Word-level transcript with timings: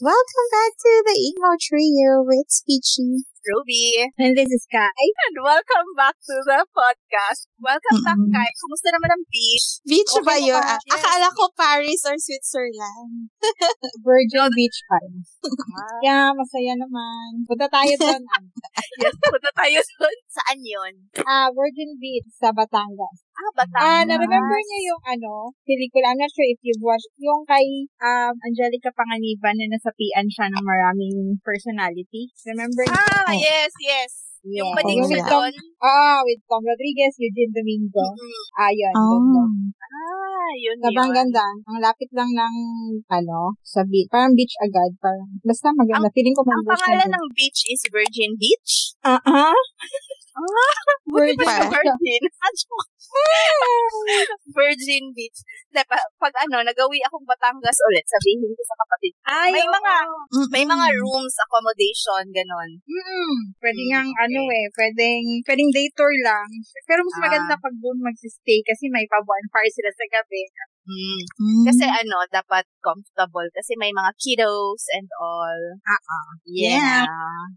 Welcome 0.00 0.48
back 0.50 0.72
to 0.80 1.04
the 1.04 1.12
Emo 1.12 1.60
Trio 1.60 2.24
with 2.24 2.48
Speechy. 2.48 3.28
Ruby. 3.44 4.08
And 4.16 4.32
this 4.32 4.48
is 4.48 4.64
Kai. 4.72 4.88
And 4.88 5.36
welcome 5.44 5.88
back 5.92 6.16
to 6.16 6.34
the 6.44 6.64
podcast. 6.72 7.48
Welcome 7.60 8.00
back, 8.04 8.16
Mm-mm. 8.16 8.32
Kai. 8.32 8.48
Kumusta 8.64 8.88
naman 8.96 9.12
ang 9.12 9.24
beach? 9.28 9.68
Beach 9.84 10.12
Okay 10.16 10.24
ba 10.24 10.36
yun? 10.40 10.60
Ah. 10.60 10.80
Akala 10.92 11.28
ko 11.32 11.52
Paris 11.52 12.04
or 12.08 12.16
Switzerland. 12.16 13.28
Virgin 14.08 14.48
Beach 14.56 14.80
Pines. 14.88 15.36
Yeah, 16.00 16.32
masaya 16.36 16.80
naman. 16.80 17.44
Punta 17.44 17.68
tayo 17.68 17.92
doon. 17.96 18.24
yes, 19.04 19.16
punta 19.20 19.50
tayo 19.52 19.78
doon. 19.84 20.16
Saan 20.28 20.58
yun? 20.60 20.94
Ah, 21.24 21.48
Virgin 21.52 21.96
Beach 22.00 22.28
sa 22.40 22.52
Batangas. 22.52 23.24
Ah, 23.30 23.50
Batangas. 23.56 23.80
Ah, 23.80 24.02
na-remember 24.04 24.58
niyo 24.58 24.78
yung 24.92 25.02
ano, 25.06 25.32
pelikula, 25.64 26.12
I'm 26.12 26.20
not 26.20 26.28
sure 26.30 26.44
if 26.44 26.60
you've 26.60 26.82
watched, 26.82 27.08
yung 27.16 27.42
kay 27.46 27.88
um, 28.02 28.34
Angelica 28.42 28.90
Panganiban 28.92 29.56
na 29.56 29.70
nasapian 29.70 30.26
siya 30.28 30.50
ng 30.50 30.64
maraming 30.64 31.16
personality. 31.40 32.28
Remember 32.44 32.84
niyo? 32.84 32.94
Ah, 32.96 33.30
Oh. 33.30 33.36
yes, 33.36 33.72
yes. 33.80 34.12
Yung 34.40 34.72
Yes. 34.72 34.76
bading 34.76 35.02
Oh, 35.04 35.08
sa 35.08 35.16
yeah. 35.20 35.28
doon. 35.28 35.52
Ah, 35.80 36.18
with 36.24 36.40
Tom 36.48 36.64
Rodriguez, 36.64 37.12
Eugene 37.20 37.52
Domingo. 37.52 38.06
Mm. 38.16 38.42
Ah, 38.56 38.72
yun. 38.72 38.94
Oh. 38.96 39.20
doon. 39.20 39.52
Ah, 39.76 40.50
yun 40.56 40.76
Sobrang 40.80 41.12
yun. 41.12 41.16
ganda. 41.20 41.44
Ang 41.68 41.78
lapit 41.84 42.08
lang 42.16 42.30
ng, 42.32 42.54
ano, 43.06 43.52
sa 43.60 43.84
beach. 43.84 44.08
Parang 44.08 44.32
beach 44.32 44.56
agad. 44.64 44.96
Parang, 44.96 45.28
basta 45.44 45.68
maganda. 45.76 46.08
Feeling 46.16 46.32
ko 46.32 46.40
Ang 46.42 46.50
mag-beach 46.56 46.82
pangalan 46.88 47.10
ng 47.12 47.26
beach 47.36 47.60
is 47.68 47.82
Virgin 47.92 48.32
Beach? 48.40 48.96
Ah, 49.04 49.20
ah. 50.64 50.76
Virgin. 51.10 51.42
pa 51.42 51.66
Virgin. 51.66 52.22
Virgin 54.54 55.04
Beach. 55.16 55.38
Di, 55.70 55.82
pa, 55.86 55.98
pag 56.18 56.34
ano, 56.46 56.62
nagawi 56.62 56.98
akong 57.02 57.26
Batangas 57.26 57.78
ulit, 57.90 58.06
sabihin 58.06 58.54
ko 58.54 58.62
sa 58.62 58.76
kapatid. 58.78 59.12
Ay, 59.26 59.50
May 59.54 59.66
oo. 59.66 59.74
mga- 59.74 59.98
Mm-mm. 60.30 60.48
May 60.50 60.64
mga 60.66 60.86
rooms, 60.94 61.34
accommodation, 61.42 62.24
ganon. 62.30 62.70
Mm, 62.86 63.38
pwede 63.58 63.80
Mm, 63.82 63.88
ngang 63.90 64.10
okay. 64.10 64.22
ano 64.26 64.40
eh, 64.50 64.66
pwedeng, 64.74 65.26
pwedeng 65.46 65.70
day 65.74 65.88
tour 65.94 66.14
lang. 66.22 66.48
Pero 66.86 67.00
mas 67.02 67.16
Ah. 67.18 67.22
maganda 67.26 67.54
pag 67.58 67.74
doon 67.78 67.98
magsistay 68.02 68.62
kasi 68.62 68.86
may 68.90 69.06
pa-bonfire 69.10 69.70
sila 69.70 69.90
sa 69.90 70.06
gabi. 70.10 70.42
Mm. 70.80 71.20
Mm. 71.38 71.64
Kasi 71.68 71.84
ano, 71.86 72.16
dapat 72.28 72.64
comfortable. 72.80 73.46
Kasi 73.52 73.76
may 73.76 73.92
mga 73.92 74.10
kiddos 74.16 74.82
and 74.96 75.06
all. 75.20 75.60
Ah, 75.84 76.32
Yeah. 76.48 77.04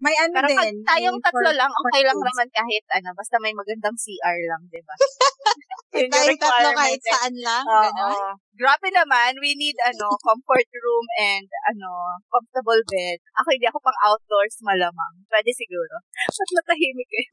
May 0.04 0.14
ano 0.20 0.36
Pero 0.36 0.48
pag 0.54 0.70
din. 0.70 0.84
tayong 0.84 1.18
may 1.18 1.26
tatlo 1.26 1.50
for- 1.50 1.58
lang, 1.58 1.72
for 1.72 1.82
okay 1.88 2.02
lang 2.04 2.18
kids. 2.20 2.28
naman 2.28 2.48
kahit 2.52 2.84
ano. 2.94 3.10
Basta 3.16 3.36
may 3.40 3.54
magandang 3.56 3.96
CR 3.96 4.38
lang, 4.52 4.62
di 4.68 4.82
ba? 4.84 4.96
Tayong 6.14 6.42
tatlo 6.42 6.70
kahit 6.74 7.00
eh. 7.00 7.06
saan 7.10 7.34
lang. 7.38 7.64
Oo. 7.64 7.82
Ganon. 7.86 8.34
Grabe 8.54 8.88
naman, 8.94 9.34
we 9.42 9.58
need 9.58 9.78
ano, 9.82 10.14
comfort 10.28 10.70
room 10.74 11.06
and 11.18 11.48
ano, 11.74 11.90
comfortable 12.30 12.82
bed. 12.86 13.18
Ako 13.42 13.48
hindi 13.50 13.66
ako 13.66 13.80
pang 13.82 13.98
outdoors 14.04 14.58
malamang. 14.62 15.14
Pwede 15.26 15.50
siguro. 15.54 15.96
Ba't 16.38 16.50
matahimik 16.60 17.12
eh? 17.14 17.26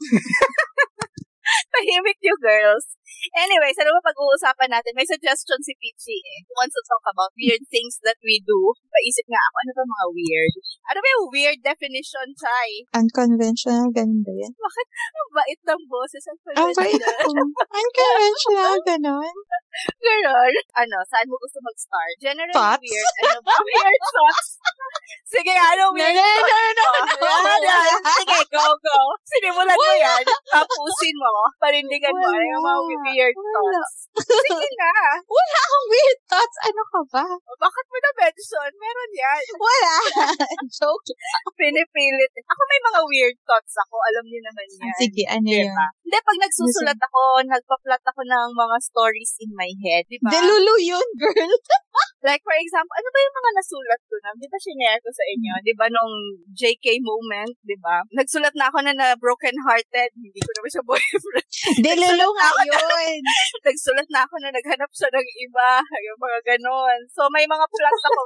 Tahimik 1.75 2.19
you 2.23 2.37
girls. 2.41 2.97
Anyway, 3.37 3.70
sa 3.77 3.84
naman 3.84 4.01
pag-uusapan 4.01 4.70
natin, 4.73 4.97
may 4.97 5.05
suggestion 5.05 5.61
si 5.61 5.77
Peachy 5.77 6.19
eh. 6.19 6.41
Who 6.47 6.55
wants 6.57 6.73
to 6.73 6.83
talk 6.89 7.05
about 7.11 7.34
weird 7.37 7.62
things 7.69 8.01
that 8.07 8.17
we 8.25 8.41
do. 8.41 8.73
Paisip 8.89 9.27
nga 9.29 9.41
ako, 9.41 9.57
ano 9.61 9.73
ba 9.77 9.84
mga 9.84 10.07
weird? 10.17 10.55
Ano 10.89 10.98
ba 11.03 11.09
yung 11.11 11.27
weird 11.29 11.61
definition, 11.61 12.27
Chai? 12.39 12.70
Unconventional, 12.97 13.92
ganun 13.92 14.23
ba 14.25 14.33
yan? 14.33 14.53
Ang 14.55 15.31
bait 15.37 15.61
ng 15.69 15.83
boses. 15.91 16.23
Ang 16.31 16.39
Ang 16.57 17.89
bait 17.92 17.98
conventional. 17.98 18.75
ko. 18.81 18.89
Ganon. 20.05 20.51
Girl. 20.51 20.55
Ano, 20.81 20.97
saan 21.07 21.27
mo 21.29 21.37
gusto 21.39 21.59
mag-start? 21.63 22.15
Generally 22.19 22.55
Thoughts? 22.57 22.83
weird. 22.83 23.15
Ano 23.23 23.39
ba? 23.45 23.55
Weird 23.71 24.03
thoughts. 24.11 24.49
Sige, 25.31 25.55
ano 25.55 25.83
No, 25.91 25.95
weird 25.95 26.17
no, 26.17 26.27
no, 26.51 26.59
no, 26.75 26.87
mo? 27.23 27.31
no. 27.47 27.55
Yan. 27.63 28.01
Sige, 28.19 28.39
go, 28.51 28.67
go. 28.83 28.98
Sinimulan 29.23 29.79
mo 29.79 29.93
yan. 29.95 30.23
Tapusin 30.27 31.17
mo. 31.17 31.33
Parindigan 31.63 32.11
mo. 32.15 32.27
Ano 32.27 32.43
yung 32.43 32.65
mga 32.67 32.80
weird 33.07 33.36
thoughts? 33.39 33.95
Sige 34.19 34.69
na. 34.75 34.91
Wala 35.23 35.59
akong 35.63 35.86
weird 35.86 36.20
thoughts. 36.27 36.57
Ano 36.67 36.83
ka 36.83 37.01
ba? 37.14 37.25
Bakit 37.61 37.86
mo 37.86 37.97
na-mention? 38.03 38.70
Meron 38.75 39.13
yan. 39.14 39.42
Wala. 39.55 39.95
Joke. 40.80 41.11
Pinipilit. 41.55 42.33
Ako 42.42 42.61
may 42.67 42.80
mga 42.83 43.01
weird 43.07 43.36
thoughts 43.47 43.75
ako. 43.86 43.97
Alam 44.11 44.25
niyo 44.27 44.41
naman 44.42 44.67
yan. 44.83 44.95
Sige, 44.98 45.23
ano 45.30 45.47
yun? 45.47 45.69
Diba? 45.70 45.86
Hindi, 46.03 46.19
pag 46.27 46.39
nagsusulat 46.42 46.98
ako, 46.98 47.20
nagpa-plot 47.47 48.03
ako 48.03 48.20
ng 48.27 48.48
mga 48.57 48.77
stories 48.83 49.33
in 49.39 49.53
my 49.61 49.71
head. 49.85 50.09
Diba? 50.09 50.33
Delulu 50.33 50.75
yun, 50.81 51.09
girl. 51.21 51.53
Like, 52.21 52.45
for 52.45 52.53
example, 52.57 52.93
ano 52.97 53.09
ba 53.09 53.19
yung 53.21 53.37
mga 53.41 53.51
nasulat 53.57 54.01
ko 54.05 54.15
na? 54.21 54.31
Di 54.37 54.48
ba 54.48 54.59
sinare 54.61 55.01
ko 55.01 55.09
sa 55.09 55.25
inyo? 55.25 55.53
Di 55.65 55.73
ba 55.77 55.87
nung 55.89 56.15
JK 56.53 57.01
moment, 57.01 57.53
di 57.65 57.77
ba? 57.81 58.05
Nagsulat 58.13 58.53
na 58.57 58.69
ako 58.69 58.85
na 58.85 58.93
na 58.93 59.17
broken-hearted. 59.17 60.11
Hindi 60.17 60.41
ko 60.41 60.51
naman 60.53 60.71
siya 60.73 60.85
boyfriend. 60.89 61.48
Delulu 61.81 62.27
nga 62.37 62.48
yun. 62.69 63.21
Nagsulat 63.69 64.09
na 64.13 64.21
ako 64.29 64.35
na 64.41 64.53
naghanap 64.53 64.91
siya 64.93 65.09
ng 65.13 65.29
iba. 65.48 65.71
Yung 65.81 66.21
mga 66.21 66.39
ganon. 66.45 66.98
So, 67.09 67.25
may 67.33 67.48
mga 67.48 67.65
plot 67.65 67.98
ako 68.05 68.23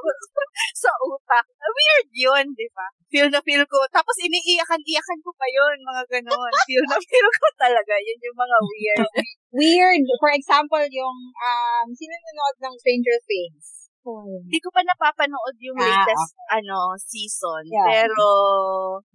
sa 0.75 0.91
utak. 1.07 1.45
Weird 1.75 2.09
yun, 2.15 2.45
di 2.55 2.67
ba? 2.71 2.87
Feel 3.11 3.27
na 3.27 3.43
feel 3.43 3.63
ko. 3.67 3.79
Tapos, 3.91 4.15
iniiyakan-iyakan 4.23 5.19
ko 5.19 5.31
pa 5.35 5.47
yun, 5.51 5.77
mga 5.83 6.03
ganon. 6.07 6.51
Feel 6.67 6.85
na 6.87 6.97
feel 7.03 7.29
ko 7.35 7.47
talaga. 7.59 7.93
Yun 7.99 8.19
yung 8.23 8.39
mga 8.39 8.57
weird. 8.71 9.11
Weird. 9.51 10.03
For 10.23 10.31
example, 10.31 10.83
yung, 10.87 11.17
um, 11.35 11.87
sino 11.91 12.13
nanood 12.15 12.57
ng 12.63 12.75
Stranger 12.79 13.19
Things? 13.27 13.85
Hindi 14.05 14.61
ko 14.61 14.69
pa 14.69 14.85
napapanood 14.85 15.57
yung 15.65 15.81
Ah, 15.81 16.05
latest 16.05 16.37
ano 16.53 16.93
season. 17.01 17.65
Yeah. 17.65 18.05
Pero, 18.05 18.27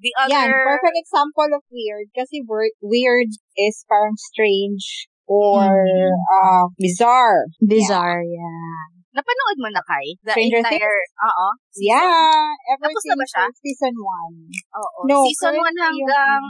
the 0.03 0.11
other... 0.19 0.35
Yan, 0.35 0.51
perfect 0.51 0.99
example 0.99 1.47
of 1.55 1.63
weird. 1.71 2.11
Kasi 2.11 2.43
word, 2.43 2.75
weird 2.83 3.31
is 3.55 3.87
parang 3.87 4.19
strange 4.19 5.07
or 5.31 5.63
Mhm. 5.63 6.11
uh, 6.43 6.65
bizarre. 6.75 7.47
Bizarre, 7.63 8.27
yeah. 8.27 9.00
Napanood 9.11 9.57
mo 9.59 9.69
na, 9.75 9.83
Kai? 9.83 10.07
The 10.23 10.33
Stranger 10.39 10.63
entire, 10.63 10.99
oo. 11.27 11.47
season? 11.75 11.99
Yeah, 11.99 12.47
ever 12.71 12.87
Tapos 12.87 13.05
na 13.11 13.15
ba 13.19 13.27
since 13.27 13.35
siya? 13.35 13.47
season 13.59 13.95
1. 13.99 14.79
Oo. 14.79 15.01
No, 15.11 15.17
season 15.27 15.55
1 15.59 15.59
currently 15.59 15.83
hanggang, 15.83 16.43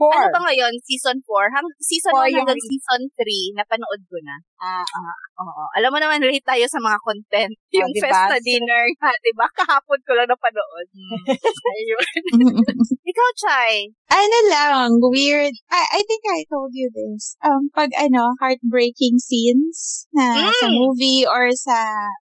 4. 0.00 0.16
ano 0.16 0.28
ba 0.32 0.40
ngayon? 0.48 0.72
Season 0.80 1.18
4? 1.20 1.52
Hang, 1.52 1.68
season 1.84 2.12
Four 2.16 2.24
1 2.24 2.32
yung 2.32 2.38
hanggang 2.48 2.62
season 2.64 3.00
3, 3.12 3.60
napanood 3.60 4.02
ko 4.08 4.16
na. 4.24 4.36
Ah, 4.56 4.80
ah. 4.80 5.16
Oo. 5.44 5.64
Alam 5.76 5.92
mo 5.92 5.98
naman, 6.00 6.24
late 6.24 6.44
tayo 6.44 6.64
sa 6.64 6.80
mga 6.80 6.98
content. 7.04 7.52
Yung 7.76 7.92
diba? 7.92 8.08
festa 8.08 8.36
dinner, 8.40 8.84
ha, 9.04 9.12
diba? 9.20 9.46
Kahapon 9.52 10.00
ko 10.08 10.12
lang 10.16 10.28
napanood. 10.28 10.88
Ayun. 11.76 12.08
Ikaw, 13.10 13.28
Chai. 13.36 13.92
ano 14.10 14.38
lang, 14.52 14.88
weird. 15.12 15.54
I, 15.70 15.82
I 15.96 16.00
think 16.04 16.22
I 16.28 16.44
told 16.48 16.72
you 16.74 16.88
this. 16.92 17.36
Um, 17.44 17.68
pag 17.72 17.92
ano, 17.96 18.34
heartbreaking 18.40 19.20
scenes 19.20 20.08
na 20.16 20.50
sa 20.50 20.66
Mm. 20.70 20.76
movie 20.76 21.24
or 21.24 21.48
sa, 21.56 21.78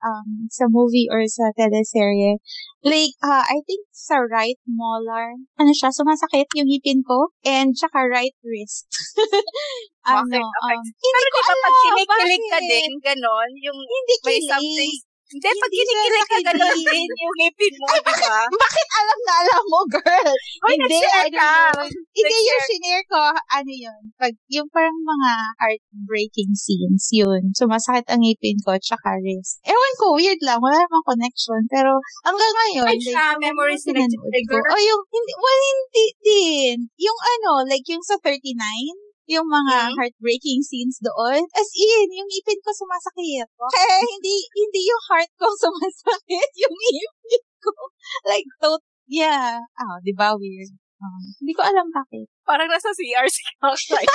um, 0.04 0.48
sa 0.52 0.66
movie 0.72 1.08
or 1.12 1.24
sa 1.28 1.52
teleserye. 1.56 2.40
Like, 2.82 3.14
uh, 3.22 3.46
I 3.46 3.62
think 3.70 3.86
sa 3.94 4.26
right 4.26 4.58
molar, 4.66 5.38
ano 5.62 5.70
siya, 5.70 5.94
sumasakit 5.94 6.50
yung 6.58 6.66
ngipin 6.66 7.06
ko, 7.06 7.30
and 7.46 7.78
tsaka 7.78 8.10
right 8.10 8.34
wrist. 8.42 8.90
ano, 10.10 10.26
Bakit? 10.26 10.42
Okay. 10.42 10.76
um, 10.76 10.82
hindi 10.82 11.10
Pero 11.14 11.28
ko 11.30 11.38
di 11.38 11.46
ba 11.46 11.54
alam, 11.54 11.62
pag 11.62 11.76
kinikilig 11.86 12.44
ka 12.50 12.60
din, 12.66 12.92
ganon, 13.06 13.50
yung 13.62 13.78
Hindi 13.78 14.16
may 14.26 14.40
kilig. 14.42 14.50
something. 14.50 14.94
Hindi, 15.32 15.48
pag 15.48 15.72
kinikilig 15.72 16.28
ka, 16.28 16.38
sakit 16.44 16.84
din 16.92 17.08
yung 17.08 17.36
ngipin 17.40 17.74
mo, 17.80 17.86
di 17.96 18.02
ba? 18.04 18.40
Bakit 18.68 18.88
alam 19.00 19.20
na 19.24 19.34
alam 19.40 19.64
mo, 19.72 19.80
girl? 19.88 20.32
Hoy, 20.68 20.76
Hindi, 20.76 21.00
ano 21.08 21.32
ka. 21.40 21.54
Hindi, 22.12 22.36
yung 22.52 22.64
shinare 22.68 23.06
ko, 23.08 23.22
ano 23.32 23.72
yun, 23.72 24.02
pag, 24.20 24.34
yung 24.52 24.68
parang 24.68 25.00
mga 25.00 25.32
heartbreaking 25.64 26.52
scenes, 26.52 27.08
yun. 27.16 27.56
Sumasakit 27.56 28.12
ang 28.12 28.20
ngipin 28.20 28.60
ko, 28.68 28.76
tsaka 28.76 29.16
wrist. 29.24 29.64
Ewan 29.64 29.94
ko, 29.96 30.20
weird 30.20 30.42
lang, 30.44 30.60
wala 30.60 30.76
namang 30.76 31.08
connection. 31.08 31.64
Pero, 31.72 31.96
hanggang 32.28 32.54
ngayon, 32.68 32.92
Ay, 32.92 33.00
siya, 33.00 33.40
memories 33.40 33.88
na 33.88 34.04
nag-trigger. 34.04 34.64
Oh, 34.68 34.82
yung, 34.84 35.02
hindi, 35.08 35.34
well, 35.40 35.62
hindi 35.64 36.08
din. 36.20 36.76
Yung 37.00 37.20
ano, 37.20 37.64
like 37.72 37.88
yung 37.88 38.04
sa 38.04 38.20
39, 38.20 39.11
yung 39.30 39.48
mga 39.48 39.92
Mhm. 39.92 39.94
heartbreaking 39.98 40.62
scenes 40.66 40.98
doon. 41.02 41.42
As 41.54 41.70
in, 41.76 42.08
yung 42.14 42.28
ngipin 42.30 42.60
ko 42.66 42.70
sumasakit. 42.74 43.48
Kaya 43.48 43.96
hindi, 44.02 44.36
hindi 44.56 44.82
yung 44.90 45.04
heart 45.10 45.32
ko 45.38 45.48
sumasakit, 45.64 46.50
yung 46.58 46.76
ngipin 46.76 47.44
ko. 47.62 47.74
Like, 48.26 48.48
tot, 48.58 48.82
yeah. 49.06 49.62
Ah, 49.78 49.98
di 50.02 50.14
ba, 50.16 50.34
weird. 50.34 50.74
Um, 51.02 51.34
hindi 51.42 51.54
ko 51.58 51.66
alam 51.66 51.90
bakit. 51.90 52.30
Parang 52.46 52.70
nasa 52.70 52.94
CR 52.94 53.26
si 53.26 53.42
Kakay. 53.58 54.06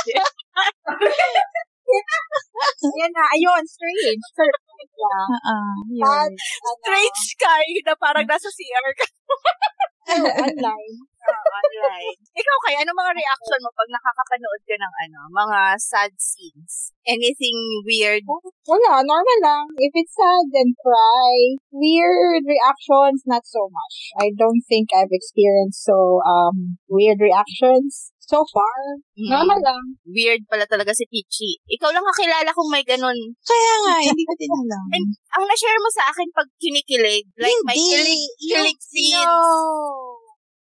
Yan 2.82 3.10
na, 3.14 3.24
ayun, 3.34 3.62
strange. 3.66 4.22
Strange 4.30 4.94
lang. 4.94 5.28
Ah, 5.30 5.50
ah, 5.54 5.74
yun. 5.90 6.30
ano, 6.30 6.70
Strange 6.82 7.24
Kai 7.42 7.70
na 7.86 7.94
parang 7.98 8.26
nasa 8.26 8.46
CR 8.50 8.88
ka. 8.94 9.06
oh, 10.22 10.30
online. 10.46 10.94
Oo, 11.26 11.48
online. 11.58 12.16
Ikaw 12.36 12.56
kay, 12.66 12.74
ano 12.78 12.90
mga 12.92 13.12
reaction 13.16 13.60
mo 13.64 13.70
pag 13.74 13.90
nakakapanood 13.90 14.62
ka 14.66 14.76
ng 14.76 14.94
ano, 15.08 15.20
mga 15.32 15.58
sad 15.80 16.12
scenes? 16.16 16.94
Anything 17.06 17.56
weird? 17.86 18.22
Wala, 18.66 19.02
normal 19.02 19.38
lang. 19.42 19.64
If 19.78 19.92
it's 19.94 20.14
sad, 20.14 20.44
then 20.54 20.74
cry. 20.78 21.58
Weird 21.70 22.44
reactions, 22.46 23.22
not 23.26 23.46
so 23.46 23.66
much. 23.70 23.96
I 24.18 24.30
don't 24.34 24.62
think 24.66 24.90
I've 24.94 25.12
experienced 25.12 25.82
so 25.86 26.20
um 26.26 26.78
weird 26.90 27.18
reactions 27.22 28.10
so 28.26 28.42
far. 28.50 28.98
Mm. 29.14 29.30
Normal 29.30 29.60
lang. 29.62 29.84
Weird 30.02 30.42
pala 30.50 30.66
talaga 30.66 30.90
si 30.90 31.06
Peachy. 31.06 31.62
Ikaw 31.70 31.94
lang 31.94 32.02
kakilala 32.02 32.50
kung 32.50 32.66
may 32.74 32.82
ganun. 32.82 33.14
Kaya 33.46 33.74
nga, 33.86 33.94
hindi 34.02 34.26
ko 34.26 34.34
din 34.42 34.50
alam. 34.50 34.84
And 34.90 35.06
ang 35.38 35.44
na-share 35.46 35.78
mo 35.78 35.90
sa 35.94 36.10
akin 36.10 36.28
pag 36.34 36.48
kinikilig, 36.58 37.22
like 37.38 37.54
Hindi. 37.54 37.78
kilig, 37.78 38.22
kilig 38.42 38.74
Yung- 38.74 38.82
scenes. 38.82 39.30
No. 39.30 40.15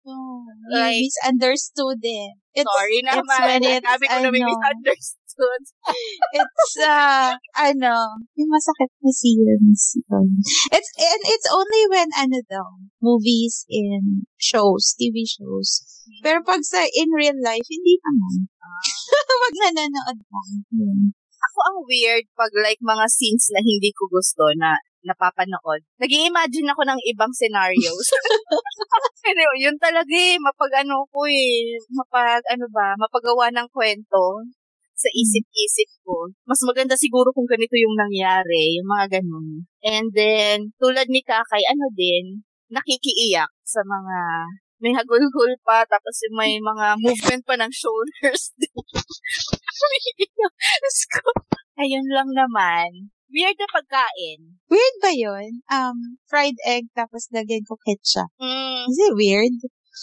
You 0.06 0.46
Like- 0.70 1.02
misunderstood 1.02 1.98
it. 2.06 2.38
It's, 2.54 2.70
Sorry 2.70 3.02
it's 3.02 3.10
naman. 3.10 3.42
when 3.42 3.62
it's, 3.66 3.84
Sabi 3.90 4.06
ko 4.06 4.16
na 4.22 4.30
may 4.32 4.40
ano, 4.46 4.54
misunderstood. 4.54 5.62
it's, 6.38 6.72
uh, 6.80 7.34
ano, 7.58 7.96
yung 8.38 8.52
masakit 8.54 8.92
na 9.02 9.12
scenes. 9.12 9.82
It's, 10.72 10.90
and 10.96 11.22
it's 11.26 11.50
only 11.50 11.84
when, 11.90 12.08
ano 12.16 12.38
daw, 12.48 12.80
movies 13.02 13.66
in 13.68 14.30
shows, 14.38 14.94
TV 14.96 15.26
shows. 15.26 15.84
Pero 16.22 16.46
pag 16.46 16.62
sa 16.62 16.86
in 16.86 17.10
real 17.12 17.36
life, 17.42 17.66
hindi 17.66 17.98
naman. 18.00 18.46
Wag 19.44 19.56
na 19.58 19.70
nanood 19.74 20.20
lang. 20.22 20.50
Yun. 20.70 21.00
Ako 21.36 21.58
ang 21.66 21.80
weird 21.90 22.26
pag 22.38 22.54
like 22.62 22.80
mga 22.82 23.06
scenes 23.10 23.50
na 23.52 23.60
hindi 23.60 23.92
ko 23.92 24.08
gusto 24.08 24.54
na 24.56 24.78
napapanood. 25.06 25.82
nag 26.02 26.12
imagine 26.12 26.68
ako 26.74 26.82
ng 26.84 27.00
ibang 27.14 27.32
scenarios. 27.32 28.08
Pero 29.26 29.46
yun 29.58 29.78
talaga 29.78 30.12
eh, 30.12 30.42
mapag 30.42 30.86
ano 30.86 31.06
ko 31.14 31.30
eh, 31.30 31.78
mapag 31.94 32.42
ano 32.50 32.66
ba, 32.74 32.98
mapagawa 32.98 33.54
ng 33.54 33.70
kwento 33.70 34.44
sa 34.96 35.10
isip-isip 35.12 35.92
ko. 36.08 36.32
Mas 36.48 36.64
maganda 36.64 36.96
siguro 36.96 37.30
kung 37.36 37.46
ganito 37.46 37.76
yung 37.76 38.00
nangyari, 38.00 38.80
yung 38.80 38.88
mga 38.88 39.20
ganun. 39.20 39.68
And 39.84 40.08
then, 40.16 40.72
tulad 40.80 41.12
ni 41.12 41.20
Kakay, 41.22 41.62
ano 41.68 41.92
din, 41.94 42.42
nakikiiyak 42.72 43.52
sa 43.62 43.84
mga 43.84 44.18
may 44.84 44.92
hagulgul 44.92 45.56
pa, 45.64 45.88
tapos 45.88 46.16
may 46.36 46.60
mga 46.60 47.00
movement 47.00 47.44
pa 47.48 47.56
ng 47.56 47.72
shoulders. 47.72 48.52
Ayun 51.82 52.08
lang 52.12 52.30
naman. 52.36 53.15
Weird 53.36 53.60
na 53.60 53.68
pagkain. 53.68 54.40
Weird 54.72 54.96
ba 55.04 55.12
yun? 55.12 55.60
Um, 55.68 56.16
fried 56.32 56.56
egg 56.64 56.88
tapos 56.96 57.28
lagyan 57.36 57.68
ko 57.68 57.76
ketchup. 57.84 58.32
Mm, 58.40 58.88
Is 58.88 58.96
it 58.96 59.14
weird? 59.20 59.52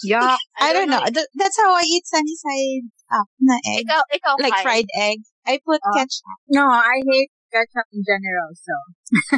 Yeah. 0.05 0.37
I, 0.61 0.69
don't 0.73 0.89
know. 0.89 1.01
Th- 1.01 1.33
that's 1.33 1.57
how 1.57 1.73
I 1.73 1.81
eat 1.81 2.05
sunny 2.05 2.37
side 2.37 2.85
up 3.09 3.25
na 3.41 3.57
egg. 3.73 3.89
Ikaw, 3.89 4.01
ikaw, 4.13 4.33
like 4.37 4.53
Kai. 4.53 4.61
fried 4.61 4.89
egg. 4.93 5.25
I 5.49 5.57
put 5.65 5.81
Ah. 5.81 5.97
ketchup. 5.97 6.37
No, 6.53 6.69
I 6.69 7.01
hate 7.01 7.33
ketchup 7.49 7.89
in 7.89 8.05
general, 8.05 8.49
so. 8.53 8.73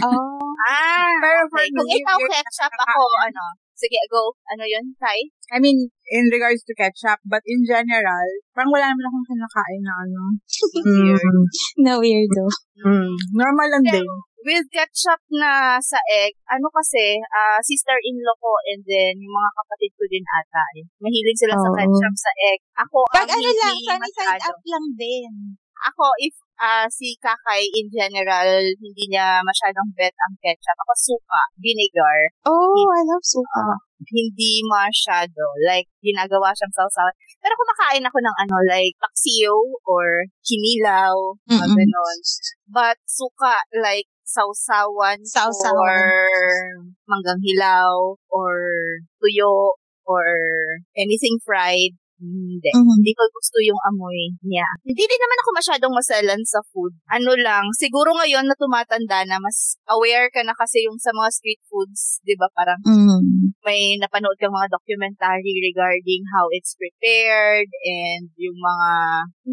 Oh. 0.04 0.44
Ah, 0.68 1.16
Pero 1.24 1.48
for 1.52 1.64
okay. 1.64 1.72
Kung 1.72 1.88
me, 1.88 2.00
ikaw 2.04 2.16
weird 2.20 2.32
ketchup, 2.36 2.72
ako, 2.76 3.02
ano, 3.32 3.44
sige, 3.76 4.00
go. 4.10 4.34
Ano 4.50 4.64
yun, 4.64 4.96
Kai? 4.98 5.30
I 5.54 5.62
mean, 5.62 5.94
in 6.10 6.26
regards 6.34 6.66
to 6.66 6.74
ketchup, 6.74 7.22
but 7.28 7.46
in 7.46 7.62
general, 7.70 8.28
parang 8.56 8.74
wala 8.74 8.90
naman 8.90 9.06
akong 9.06 9.28
kinakain 9.30 9.82
na 9.86 9.94
ano. 10.02 10.22
Weird. 10.86 11.46
No 11.86 11.94
weirdo. 12.02 12.46
Mm. 12.82 13.14
Normal 13.36 13.68
lang 13.70 13.84
Pero, 13.86 14.02
din. 14.02 14.08
With 14.46 14.68
ketchup 14.70 15.22
na 15.34 15.82
sa 15.82 15.98
egg, 16.06 16.38
ano 16.50 16.70
kasi, 16.70 17.18
ah, 17.34 17.58
sister-in-law 17.62 18.38
ko 18.38 18.54
and 18.70 18.82
then 18.86 19.18
yung 19.18 19.34
mga 19.34 19.52
kapatid 19.58 19.92
ko 19.98 20.04
din 20.06 20.26
ata 20.26 20.64
eh. 20.78 20.86
Mahilig 21.02 21.38
sila 21.38 21.58
sa 21.58 21.70
Oo. 21.70 21.78
ketchup 21.78 22.16
sa 22.16 22.32
egg. 22.50 22.60
Ako, 22.78 22.98
Pag 23.10 23.30
ano 23.30 23.50
lang, 23.50 23.74
sunny 23.74 24.10
side 24.14 24.38
masyado. 24.38 24.50
up 24.54 24.60
lang 24.70 24.86
din. 24.94 25.32
Ako, 25.90 26.06
if 26.22 26.36
ah, 26.62 26.88
si 26.88 27.16
Kakay 27.20 27.68
in 27.76 27.88
general, 27.92 28.50
hindi 28.80 29.04
niya 29.12 29.42
masyadong 29.44 29.90
bet 29.98 30.14
ang 30.16 30.36
ketchup. 30.40 30.78
Ako, 30.86 30.94
suka, 30.96 31.42
vinegar, 31.60 32.20
Oh, 32.48 32.86
I 32.96 33.02
love 33.08 33.24
suka. 33.26 33.80
hindi 34.06 34.60
masyado. 34.68 35.42
Like, 35.66 35.88
ginagawa 36.04 36.52
siyang 36.54 36.76
sausawan. 36.76 37.16
Pero 37.42 37.54
kumakain 37.58 38.04
ako 38.06 38.18
ng 38.22 38.36
ano, 38.44 38.56
like, 38.68 38.94
paksiyo 39.02 39.56
or 39.88 40.28
kinilaw, 40.46 41.16
mga 41.48 41.66
Mm-mm. 41.66 41.78
ganon. 41.80 42.18
But, 42.70 42.98
suka, 43.08 43.56
like, 43.74 44.06
sausawan 44.26 45.22
Sausawan. 45.26 45.80
or 45.80 46.02
manggang 47.06 47.40
hilaw 47.46 48.18
or 48.30 48.58
tuyo 49.22 49.78
or 50.06 50.26
anything 50.98 51.38
fried. 51.46 51.94
Hindi. 52.16 52.70
Mhm. 52.72 52.96
Hindi 53.04 53.12
ko 53.12 53.24
gusto 53.28 53.58
yung 53.60 53.80
amoy 53.92 54.32
niya. 54.48 54.64
Hindi 54.88 55.04
din 55.04 55.20
naman 55.20 55.40
ako 55.44 55.50
masyadong 55.60 55.94
masalan 55.96 56.42
sa 56.48 56.60
food. 56.72 56.96
Ano 57.12 57.36
lang, 57.36 57.68
siguro 57.76 58.16
ngayon 58.16 58.48
na 58.48 58.56
tumatanda 58.56 59.28
na, 59.28 59.36
mas 59.44 59.76
aware 59.92 60.32
ka 60.32 60.40
na 60.48 60.56
kasi 60.56 60.88
yung 60.88 60.96
sa 60.96 61.12
mga 61.12 61.30
street 61.36 61.62
foods, 61.68 62.24
di 62.24 62.40
ba? 62.40 62.48
Parang 62.56 62.80
Mm. 62.88 63.52
may 63.68 64.00
napanood 64.00 64.38
kang 64.40 64.54
mga 64.56 64.72
documentary 64.72 65.60
regarding 65.60 66.24
how 66.32 66.48
it's 66.56 66.78
prepared 66.80 67.68
and 67.84 68.32
yung 68.40 68.56
mga 68.56 68.90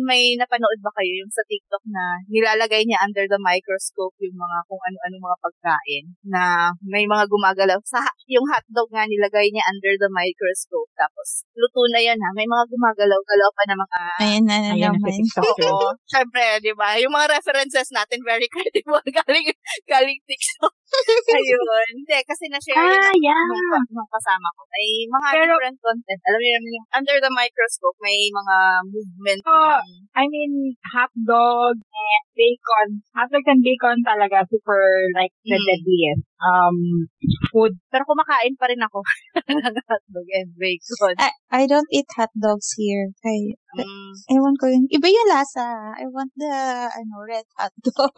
may 0.06 0.36
napanood 0.38 0.78
ba 0.84 0.92
kayo 1.00 1.12
yung 1.24 1.32
sa 1.32 1.42
TikTok 1.48 1.82
na 1.90 2.20
nilalagay 2.30 2.84
niya 2.86 3.00
under 3.02 3.24
the 3.26 3.40
microscope 3.40 4.12
yung 4.20 4.36
mga 4.36 4.58
kung 4.68 4.80
ano-ano 4.84 5.16
mga 5.18 5.38
pagkain 5.42 6.04
na 6.28 6.42
may 6.84 7.04
mga 7.08 7.24
gumagalaw 7.28 7.80
sa 7.88 8.04
yung 8.28 8.44
hotdog 8.48 8.88
nga 8.92 9.08
nilagay 9.08 9.48
niya 9.48 9.64
under 9.72 9.96
the 9.96 10.10
microscope 10.12 10.88
tapos 10.96 11.48
luto 11.56 11.80
na 11.92 12.00
yan 12.04 12.18
ha 12.20 12.30
may 12.36 12.44
mga 12.52 12.64
gumagalaw-galaw 12.68 13.50
pa 13.56 13.62
na 13.64 13.76
mga 13.80 13.98
Ayan 14.20 14.44
na 14.44 14.56
na 14.60 14.70
Ayan 14.76 14.92
naman. 14.92 15.16
Oo. 15.48 15.88
Siyempre, 16.04 16.42
di 16.60 16.72
ba? 16.76 16.94
Yung 17.00 17.12
mga 17.12 17.40
references 17.40 17.88
natin, 17.90 18.20
very 18.22 18.46
credible. 18.52 19.00
Galing, 19.18 19.48
galing 19.88 20.20
TikTok. 20.28 20.74
Ayun. 21.40 21.86
Hindi, 21.96 22.18
kasi 22.28 22.44
na-share 22.52 22.76
yun 22.76 23.00
Ah, 23.00 23.16
yeah. 23.16 23.44
nung, 23.48 23.88
nung 23.96 24.10
kasama 24.12 24.46
ko. 24.52 24.60
May 24.68 24.88
mga 25.08 25.28
Pero- 25.32 25.56
different 25.56 25.78
content. 25.80 26.20
Alam 26.28 26.40
niyo 26.40 26.52
naman 26.52 26.72
yung 26.76 26.88
under 26.92 27.16
the 27.18 27.32
microscope, 27.32 27.96
may 28.04 28.28
mga 28.28 28.56
movement 28.92 29.40
Oh. 29.48 29.80
ng 29.80 29.88
I 30.12 30.24
mean, 30.28 30.76
hot 30.92 31.08
dog 31.24 31.80
and 31.80 32.24
bacon. 32.36 32.88
Hot 33.16 33.32
dog 33.32 33.46
and 33.48 33.64
bacon 33.64 33.96
talaga 34.04 34.44
super 34.44 34.84
like 35.16 35.32
the 35.42 35.56
Mm. 35.56 35.64
deadliest 35.64 36.24
um 36.42 37.06
food. 37.48 37.78
Pero 37.88 38.02
kumakain 38.02 38.58
pa 38.58 38.66
rin 38.66 38.82
ako 38.82 38.98
ng 39.48 39.74
hotdog 39.78 40.28
and 40.34 40.50
bacon. 40.58 41.14
I, 41.18 41.30
I 41.50 41.62
don't 41.70 41.86
eat 41.94 42.08
hot 42.18 42.32
dogs 42.34 42.74
here. 42.74 43.14
Kay, 43.22 43.54
Mm. 43.72 44.12
ewan 44.28 44.52
ko 44.60 44.68
yung, 44.68 44.84
iba 44.92 45.08
yung 45.08 45.32
lasa. 45.32 45.96
I 45.96 46.04
want 46.12 46.28
the, 46.36 46.52
ano, 46.92 47.24
red 47.24 47.48
hot 47.56 47.72
dog. 47.80 48.12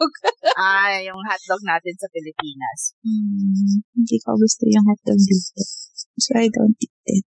Ah, 0.51 0.99
yung 1.07 1.15
hotdog 1.23 1.63
natin 1.63 1.95
sa 1.95 2.11
Pilipinas. 2.11 2.91
Mm, 3.07 3.79
hindi 3.95 4.17
ko 4.19 4.35
gusto 4.35 4.67
yung 4.67 4.83
hot 4.83 4.99
dog 5.07 5.15
dito. 5.15 5.63
So 6.19 6.35
I 6.35 6.51
don't 6.51 6.75
eat 6.75 6.91
it. 7.07 7.23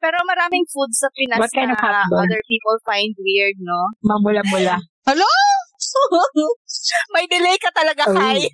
Pero 0.00 0.16
maraming 0.24 0.64
food 0.72 0.88
sa 0.96 1.12
Pinas 1.12 1.36
What 1.36 1.52
kind 1.52 1.68
na 1.68 1.76
of 1.76 1.84
hotdog? 1.84 2.24
other 2.24 2.40
people 2.48 2.80
find 2.80 3.12
weird, 3.20 3.60
no? 3.60 3.92
Mamula-mula. 4.08 4.80
Hello? 5.04 5.28
May 7.14 7.24
delay 7.26 7.56
ka 7.56 7.70
talaga, 7.72 8.04
Oh. 8.08 8.14
Kai. 8.16 8.40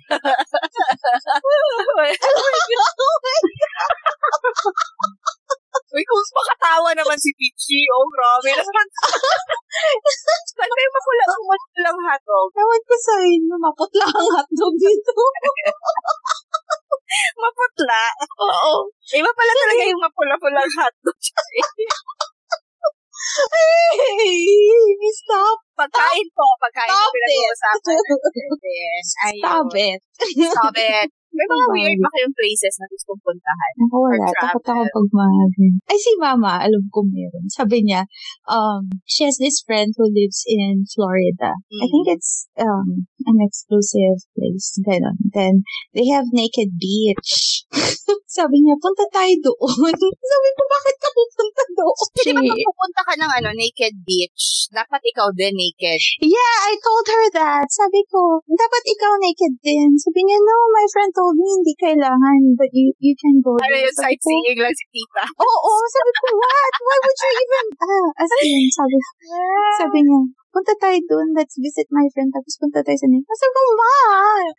Uy, 5.87 6.03
kung 6.03 6.19
makatawa 6.35 6.89
naman 6.91 7.15
si 7.15 7.31
Peachy. 7.39 7.79
Oh, 7.95 8.03
grabe 8.11 8.51
naman. 8.59 8.87
Saan 10.57 10.71
kayo 10.73 10.89
mapula 10.91 11.23
mapulang 11.47 11.99
hotdog? 12.11 12.49
Ewan 12.59 12.81
ko 12.83 12.95
sa 12.97 13.15
inyo, 13.23 13.55
maputla 13.55 14.05
ang 14.09 14.29
hotdog 14.35 14.75
dito. 14.75 15.13
Maputla. 17.39 18.03
Oo. 18.41 18.91
Iba 19.15 19.31
pala 19.31 19.51
talaga 19.63 19.83
yung 19.87 20.01
mapula-pulang 20.03 20.71
hotdog. 20.75 21.17
Hey, 23.53 24.45
stop. 25.13 25.57
Pagkain 25.77 26.27
po. 26.33 26.45
Pagkain 26.61 26.89
po 26.89 26.95
Stop 26.97 27.11
pinag-uusapan 27.13 27.95
natin. 27.97 29.01
Ayun. 29.27 29.41
Stop 29.41 29.71
it. 29.77 29.99
Stop 30.49 30.75
it. 30.77 31.09
May 31.33 31.45
mga 31.45 31.65
Stop 31.67 31.73
weird 31.75 31.99
ba 32.01 32.09
kayong 32.15 32.35
places 32.37 32.73
na 32.81 32.85
gustong 32.89 33.21
puntahan? 33.21 33.73
Ako 33.83 33.95
wala. 34.01 34.25
Takot 34.31 34.65
ako 34.67 34.83
pag 34.89 35.09
mag... 35.13 35.51
Ay, 35.85 35.97
si 35.99 36.11
mama, 36.17 36.51
alam 36.63 36.83
ko 36.89 36.99
meron. 37.05 37.45
Sabi 37.51 37.83
niya, 37.83 38.07
um, 38.49 38.87
she 39.05 39.27
has 39.27 39.37
this 39.37 39.61
friend 39.61 39.93
who 39.99 40.07
lives 40.09 40.41
in 40.47 40.87
Florida. 40.87 41.51
I 41.53 41.85
Mm. 41.87 41.91
think 41.91 42.05
it's 42.17 42.49
um 42.57 43.05
an 43.27 43.37
exclusive 43.43 44.23
place. 44.33 44.79
Ganon. 44.81 45.19
Then, 45.35 45.67
they 45.93 46.07
have 46.09 46.31
naked 46.31 46.73
beach. 46.79 47.67
Sabi 48.37 48.63
niya, 48.63 48.79
punta 48.79 49.03
tayo 49.11 49.33
doon. 49.43 49.91
Sabi 50.31 50.49
ko, 50.55 50.61
bakit 50.63 50.95
ka 50.95 51.09
pupunta 51.11 51.63
doon? 51.75 51.97
Di 52.23 52.31
ba 52.31 52.41
pag 52.41 52.63
pupunta 52.71 53.01
ka 53.03 53.13
ng 53.19 53.31
ano, 53.43 53.49
naked 53.51 53.93
beach, 54.07 54.71
dapat 54.71 55.01
ikaw 55.03 55.27
din 55.35 55.51
naked. 55.53 55.99
Yeah, 56.23 56.55
I 56.71 56.73
told 56.79 57.05
her 57.11 57.23
that. 57.35 57.67
Sabi 57.67 58.01
ko, 58.07 58.39
dapat 58.47 58.83
ikaw 58.87 59.11
naked 59.19 59.53
din. 59.59 59.99
Sabi 59.99 60.23
niya, 60.23 60.39
no, 60.39 60.55
my 60.71 60.85
friend 60.87 61.11
told 61.11 61.26
me 61.35 61.45
hindi 61.59 61.73
kailangan, 61.75 62.39
but 62.55 62.69
you 62.71 62.93
you 63.01 63.13
can 63.17 63.41
go. 63.43 63.55
Ano 63.57 63.67
there." 63.67 63.87
yung 63.87 63.97
sightseeing 63.97 64.59
lang 64.59 64.75
si 64.75 64.85
tita? 64.93 65.23
Oo, 65.27 65.71
sabi 65.89 66.11
ko, 66.13 66.25
what? 66.37 66.73
Why 66.83 66.97
would 67.03 67.19
you 67.19 67.31
even, 67.41 67.65
ah, 67.83 68.07
as 68.23 68.31
in, 68.45 68.63
sabi, 68.71 68.97
sabi 69.79 69.99
niya, 70.05 70.21
punta 70.57 70.73
tayo 70.81 70.97
doon, 71.05 71.37
let's 71.37 71.53
visit 71.61 71.85
my 71.93 72.01
friend, 72.17 72.33
tapos 72.33 72.57
punta 72.57 72.81
tayo 72.81 72.97
sa 72.97 73.05
naked. 73.05 73.29
Sabi 73.29 73.53
ko, 73.53 73.61
ma! 73.77 73.97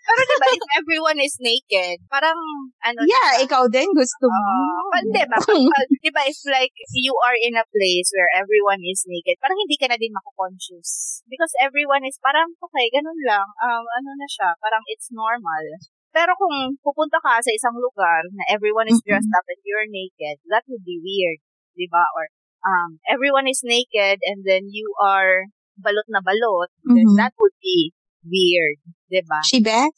Pero 0.07 0.21
diba, 0.31 0.47
if 0.55 0.65
everyone 0.79 1.19
is 1.19 1.35
naked, 1.43 1.97
parang, 2.07 2.39
ano 2.87 2.99
Yeah, 3.03 3.35
siya? 3.35 3.51
ikaw 3.51 3.67
din 3.67 3.91
gusto 3.91 4.25
mo. 4.31 4.39
Uh, 4.39 4.83
but 4.95 5.05
diba, 5.11 5.37
pag, 5.43 5.89
diba, 5.99 6.23
if 6.23 6.39
like, 6.47 6.75
you 6.95 7.11
are 7.27 7.35
in 7.35 7.59
a 7.59 7.67
place 7.67 8.09
where 8.15 8.31
everyone 8.39 8.79
is 8.87 9.03
naked, 9.11 9.43
parang 9.43 9.59
hindi 9.59 9.75
ka 9.75 9.91
na 9.91 9.99
din 9.99 10.15
mako-conscious. 10.15 11.19
Because 11.27 11.51
everyone 11.59 12.07
is 12.07 12.15
parang, 12.23 12.47
okay, 12.63 12.87
ganun 12.95 13.19
lang, 13.27 13.49
um, 13.59 13.83
ano 13.83 14.11
na 14.15 14.29
siya, 14.31 14.55
parang 14.63 14.87
it's 14.87 15.11
normal. 15.11 15.65
Pero 16.12 16.33
kung 16.41 16.77
pupunta 16.81 17.21
ka 17.21 17.38
sa 17.38 17.53
isang 17.53 17.77
lugar 17.77 18.25
na 18.33 18.45
everyone 18.50 18.88
is 18.88 18.99
dressed 19.05 19.31
up 19.37 19.45
and 19.47 19.61
you're 19.62 19.87
naked, 19.87 20.41
that 20.49 20.65
would 20.67 20.83
be 20.83 20.99
weird, 20.99 21.38
di 21.77 21.87
ba? 21.87 22.05
Or 22.17 22.25
um, 22.65 22.99
everyone 23.07 23.47
is 23.47 23.61
naked 23.62 24.19
and 24.25 24.43
then 24.43 24.67
you 24.73 24.88
are 24.99 25.47
balot 25.79 26.09
na 26.11 26.19
balot, 26.25 26.73
then 26.83 27.07
Mhm. 27.12 27.17
that 27.21 27.37
would 27.38 27.55
be 27.62 27.93
weird, 28.25 28.81
di 29.12 29.23
ba? 29.23 29.41
She 29.47 29.61
back? 29.62 29.93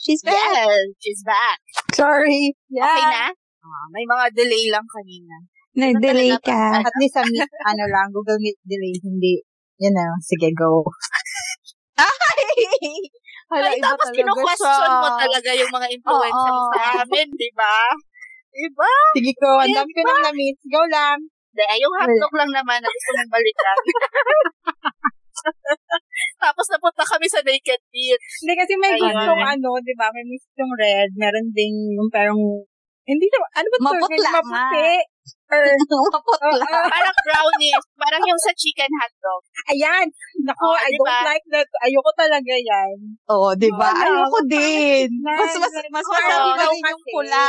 She's 0.00 0.24
back. 0.24 0.32
Yes, 0.32 0.96
she's 1.04 1.22
back. 1.22 1.60
Sorry. 1.92 2.56
Okay 2.72 3.04
na? 3.04 3.30
Ah, 3.60 3.86
may 3.92 4.08
mga 4.08 4.32
delay 4.32 4.72
lang 4.72 4.88
kanina. 4.88 5.44
Nag-delay 5.76 6.34
Dapat- 6.34 6.48
ka. 6.48 6.88
At 6.88 6.96
least 6.98 7.14
sa 7.14 7.22
meet, 7.28 7.46
ano 7.70 7.84
lang, 7.86 8.08
Google 8.10 8.40
Meet 8.40 8.58
delay, 8.64 8.96
hindi, 9.04 9.44
you 9.76 9.92
know, 9.92 10.10
sige, 10.24 10.50
go. 10.56 10.88
Hala, 13.50 13.70
Ay, 13.74 13.82
tapos 13.82 14.08
kino-question 14.14 14.90
mo 15.02 15.08
talaga 15.18 15.50
yung 15.58 15.72
mga 15.74 15.88
influencer 15.90 16.54
Oo. 16.54 16.70
sa 16.70 17.02
amin, 17.02 17.26
di 17.34 17.50
ba? 17.50 17.78
Diba? 18.50 18.94
Sige, 19.14 19.32
go. 19.38 19.62
Ang 19.62 19.74
dami 19.74 19.90
ko 19.94 20.00
nang 20.02 20.22
na-meet. 20.26 20.58
Go 20.66 20.82
lang. 20.90 21.18
Di, 21.54 21.62
ay, 21.66 21.78
yung 21.82 21.94
hotdog 21.98 22.34
lang 22.34 22.50
naman 22.50 22.78
na 22.82 22.90
gusto 22.90 23.10
mong 23.14 23.30
balikan. 23.30 23.78
tapos 26.42 26.66
napunta 26.68 27.04
kami 27.06 27.26
sa 27.30 27.40
Naked 27.42 27.82
Beach. 27.90 28.26
Hindi 28.42 28.54
kasi 28.54 28.72
may 28.78 28.94
gustong 28.98 29.42
ano, 29.42 29.70
di 29.82 29.94
ba? 29.98 30.10
May 30.14 30.26
gustong 30.30 30.72
red. 30.78 31.10
Meron 31.18 31.50
ding 31.54 31.74
yung 31.94 32.10
parang, 32.10 32.38
hindi 33.06 33.26
na, 33.26 33.38
ano 33.54 33.66
ba 33.66 33.76
ito? 33.78 33.86
Maputla. 33.86 34.30
Maputi. 34.30 34.90
Or, 35.50 35.60
Maputla. 36.14 36.46
Oo. 36.46 36.62
Parang 36.88 37.16
brownies. 37.26 37.84
Parang 37.98 38.22
yung 38.22 38.38
sa 38.38 38.54
chicken 38.54 38.86
hotdog. 38.86 39.42
ayan. 39.68 40.06
Naku, 40.46 40.62
Oh, 40.62 40.78
I 40.78 40.86
di 40.88 40.96
ba? 41.02 41.10
don't 41.10 41.26
like 41.26 41.46
that. 41.50 41.68
Ayoko 41.82 42.10
talaga 42.14 42.54
yan. 42.54 42.96
Oo, 43.28 43.50
di 43.58 43.68
ba? 43.74 43.90
Oo, 43.90 43.98
Ayoko 44.00 44.38
pangit 44.40 44.50
din. 44.54 45.08
Mas, 45.20 45.52
mas, 45.58 45.74
mas 45.90 46.06
Oo, 46.06 46.14
masarap 46.14 46.54
rin 46.54 46.56
kasi. 46.56 46.78
yung 46.86 47.02
pula. 47.10 47.46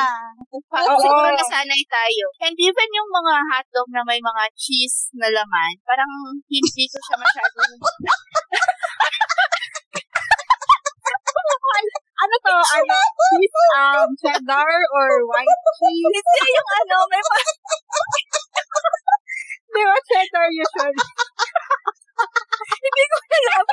Oo. 0.50 0.98
siguro 0.98 1.28
nasanay 1.30 1.84
tayo. 1.86 2.26
And 2.42 2.58
even 2.58 2.90
yung 2.92 3.10
mga 3.14 3.34
hotdog 3.54 3.88
na 3.94 4.02
may 4.04 4.20
mga 4.20 4.44
cheese 4.58 5.14
na 5.14 5.30
laman, 5.30 5.74
parang 5.86 6.10
hindi 6.50 6.84
ko 6.90 6.98
siya 6.98 7.16
masyado. 7.22 7.58
Ano 12.22 12.36
to? 12.38 12.54
Ano? 12.54 12.98
Cheese, 13.34 13.58
um, 13.82 14.10
cheddar 14.22 14.72
or 14.94 15.10
white 15.26 15.62
cheese? 15.82 16.06
Hindi 16.06 16.54
yung 16.54 16.70
ano, 16.78 16.98
may 17.10 17.18
mga 17.18 17.42
Di 19.72 19.82
ba 19.82 19.98
cheddar 20.06 20.48
usually? 20.54 21.02
hindi 22.62 23.04
ko 23.10 23.18
alam. 23.26 23.66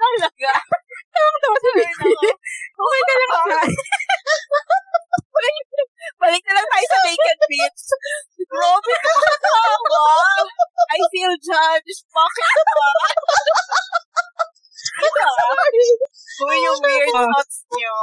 Talaga. 0.00 0.52
Okay 2.80 3.00
na 3.04 3.14
lang 3.20 3.32
siya. 3.44 3.60
Balik 6.20 6.44
na 6.44 6.52
lang 6.52 6.68
tayo 6.68 6.86
sa 6.86 6.98
naked 7.00 7.38
beach. 7.48 7.82
Grabe 8.44 8.92
ka. 8.92 9.14
I 10.92 11.00
feel 11.08 11.34
judged. 11.40 11.98
Bakit 12.12 12.46
ba? 12.76 12.88
Sorry. 15.00 15.88
Uy, 16.40 16.56
yung 16.64 16.80
weird 16.80 17.12
thoughts 17.12 17.56
niyo. 17.68 17.94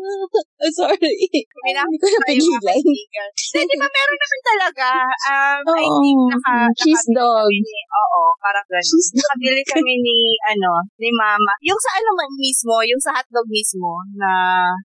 Sorry. 0.80 1.14
Pinaka- 1.38 1.86
Hindi 1.86 1.98
ko 2.02 2.06
na 2.10 2.20
pigilan. 2.26 2.82
Hindi, 2.82 3.62
di 3.70 3.76
ba 3.78 3.86
meron 3.86 4.18
naman 4.18 4.40
talaga. 4.42 4.88
Um, 5.30 5.62
I 5.70 5.86
Oo. 5.86 5.98
think 6.02 6.20
naka, 6.34 6.54
Cheese 6.74 7.14
nakabili 7.14 7.18
dog. 7.18 7.50
Ni, 7.50 7.78
oo, 7.86 8.20
parang 8.42 8.66
gano'n. 8.66 9.00
Nakabili 9.14 9.62
kami 9.66 9.92
ni, 10.02 10.18
ano, 10.50 10.72
ni 10.98 11.10
mama. 11.14 11.52
Yung 11.62 11.78
sa 11.78 11.90
ano 12.02 12.10
man 12.18 12.30
mismo, 12.34 12.74
yung 12.82 13.02
sa 13.02 13.14
hotdog 13.14 13.46
mismo, 13.46 14.02
na, 14.18 14.30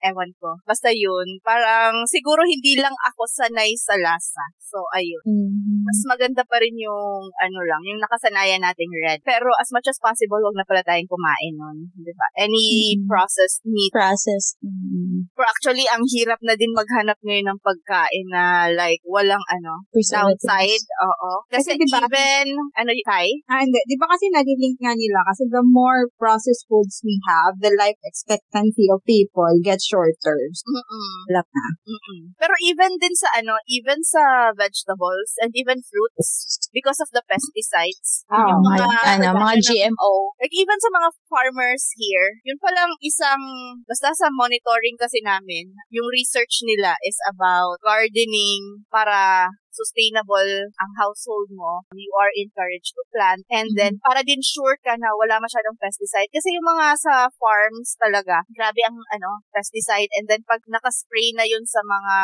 ewan 0.03 0.31
ko. 0.43 0.59
Basta 0.67 0.91
yun, 0.91 1.39
parang 1.39 2.03
siguro 2.03 2.43
hindi 2.43 2.75
lang 2.77 2.93
ako 3.07 3.23
sanay 3.27 3.71
sa 3.79 3.95
lasa. 3.95 4.43
So, 4.59 4.83
ayun. 4.97 5.23
Mm. 5.23 5.85
Mas 5.85 5.99
maganda 6.09 6.41
pa 6.43 6.57
rin 6.59 6.73
yung, 6.75 7.29
ano 7.29 7.59
lang, 7.63 7.81
yung 7.85 8.01
nakasanayan 8.01 8.59
nating 8.59 8.91
red. 9.05 9.21
Pero 9.23 9.53
as 9.61 9.69
much 9.71 9.85
as 9.87 10.01
possible, 10.01 10.41
wag 10.41 10.57
na 10.57 10.65
pala 10.67 10.83
tayong 10.83 11.07
kumain 11.07 11.32
nun. 11.55 11.77
Di 11.93 12.13
ba? 12.13 12.27
Any 12.37 12.97
Mhm. 12.97 13.07
processed 13.09 13.61
meat 13.65 13.91
Processed. 13.93 14.57
Mm. 14.63 15.29
Pero 15.33 15.45
actually, 15.47 15.85
ang 15.87 16.01
hirap 16.07 16.39
na 16.41 16.57
din 16.57 16.73
maghanap 16.73 17.17
ngayon 17.21 17.45
ng 17.49 17.59
pagkain 17.61 18.27
na 18.31 18.69
like 18.73 18.99
walang 19.05 19.41
ano, 19.49 19.85
downside. 19.93 20.83
Oo. 21.03 21.45
Kasi, 21.49 21.77
Kasi 21.77 21.85
diba- 21.85 22.05
even, 22.07 22.45
ano 22.77 22.89
Thai? 23.05 23.27
Ah, 23.49 23.61
hindi. 23.61 23.79
Di 23.85 23.97
ba 23.99 24.07
kasi 24.09 24.29
nalilink 24.31 24.77
nga 24.79 24.93
nila 24.95 25.19
kasi 25.27 25.45
the 25.51 25.61
more 25.65 26.07
processed 26.17 26.65
foods 26.69 27.01
we 27.03 27.17
have, 27.27 27.57
the 27.59 27.73
life 27.75 27.97
expectancy 28.07 28.87
of 28.89 29.03
people 29.03 29.49
gets 29.61 29.83
shorter. 29.85 30.37
Mm-mm. 30.63 31.15
Na. 31.29 31.41
Mm-mm. 31.85 32.33
Pero 32.39 32.53
even 32.63 32.95
din 33.01 33.13
sa 33.13 33.29
ano, 33.35 33.57
even 33.67 33.99
sa 34.05 34.53
vegetables 34.55 35.35
and 35.43 35.51
even 35.53 35.81
fruits, 35.83 36.57
because 36.71 36.97
of 37.03 37.09
the 37.11 37.21
pesticides, 37.27 38.25
Ah, 38.31 38.47
yung 38.49 38.63
mga, 38.63 38.85
ano, 39.19 39.27
mga 39.37 39.55
GMO. 39.61 40.13
Like 40.39 40.53
even 40.55 40.77
sa 40.79 40.89
mga 40.93 41.09
farmers 41.27 41.91
here, 41.97 42.39
yun 42.45 42.59
palang 42.59 42.93
isang, 43.03 43.41
basta 43.87 44.13
sa 44.13 44.27
monitoring 44.31 44.97
kasi 44.99 45.19
namin, 45.23 45.73
yung 45.89 46.07
research 46.11 46.61
nila 46.63 46.95
is 47.03 47.17
about 47.31 47.79
gardening 47.81 48.85
para 48.91 49.49
sustainable 49.73 50.69
ang 50.77 50.91
household 50.95 51.49
mo, 51.51 51.81
you 51.93 52.13
are 52.15 52.31
encouraged 52.33 52.93
to 52.93 53.03
plant. 53.09 53.41
And 53.49 53.73
then, 53.73 53.97
para 53.99 54.21
din 54.21 54.39
sure 54.39 54.77
ka 54.79 54.95
na 54.95 55.11
wala 55.17 55.41
masyadong 55.41 55.77
pesticide. 55.77 56.29
Kasi 56.29 56.53
yung 56.53 56.65
mga 56.65 56.95
sa 56.95 57.13
farms 57.35 57.97
talaga, 57.97 58.45
grabe 58.53 58.81
ang 58.85 58.97
ano, 59.11 59.41
pesticide. 59.49 60.09
And 60.15 60.29
then, 60.29 60.45
pag 60.45 60.61
nakaspray 60.65 61.33
na 61.33 61.43
yun 61.43 61.65
sa 61.65 61.81
mga, 61.81 62.15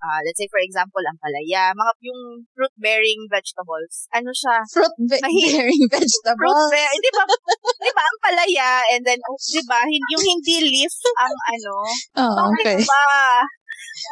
ah, 0.00 0.20
let's 0.22 0.38
say 0.38 0.48
for 0.48 0.62
example, 0.62 1.02
ang 1.02 1.18
palaya, 1.18 1.74
mga 1.74 1.92
yung 2.04 2.20
fruit-bearing 2.54 3.26
vegetables, 3.28 4.06
ano 4.14 4.30
siya, 4.30 4.56
Fruit 4.70 4.94
be- 5.00 5.22
Mahi- 5.22 5.50
bearing 5.50 5.84
fruit 5.90 6.00
vegetables. 6.00 6.70
bear, 6.70 6.90
di 6.94 7.10
ba, 7.10 7.22
di 7.80 7.90
ba, 7.90 8.02
ang 8.02 8.18
palaya, 8.22 8.70
and 8.94 9.02
then, 9.02 9.18
oh, 9.26 9.36
di 9.36 9.62
ba, 9.66 9.80
yung 9.84 10.22
hindi 10.22 10.56
leaf 10.70 10.94
ang 11.18 11.34
ano, 11.50 11.76
Oh, 12.20 12.30
okay. 12.54 12.78
bakit 12.78 12.86
ba? 12.86 13.42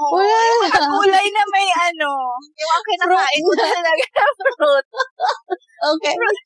Oh, 0.03 0.17
Wala. 0.17 0.79
gulay 0.89 1.27
na 1.33 1.45
may 1.53 1.69
ano, 1.69 2.11
yung 2.57 2.73
ang 2.73 2.85
kinakain 2.87 3.43
ko 3.45 3.53
talaga 3.59 4.05
na 4.17 4.27
fruit. 4.57 4.87
Okay. 5.83 6.15
Fruit 6.15 6.39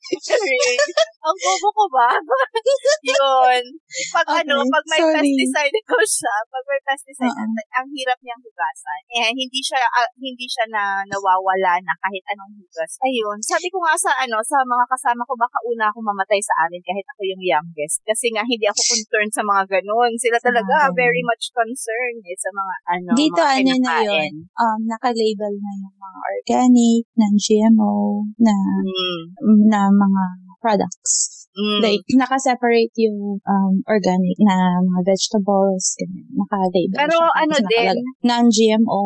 Ang 1.29 1.37
bobo 1.45 1.67
ko 1.77 1.83
ba? 1.93 2.09
Yun. 3.13 3.63
Pag 4.11 4.25
Okay, 4.27 4.41
ano, 4.43 4.55
pag 4.67 4.85
may 4.91 5.01
sorry. 5.01 5.15
pesticide 5.17 5.79
ko 5.91 5.97
siya, 6.03 6.35
pag 6.49 6.65
may 6.67 6.81
pesticide, 6.83 7.31
Oo. 7.31 7.41
ang, 7.43 7.53
ang 7.53 7.87
hirap 7.93 8.19
niyang 8.21 8.41
hugasan. 8.43 9.01
Eh, 9.13 9.31
hindi 9.31 9.59
siya, 9.63 9.79
ah, 9.83 10.09
hindi 10.17 10.45
siya 10.45 10.65
na 10.67 10.83
nawawala 11.07 11.79
na 11.83 11.93
kahit 12.01 12.23
anong 12.33 12.53
hugas. 12.59 12.91
Ayun. 13.03 13.37
Sabi 13.43 13.67
ko 13.71 13.79
nga 13.83 13.95
sa 13.95 14.11
ano, 14.17 14.41
sa 14.43 14.59
mga 14.63 14.85
kasama 14.89 15.21
ko, 15.27 15.33
baka 15.37 15.57
una 15.63 15.87
ako 15.89 15.99
mamatay 16.03 16.41
sa 16.43 16.67
amin 16.67 16.81
kahit 16.83 17.05
ako 17.15 17.21
yung 17.23 17.43
youngest. 17.43 18.01
Kasi 18.03 18.33
nga, 18.33 18.43
hindi 18.43 18.65
ako 18.67 18.81
concerned 18.83 19.33
sa 19.33 19.43
mga 19.43 19.63
ganun. 19.79 20.11
Sila 20.17 20.37
talaga 20.41 20.89
very 20.95 21.21
much 21.23 21.51
concerned 21.53 22.21
eh, 22.25 22.37
sa 22.37 22.49
mga 22.51 22.73
ano, 22.97 23.09
Dito, 23.13 23.41
mga 23.41 23.53
ano 23.61 23.73
na 23.83 23.95
yun? 24.03 24.33
Um, 24.57 24.79
naka-label 24.87 25.53
na 25.57 25.71
yung 25.77 25.95
mga 25.95 26.19
organic, 26.33 27.03
non-GMO, 27.15 27.93
na, 28.41 28.55
Mm. 28.83 29.21
na 29.69 29.79
mga 29.91 30.23
products. 30.57 31.36
Mm. 31.57 31.81
Like, 31.81 32.05
naka-separate 32.13 32.93
yung 33.01 33.41
um, 33.41 33.73
organic 33.89 34.37
na 34.37 34.77
mga 34.77 35.01
vegetables, 35.09 35.97
ganyan. 35.97 36.29
Naka-label 36.37 36.97
Pero 37.01 37.17
siya. 37.17 37.33
ano 37.33 37.55
din, 37.65 37.95
Non-GMO. 38.21 39.01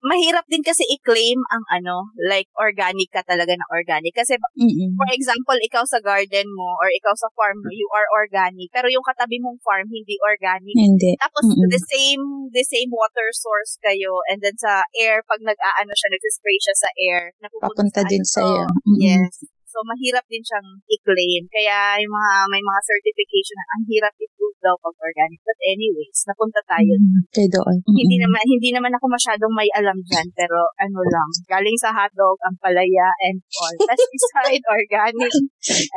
mahirap 0.00 0.48
din 0.48 0.64
kasi 0.64 0.80
i-claim 0.88 1.36
ang 1.52 1.64
ano, 1.68 2.08
like 2.24 2.48
organic 2.56 3.12
ka 3.12 3.20
talaga 3.20 3.52
na 3.52 3.68
organic. 3.68 4.16
Kasi 4.16 4.40
Mm-mm. 4.56 4.96
for 4.96 5.08
example, 5.12 5.58
ikaw 5.60 5.84
sa 5.84 6.00
garden 6.00 6.48
mo 6.56 6.72
or 6.80 6.88
ikaw 6.88 7.12
sa 7.12 7.28
farm 7.36 7.60
mo, 7.60 7.68
you 7.68 7.84
are 7.92 8.08
organic. 8.16 8.72
Pero 8.72 8.88
yung 8.88 9.04
katabi 9.04 9.36
mong 9.36 9.60
farm, 9.60 9.86
hindi 9.92 10.16
organic. 10.24 10.72
Hindi. 10.72 11.20
Tapos 11.20 11.44
Mm-mm. 11.52 11.68
the 11.68 11.82
same 11.84 12.48
the 12.56 12.64
same 12.64 12.88
water 12.88 13.28
source 13.36 13.76
kayo 13.84 14.24
and 14.32 14.40
then 14.40 14.56
sa 14.56 14.80
air 14.96 15.20
pag 15.28 15.44
nag-aano 15.44 15.92
siya 15.92 16.08
nag-spray 16.16 16.58
siya 16.64 16.74
sa 16.80 16.88
air 16.96 17.20
napupunta 17.44 17.68
Papunta 17.76 18.00
sa 18.00 18.08
din 18.08 18.24
ano 18.24 18.32
sa'yo. 18.32 18.62
to. 18.64 18.72
Mm-mm. 18.72 18.96
Yes. 19.04 19.34
So 19.68 19.84
mahirap 19.84 20.24
din 20.32 20.40
siyang 20.40 20.68
i-claim. 20.88 21.44
Kaya 21.52 22.00
yung 22.00 22.12
mga 22.12 22.32
may 22.48 22.62
mga 22.64 22.80
certification 22.88 23.56
na 23.60 23.66
ang 23.76 23.82
hirap 23.84 24.14
i-prove 24.16 24.58
daw 24.64 24.74
pag 24.80 24.96
organic. 24.96 25.40
But 25.44 25.58
anyways, 25.60 26.18
napunta 26.24 26.60
tayo. 26.64 26.92
Mm, 26.96 27.20
Kaya 27.28 27.48
doon. 27.52 27.76
Hindi 27.84 28.16
Mm-mm. 28.16 28.24
naman 28.24 28.44
hindi 28.48 28.70
naman 28.72 28.92
ako 28.96 29.06
masyadong 29.12 29.52
may 29.52 29.68
alam 29.76 29.96
diyan 30.00 30.26
pero 30.32 30.58
ano 30.80 31.00
lang, 31.04 31.28
galing 31.46 31.78
sa 31.78 31.92
hotdog, 31.92 32.40
ang 32.48 32.56
palaya 32.58 33.08
and 33.28 33.38
all. 33.60 33.76
Pesticide, 33.84 34.64
organic. 34.78 35.34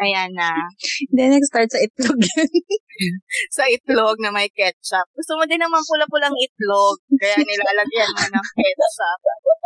Ayan 0.04 0.32
na. 0.36 0.52
Then, 1.16 1.32
nag-start 1.36 1.72
sa 1.72 1.80
itlog 1.80 2.20
sa 3.58 3.64
itlog 3.66 4.20
na 4.22 4.30
may 4.30 4.52
ketchup. 4.52 5.08
Gusto 5.16 5.40
mo 5.40 5.44
din 5.48 5.62
naman 5.62 5.82
pula-pulang 5.88 6.36
itlog. 6.36 6.98
Kaya 7.18 7.40
nilalagyan 7.40 8.12
mo 8.14 8.26
ng 8.28 8.48
ketchup. 8.60 9.20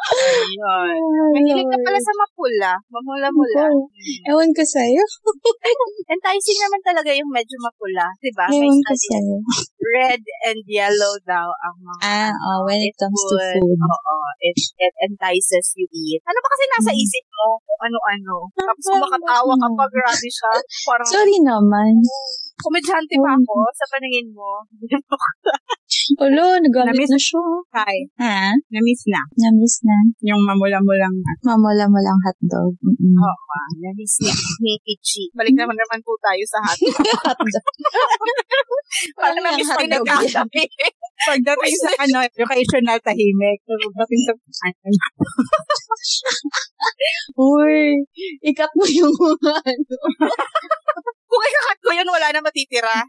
Ayun. 0.06 0.94
Mahilig 1.34 1.66
ka 1.66 1.78
pala 1.82 2.00
sa 2.00 2.14
mapula. 2.14 2.72
Mamula-mula. 2.94 3.66
Mm. 3.74 4.30
Ewan 4.30 4.50
ko 4.54 4.62
sa'yo. 4.62 5.04
Enticing 6.14 6.60
naman 6.62 6.82
talaga 6.86 7.10
yung 7.16 7.32
medyo 7.34 7.58
mapula. 7.58 8.06
Diba? 8.22 8.46
May 8.54 8.62
Ewan 8.62 8.82
ko 8.86 8.94
sa'yo. 8.94 9.36
Red 9.86 10.22
and 10.48 10.62
yellow 10.66 11.14
daw 11.24 11.46
ang 11.46 11.76
mga 11.78 12.02
Ah, 12.02 12.32
oh, 12.34 12.66
when 12.66 12.82
it 12.82 12.96
comes 12.98 13.14
to 13.22 13.36
would- 13.38 13.54
food. 13.62 13.78
Oo. 13.78 14.16
It, 14.42 14.58
it 14.82 14.94
entices 15.06 15.78
you 15.78 15.86
eat. 15.94 16.22
Ano 16.26 16.38
ba 16.38 16.50
kasi 16.50 16.64
nasa 16.68 16.92
Mm. 16.92 17.02
isip 17.02 17.26
mo? 17.30 17.48
Kung 17.62 17.82
ano-ano. 17.86 18.36
Tapos 18.56 18.86
Ah, 18.90 19.00
makatawa 19.00 19.54
ka 19.54 19.68
ano? 19.70 19.78
pa, 19.78 19.86
grabe 19.94 20.28
siya. 20.28 20.52
Parang 20.86 21.08
Sorry 21.08 21.38
naman. 21.40 21.94
komedyante 22.56 23.16
pa 23.20 23.36
ako 23.36 23.56
sa 23.74 23.86
paningin 23.94 24.32
mo. 24.32 24.64
Ulo, 26.26 26.46
nagalit 26.58 26.96
Namiss- 26.98 27.14
na 27.14 27.20
siya. 27.20 27.44
Hi. 27.78 27.98
Ha? 28.18 28.50
Na-miss 28.74 29.04
na. 29.06 29.22
Namiss 29.38 29.76
na. 29.86 29.98
Yung 30.24 30.42
mamula-mulang 30.42 31.14
Mamula 31.46 31.86
mo 31.86 32.00
lang 32.02 32.18
hotdog. 32.26 32.74
Mm-mm. 32.82 33.16
Oo, 33.16 33.34
oh, 33.54 33.68
nanis 33.78 34.14
ni 34.24 34.32
Nikichi. 34.64 35.30
Balik 35.36 35.54
naman 35.54 35.78
naman 35.78 36.00
po 36.02 36.16
tayo 36.18 36.42
sa 36.48 36.58
hotdog. 36.66 36.96
Parang 39.14 39.36
Parang 39.36 39.44
namis 39.44 39.70
hotdog 39.76 40.08
yan. 40.08 40.16
nagkakabi. 40.24 40.64
Pagdating 41.26 41.76
sa 41.84 41.92
ano, 42.04 42.18
educational 42.24 43.00
tahimik. 43.04 43.60
Pagdating 43.66 44.22
sa 44.24 44.34
Uy, 47.36 48.06
ikat 48.46 48.72
mo 48.76 48.86
yung 48.88 49.12
mga 49.12 49.54
ano. 49.60 49.96
Kung 51.32 51.44
ikakat 51.44 51.80
ko 51.84 51.90
yun, 51.92 52.08
wala 52.08 52.28
na 52.32 52.40
matitira. 52.40 53.04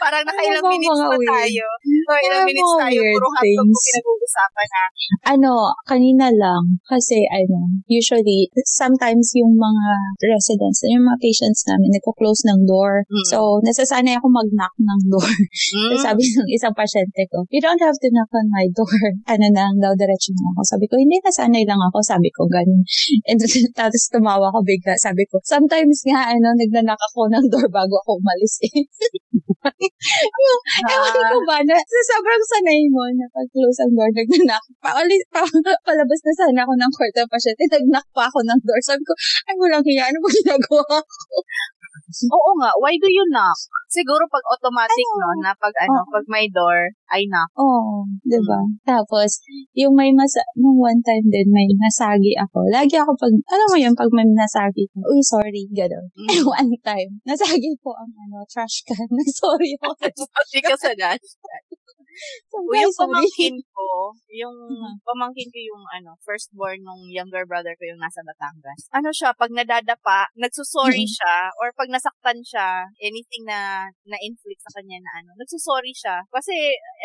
Parang 0.00 0.24
nakailang 0.24 0.64
Ano 0.64 0.72
minutes 0.72 1.00
pa 1.04 1.16
tayo. 1.20 1.66
So, 1.84 2.12
ilang 2.24 2.44
minutes 2.48 2.74
tayo. 2.80 3.00
Puro 3.04 3.28
hotdog 3.36 3.68
po 3.68 3.78
pinag-uusapan 3.84 4.68
natin. 4.72 5.08
Ano, 5.36 5.52
kanina 5.84 6.26
lang. 6.32 6.80
Kasi, 6.88 7.28
ano, 7.28 7.84
usually, 7.84 8.48
sometimes 8.64 9.36
yung 9.36 9.52
mga 9.60 9.86
residents, 10.24 10.80
yung 10.88 11.04
mga 11.04 11.20
patients 11.20 11.68
namin, 11.68 11.92
nagko-close 11.92 12.48
ng 12.48 12.64
door. 12.64 13.04
Mm. 13.12 13.26
So, 13.28 13.60
nasasanay 13.60 14.16
ako 14.16 14.32
mag-knock 14.32 14.74
ng 14.80 15.00
door. 15.12 15.32
Mm. 15.36 15.90
So, 15.92 15.94
sabi 16.08 16.24
ng 16.24 16.48
isang 16.48 16.72
pasyente 16.72 17.28
ko, 17.28 17.44
you 17.52 17.60
don't 17.60 17.82
have 17.84 17.98
to 18.00 18.08
knock 18.08 18.32
on 18.32 18.48
my 18.48 18.64
door. 18.72 18.88
Ano 19.30 19.46
na, 19.52 19.70
daw 19.78 19.92
diretso 19.94 20.32
na 20.34 20.56
ako. 20.56 20.60
Sabi 20.64 20.84
ko, 20.90 20.98
hindi, 20.98 21.20
nasanay 21.22 21.62
lang 21.68 21.78
ako. 21.78 22.02
Sabi 22.02 22.32
ko, 22.32 22.48
ganun. 22.48 22.82
And 23.30 23.38
tapos 23.76 24.02
tumawa 24.10 24.48
ko 24.50 24.64
bigla. 24.64 24.96
Sabi 24.96 25.28
ko, 25.28 25.38
sometimes 25.44 26.02
nga, 26.08 26.32
ano, 26.32 26.56
nagnanak 26.56 26.98
ako 27.12 27.30
ng 27.30 27.46
door 27.52 27.68
bago 27.68 28.00
ako 28.02 28.18
umalis 28.18 28.58
eh. 28.66 28.88
Ewan 29.60 31.12
ko 31.36 31.38
ba, 31.44 31.60
na, 31.60 31.76
sa 31.76 32.00
sobrang 32.16 32.44
sanay 32.48 32.88
mo 32.88 33.04
na 33.12 33.28
pag-close 33.28 33.84
ang 33.84 33.92
door, 33.92 34.08
nagnanak. 34.08 34.64
Paulis, 34.80 35.24
pa, 35.28 35.44
palabas 35.88 36.20
na 36.24 36.32
sana 36.32 36.60
ako 36.64 36.72
ng 36.80 36.92
kwarto 36.96 37.20
ng 37.20 37.32
pasyente, 37.32 37.64
nagnak 37.68 38.06
pa 38.16 38.24
ako 38.24 38.40
ng 38.40 38.60
door. 38.64 38.80
Sabi 38.80 39.04
ko, 39.04 39.12
ay, 39.48 39.54
walang 39.60 39.84
hiya, 39.84 40.08
ano 40.08 40.18
ba 40.24 40.28
ginagawa 40.32 40.84
ko? 40.96 41.38
Oo 42.30 42.50
nga, 42.58 42.70
why 42.82 42.94
do 42.98 43.08
you 43.08 43.24
knock? 43.30 43.58
Siguro 43.90 44.22
pag 44.30 44.44
automatic, 44.54 45.06
no, 45.18 45.34
na 45.42 45.50
pag 45.58 45.74
ano, 45.82 46.06
Oo. 46.06 46.10
pag 46.14 46.24
may 46.30 46.46
door, 46.50 46.94
I 47.10 47.26
knock. 47.26 47.50
Oo, 47.58 48.06
di 48.22 48.38
ba? 48.46 48.60
Tapos, 48.86 49.42
yung 49.74 49.98
may 49.98 50.14
masa, 50.14 50.46
nung 50.54 50.78
one 50.78 51.02
time 51.02 51.26
din, 51.26 51.50
may 51.50 51.66
nasagi 51.74 52.38
ako. 52.38 52.70
Lagi 52.70 52.94
ako 52.98 53.18
pag, 53.18 53.34
alam 53.50 53.68
mo 53.70 53.76
yun, 53.78 53.94
pag 53.98 54.10
may 54.14 54.26
nasagi 54.30 54.86
ko, 54.94 55.02
uy, 55.10 55.18
sorry, 55.26 55.66
gano'n. 55.74 56.06
Mm. 56.14 56.28
one 56.62 56.74
time, 56.86 57.10
nasagi 57.26 57.74
ko 57.82 57.90
ang 57.98 58.14
ano, 58.14 58.46
trash 58.46 58.86
can. 58.86 59.10
sorry 59.42 59.74
ako. 59.82 60.06
Hindi 60.06 60.60
ka 60.62 60.74
sa 60.78 60.92
dash. 60.94 61.26
So, 62.50 62.58
O 62.66 62.72
yung 62.74 62.94
pamangkin 62.94 63.56
ko, 63.72 63.86
yung 64.30 64.56
Mhm. 64.68 65.00
pamangkin 65.06 65.48
ko 65.50 65.58
yung 65.58 65.84
ano, 65.96 66.14
firstborn 66.26 66.82
nung 66.84 67.02
younger 67.10 67.46
brother 67.46 67.74
ko 67.78 67.84
yung 67.88 68.00
nasa 68.02 68.20
Batangas. 68.26 68.86
Ano 68.94 69.10
siya, 69.14 69.32
pag 69.34 69.50
nadadapa, 69.54 70.28
nagsusorry 70.38 71.06
Mhm. 71.06 71.14
siya, 71.16 71.34
or 71.62 71.72
pag 71.74 71.88
nasaktan 71.90 72.42
siya, 72.44 72.86
anything 73.02 73.46
na 73.48 73.88
na-inflict 74.06 74.60
sa 74.66 74.72
kanya 74.78 74.98
na 75.02 75.10
ano, 75.24 75.30
nagsusorry 75.40 75.94
siya. 75.96 76.22
Kasi, 76.30 76.54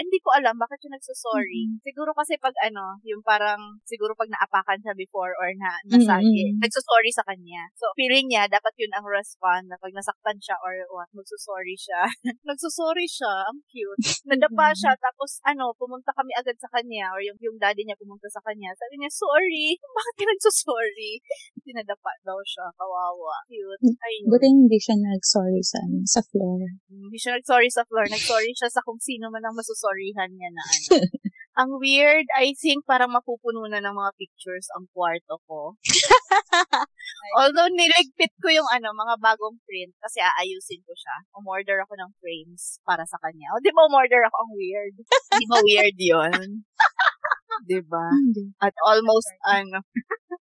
hindi 0.01 0.17
ko 0.21 0.33
alam 0.35 0.57
bakit 0.59 0.81
siya 0.83 0.91
nagsusorry. 0.97 1.71
Mhm. 1.71 1.79
Siguro 1.85 2.11
kasi 2.17 2.35
pag 2.41 2.53
ano, 2.65 2.99
yung 3.07 3.21
parang, 3.25 3.79
siguro 3.87 4.13
pag 4.17 4.29
naapakan 4.33 4.81
siya 4.83 4.93
before 4.97 5.33
or 5.39 5.49
na 5.57 5.77
nasagi, 5.89 6.57
Mhm. 6.57 6.59
nagsusorry 6.61 7.11
sa 7.15 7.23
kanya. 7.27 7.69
So, 7.79 7.89
feeling 7.97 8.27
niya, 8.33 8.49
dapat 8.51 8.73
yun 8.81 8.91
ang 8.97 9.05
respond 9.07 9.69
na 9.71 9.77
pag 9.79 9.93
nasaktan 9.95 10.37
siya 10.43 10.57
or 10.61 10.73
what, 10.93 11.09
magsusorry 11.15 11.77
siya. 11.79 12.05
nagsusorry 12.49 13.07
siya, 13.09 13.47
ang 13.49 13.61
cute. 13.71 14.01
Nadapa 14.29 14.73
siya, 14.75 14.93
tapos 15.05 15.37
ano, 15.45 15.69
pumunta 15.77 16.09
kami 16.17 16.33
agad 16.33 16.57
sa 16.57 16.65
kanya, 16.73 17.13
or 17.13 17.21
yung, 17.21 17.37
yung 17.37 17.61
daddy 17.61 17.85
niya 17.85 17.93
pumunta 18.01 18.25
sa 18.33 18.41
kanya. 18.41 18.73
Sabi 18.73 18.97
niya, 18.97 19.13
sorry, 19.13 19.77
bakit 19.97 20.13
ka 20.17 20.25
nagsusorry? 20.25 21.21
Tinadapa 21.61 22.11
daw 22.25 22.41
siya, 22.41 22.65
kawawa. 22.73 23.45
Cute. 23.45 23.93
Ayun. 24.01 24.33
Buti 24.33 24.47
hindi 24.49 24.77
siya 24.81 24.97
nag-sorry 24.97 25.61
sa, 25.61 25.77
ano, 25.85 26.01
sa 26.09 26.25
floor. 26.25 26.65
Hindi 26.89 27.17
siya 27.21 27.37
nag-sorry 27.37 27.69
sa 27.69 27.85
floor. 27.85 28.09
Nag-sorry 28.09 28.51
siya 28.57 28.73
sa 28.73 28.81
kung 28.81 28.97
sino 28.97 29.29
man 29.29 29.45
ang 29.45 29.53
masusorryhan 29.53 30.33
niya 30.33 30.49
na 30.49 30.63
ano. 30.65 30.87
ang 31.61 31.71
weird, 31.79 32.25
I 32.35 32.57
think 32.57 32.83
parang 32.83 33.13
mapupuno 33.13 33.69
na 33.69 33.79
ng 33.79 33.95
mga 33.95 34.11
pictures 34.17 34.67
ang 34.73 34.89
kwarto 34.91 35.39
ko. 35.45 35.77
Although 37.33 37.69
niligpit 37.73 38.33
ko 38.37 38.47
yung 38.53 38.69
ano, 38.69 38.93
mga 38.93 39.15
bagong 39.17 39.57
print 39.65 39.93
kasi 39.97 40.21
aayusin 40.21 40.85
ko 40.85 40.93
siya. 40.93 41.15
Umorder 41.33 41.81
ako 41.81 41.97
ng 41.97 42.11
frames 42.21 42.77
para 42.85 43.01
sa 43.09 43.17
kanya. 43.23 43.49
O 43.55 43.61
di 43.63 43.73
ba 43.73 43.89
umorder 43.89 44.21
ako 44.29 44.35
ang 44.45 44.51
weird? 44.53 44.95
Di 45.41 45.45
ba 45.49 45.57
weird 45.65 45.97
yun? 45.97 46.63
di 47.69 47.79
ba? 47.81 48.05
Hindi. 48.13 48.53
At 48.61 48.75
almost 48.85 49.31
ano. 49.47 49.81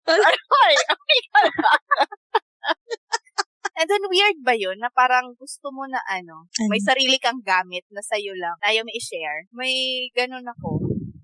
Ay. 0.67 0.77
And 3.77 3.87
then 3.93 4.09
weird 4.09 4.41
ba 4.41 4.57
yun 4.57 4.81
na 4.81 4.89
parang 4.89 5.37
gusto 5.37 5.69
mo 5.69 5.85
na 5.85 6.01
ano, 6.09 6.49
may 6.73 6.81
Ano? 6.81 6.89
sarili 6.89 7.21
kang 7.21 7.45
gamit 7.45 7.85
na 7.93 8.01
sa'yo 8.01 8.33
lang, 8.33 8.57
ayaw 8.65 8.89
mo 8.89 8.93
i-share. 8.97 9.45
May 9.53 10.09
ganun 10.17 10.49
ako. 10.49 10.81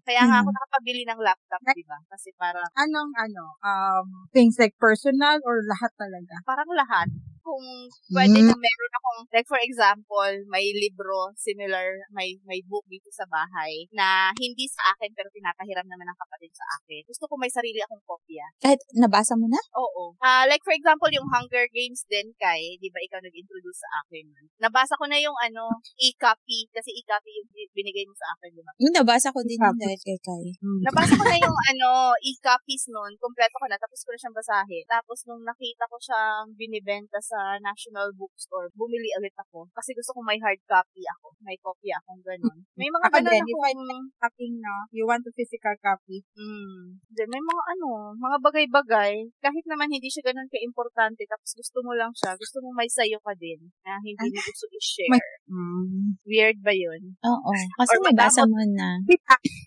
Kaya 0.06 0.22
nga 0.26 0.38
ako 0.42 0.50
Mhm. 0.50 0.56
nakapabili 0.58 1.02
ng 1.06 1.20
laptop, 1.22 1.62
di 1.70 1.82
ba? 1.86 1.98
Kasi 2.10 2.34
parang, 2.34 2.66
anong 2.74 3.12
ano, 3.14 3.44
um, 3.62 4.06
things 4.34 4.58
like 4.58 4.74
personal 4.82 5.38
or 5.46 5.62
lahat 5.62 5.92
talaga? 5.94 6.42
parang 6.42 6.70
lahat. 6.74 7.06
Kung 7.42 7.64
pwede 8.10 8.38
Mm. 8.38 8.48
na 8.48 8.56
meron 8.56 8.92
akong, 8.94 9.20
like 9.30 9.46
for 9.46 9.58
example, 9.58 10.30
may 10.48 10.70
libro, 10.72 11.34
similar, 11.36 12.06
may 12.10 12.38
may 12.46 12.62
book 12.62 12.86
dito 12.86 13.10
sa 13.10 13.26
bahay, 13.26 13.86
na 13.90 14.30
hindi 14.34 14.66
sa 14.66 14.94
akin 14.94 15.10
pero 15.12 15.26
pinapahiram 15.30 15.84
naman 15.84 16.06
ng 16.06 16.18
kapatid 16.18 16.54
sa 16.54 16.66
akin. 16.78 17.02
Gusto 17.04 17.26
ko 17.26 17.34
may 17.34 17.50
sarili 17.50 17.82
akong 17.82 18.02
kopya. 18.02 18.46
Kahit 18.58 18.78
nabasa 18.94 19.34
mo 19.34 19.46
na? 19.46 19.58
Oo. 19.74 20.14
Ah, 20.18 20.46
like 20.46 20.62
for 20.62 20.72
example, 20.72 21.10
yung 21.10 21.26
Hunger 21.28 21.66
Games 21.70 22.06
din 22.06 22.30
kay, 22.36 22.78
'di 22.78 22.88
ba 22.88 23.02
ikaw 23.02 23.18
nag-introduce 23.18 23.82
sa 23.82 23.90
akin. 24.02 24.24
Nabasa 24.58 24.94
ko 24.94 25.04
na 25.06 25.18
yung 25.18 25.34
ano, 25.36 25.66
e-copy 25.98 26.70
kasi 26.70 26.94
e-copy 26.94 27.30
yung 27.34 27.48
binigay 27.74 28.06
mo 28.06 28.14
sa 28.14 28.30
akin, 28.32 28.54
'di 28.54 28.62
ba? 28.62 28.72
Yung 28.78 28.94
nabasa 28.94 29.34
ko 29.34 29.42
din 29.42 29.58
yun 29.58 29.66
Tapos- 29.66 29.82
dahil 29.82 30.00
kay 30.00 30.18
Kai. 30.22 30.46
Nabasa 30.86 31.12
ko 31.18 31.24
na 31.24 31.36
yung 31.46 31.58
ano, 31.68 31.90
e-copies 32.22 32.86
noon, 32.88 33.12
kompleto 33.18 33.58
ko 33.58 33.66
na 33.66 33.76
tapos 33.76 34.00
ko 34.06 34.14
na 34.14 34.18
siyang 34.20 34.36
basahin. 34.36 34.84
Tapos 34.86 35.18
nung 35.26 35.42
nakita 35.42 35.84
ko 35.90 35.96
siyang 35.98 36.46
binibenta 36.54 37.18
sa 37.18 37.31
sa 37.32 37.56
National 37.64 38.12
Bookstore, 38.12 38.68
bumili 38.76 39.08
ulit 39.16 39.32
ako. 39.40 39.64
Kasi 39.72 39.96
gusto 39.96 40.12
kong 40.12 40.28
may 40.28 40.36
hard 40.36 40.60
copy 40.68 41.00
ako. 41.16 41.32
May 41.40 41.56
copy 41.56 41.88
akong 41.88 42.20
ganun. 42.20 42.60
May 42.76 42.92
mga 42.92 43.08
Ako 43.08 43.16
ganun 43.16 43.32
I 43.32 43.40
akong... 43.40 44.04
copying 44.20 44.56
no, 44.60 44.74
you 44.92 45.08
want 45.08 45.24
a 45.24 45.32
physical 45.32 45.72
copy. 45.80 46.20
Mm, 46.36 47.00
Hindi, 47.00 47.22
may 47.32 47.40
mga 47.40 47.62
ano, 47.72 48.12
mga 48.12 48.36
bagay-bagay. 48.44 49.14
Kahit 49.40 49.64
naman 49.64 49.88
hindi 49.88 50.12
siya 50.12 50.28
ganun 50.28 50.52
ka-importante, 50.52 51.24
tapos 51.24 51.56
gusto 51.56 51.80
mo 51.80 51.96
lang 51.96 52.12
siya, 52.12 52.36
gusto 52.36 52.60
mo 52.60 52.68
may 52.76 52.90
sayo 52.92 53.16
ka 53.24 53.32
din, 53.32 53.72
na 53.88 53.96
hindi 54.04 54.28
mo 54.28 54.40
gusto 54.44 54.66
i-share. 54.76 55.24
Mm. 55.48 56.20
Weird 56.28 56.58
ba 56.60 56.72
yun? 56.76 57.16
Oo. 57.24 57.52
Kasi 57.80 57.96
Or 57.96 58.04
nabasa 58.12 58.44
mo 58.44 58.60
na. 58.76 59.00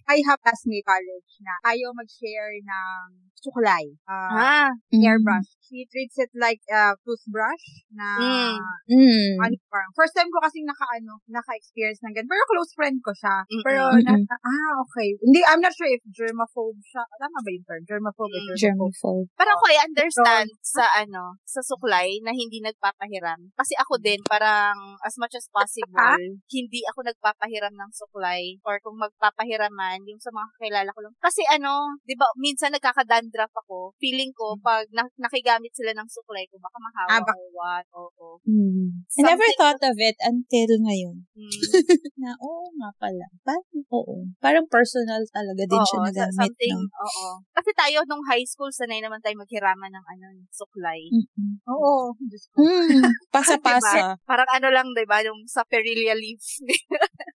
I 0.05 0.21
have 0.21 0.37
classmate 0.43 0.85
college 0.85 1.31
na 1.41 1.53
ayaw 1.65 1.89
mag-share 1.97 2.61
ng 2.61 3.25
suklay. 3.41 3.85
Ah, 4.05 4.33
Uh, 4.35 4.69
airbrush. 4.91 5.49
She 5.65 5.85
treats 5.89 6.17
it 6.19 6.29
like 6.35 6.61
a 6.69 6.97
toothbrush 7.05 7.54
na 7.93 8.07
Mm. 8.15 8.57
Mm. 8.87 9.33
ano 9.41 9.55
parang 9.67 9.91
first 9.93 10.13
time 10.15 10.29
ko 10.29 10.39
kasi 10.39 10.61
naka 10.63 10.85
ano 10.95 11.19
naka-experience 11.27 11.99
ng 12.03 12.13
ganun. 12.13 12.29
Pero 12.29 12.43
close 12.47 12.71
friend 12.75 12.97
ko 13.01 13.11
siya. 13.11 13.43
Mm-mm. 13.47 13.63
Pero 13.65 13.81
na, 14.01 14.13
ah 14.41 14.73
okay. 14.81 15.15
Hindi 15.19 15.39
I'm 15.45 15.61
not 15.61 15.73
sure 15.73 15.89
if 15.89 16.01
germaphobe 16.09 16.79
siya. 16.81 17.03
Tama 17.17 17.37
ba 17.39 17.49
yung 17.49 17.65
term? 17.65 17.81
Germaphobe 17.85 18.31
Mm. 18.31 18.55
germaphobe? 18.55 18.63
Germaphobe. 18.95 19.27
Parang 19.35 19.57
ko 19.59 19.65
I 19.67 19.77
understand 19.83 20.49
sa 20.61 20.85
ano, 20.95 21.37
sa 21.43 21.61
suklay 21.61 22.19
na 22.21 22.31
hindi 22.31 22.59
nagpapahiram. 22.61 23.39
Kasi 23.53 23.73
ako 23.77 23.99
din, 23.99 24.19
parang 24.25 24.75
as 25.01 25.15
much 25.17 25.35
as 25.35 25.47
possible, 25.49 26.19
hindi 26.47 26.79
ako 26.87 26.99
nagpapahiram 27.05 27.73
ng 27.73 27.91
suklay. 27.91 28.57
Or 28.63 28.79
kung 28.81 28.97
magpapahiraman, 28.99 30.03
yung 30.05 30.21
sa 30.21 30.31
mga 30.31 30.47
kakilala 30.55 30.89
ko 30.91 30.99
lang. 31.03 31.13
Kasi 31.19 31.41
ano, 31.47 31.95
di 32.03 32.15
ba, 32.15 32.27
minsan 32.37 32.71
nagkakadandrap 32.71 33.51
ako. 33.53 33.93
Feeling 33.99 34.31
ko, 34.31 34.55
pag 34.59 34.87
na- 34.91 35.11
nakigamit 35.17 35.71
sila 35.73 35.91
ng 35.93 36.09
suklay 36.09 36.45
ko, 36.49 36.57
baka 36.59 36.77
mahawa 36.79 37.07
Ah, 37.11 37.21
bak- 37.21 37.44
what. 37.53 37.85
Oo. 37.93 38.39
Mm. 38.47 39.05
I 39.17 39.21
never 39.21 39.45
thought 39.59 39.81
of 39.83 39.95
it 39.99 40.17
until 40.23 40.69
ngayon. 40.81 41.27
Mm. 41.35 41.51
Na, 42.23 42.33
oo 42.41 42.71
nga 42.79 42.89
pala. 42.97 43.25
Parang, 43.43 43.67
oo. 43.91 44.15
Parang 44.41 44.65
personal 44.71 45.21
talaga 45.29 45.63
din 45.67 45.83
siya 45.85 45.99
Oo, 46.01 46.07
nagamit, 46.09 46.33
something, 46.49 46.77
no? 46.79 46.89
oo. 47.05 47.27
Kasi 47.53 47.69
tayo 47.75 47.97
nung 48.07 48.23
high 48.25 48.45
school, 48.47 48.71
sanay 48.71 49.03
naman 49.03 49.19
tayo 49.21 49.35
maghiraman 49.37 49.91
ng 49.91 50.05
ano, 50.05 50.25
suklay. 50.49 51.05
Mm-mm. 51.11 51.61
Oo. 51.69 52.15
Mm. 52.57 53.03
Pasa-pasa. 53.35 54.17
Parang 54.23 54.49
ano 54.49 54.67
lang, 54.71 54.87
di 54.95 55.05
ba, 55.05 55.21
yung 55.21 55.43
sa 55.45 55.61
Perilia 55.67 56.15
leaves. 56.15 56.63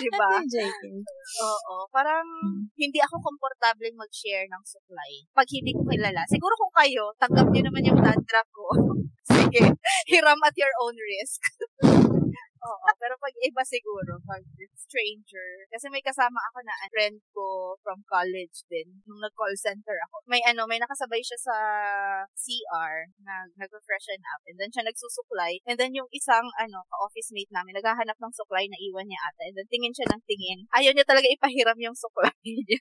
di 0.00 0.08
ba? 0.12 0.28
JK. 0.42 0.82
Oo. 1.42 1.76
Parang 1.90 2.24
Mm. 2.24 2.70
hindi 2.74 2.98
ako 3.02 3.20
komportable 3.20 3.90
mag-share 3.94 4.46
ng 4.46 4.62
supply. 4.64 5.12
Pag 5.32 5.48
hindi 5.50 5.74
ko 5.76 5.82
kilala. 5.84 6.22
Siguro 6.26 6.54
kung 6.56 6.74
kayo, 6.74 7.12
tanggap 7.18 7.46
nyo 7.48 7.62
naman 7.66 7.86
yung 7.86 8.00
dandruff 8.00 8.48
ko. 8.50 8.66
Sige, 9.30 9.62
hiram 10.10 10.40
at 10.42 10.56
your 10.56 10.72
own 10.82 10.96
risk. 10.96 11.40
Oo, 12.60 12.88
pero 13.00 13.16
pag 13.16 13.32
iba 13.40 13.62
siguro, 13.64 14.20
pag 14.22 14.44
stranger, 14.80 15.68
kasi 15.68 15.86
may 15.92 16.00
kasama 16.00 16.40
ako 16.50 16.58
na 16.64 16.74
friend 16.88 17.20
ko 17.36 17.76
from 17.84 18.00
college 18.08 18.64
din, 18.72 18.88
nung 19.04 19.20
nag-call 19.20 19.52
center 19.60 19.96
ako. 20.08 20.24
May 20.26 20.40
ano, 20.48 20.64
may 20.64 20.80
nakasabay 20.80 21.20
siya 21.20 21.38
sa 21.40 21.56
CR, 22.32 22.94
na 23.20 23.44
nag-freshen 23.60 24.20
up, 24.32 24.40
and 24.48 24.56
then 24.56 24.72
siya 24.72 24.88
nagsusupply, 24.88 25.60
and 25.68 25.76
then 25.76 25.92
yung 25.92 26.08
isang, 26.10 26.48
ano, 26.56 26.80
office 27.04 27.30
mate 27.36 27.52
namin, 27.52 27.76
naghahanap 27.76 28.16
ng 28.16 28.32
supply 28.32 28.64
na 28.66 28.78
iwan 28.80 29.04
niya 29.04 29.20
ata, 29.28 29.42
and 29.52 29.56
then 29.60 29.68
tingin 29.68 29.92
siya 29.92 30.08
ng 30.08 30.22
tingin. 30.24 30.64
Ayaw 30.72 30.92
niya 30.96 31.04
talaga 31.04 31.28
ipahiram 31.28 31.78
yung 31.80 31.96
supply 31.96 32.32
niya. 32.48 32.80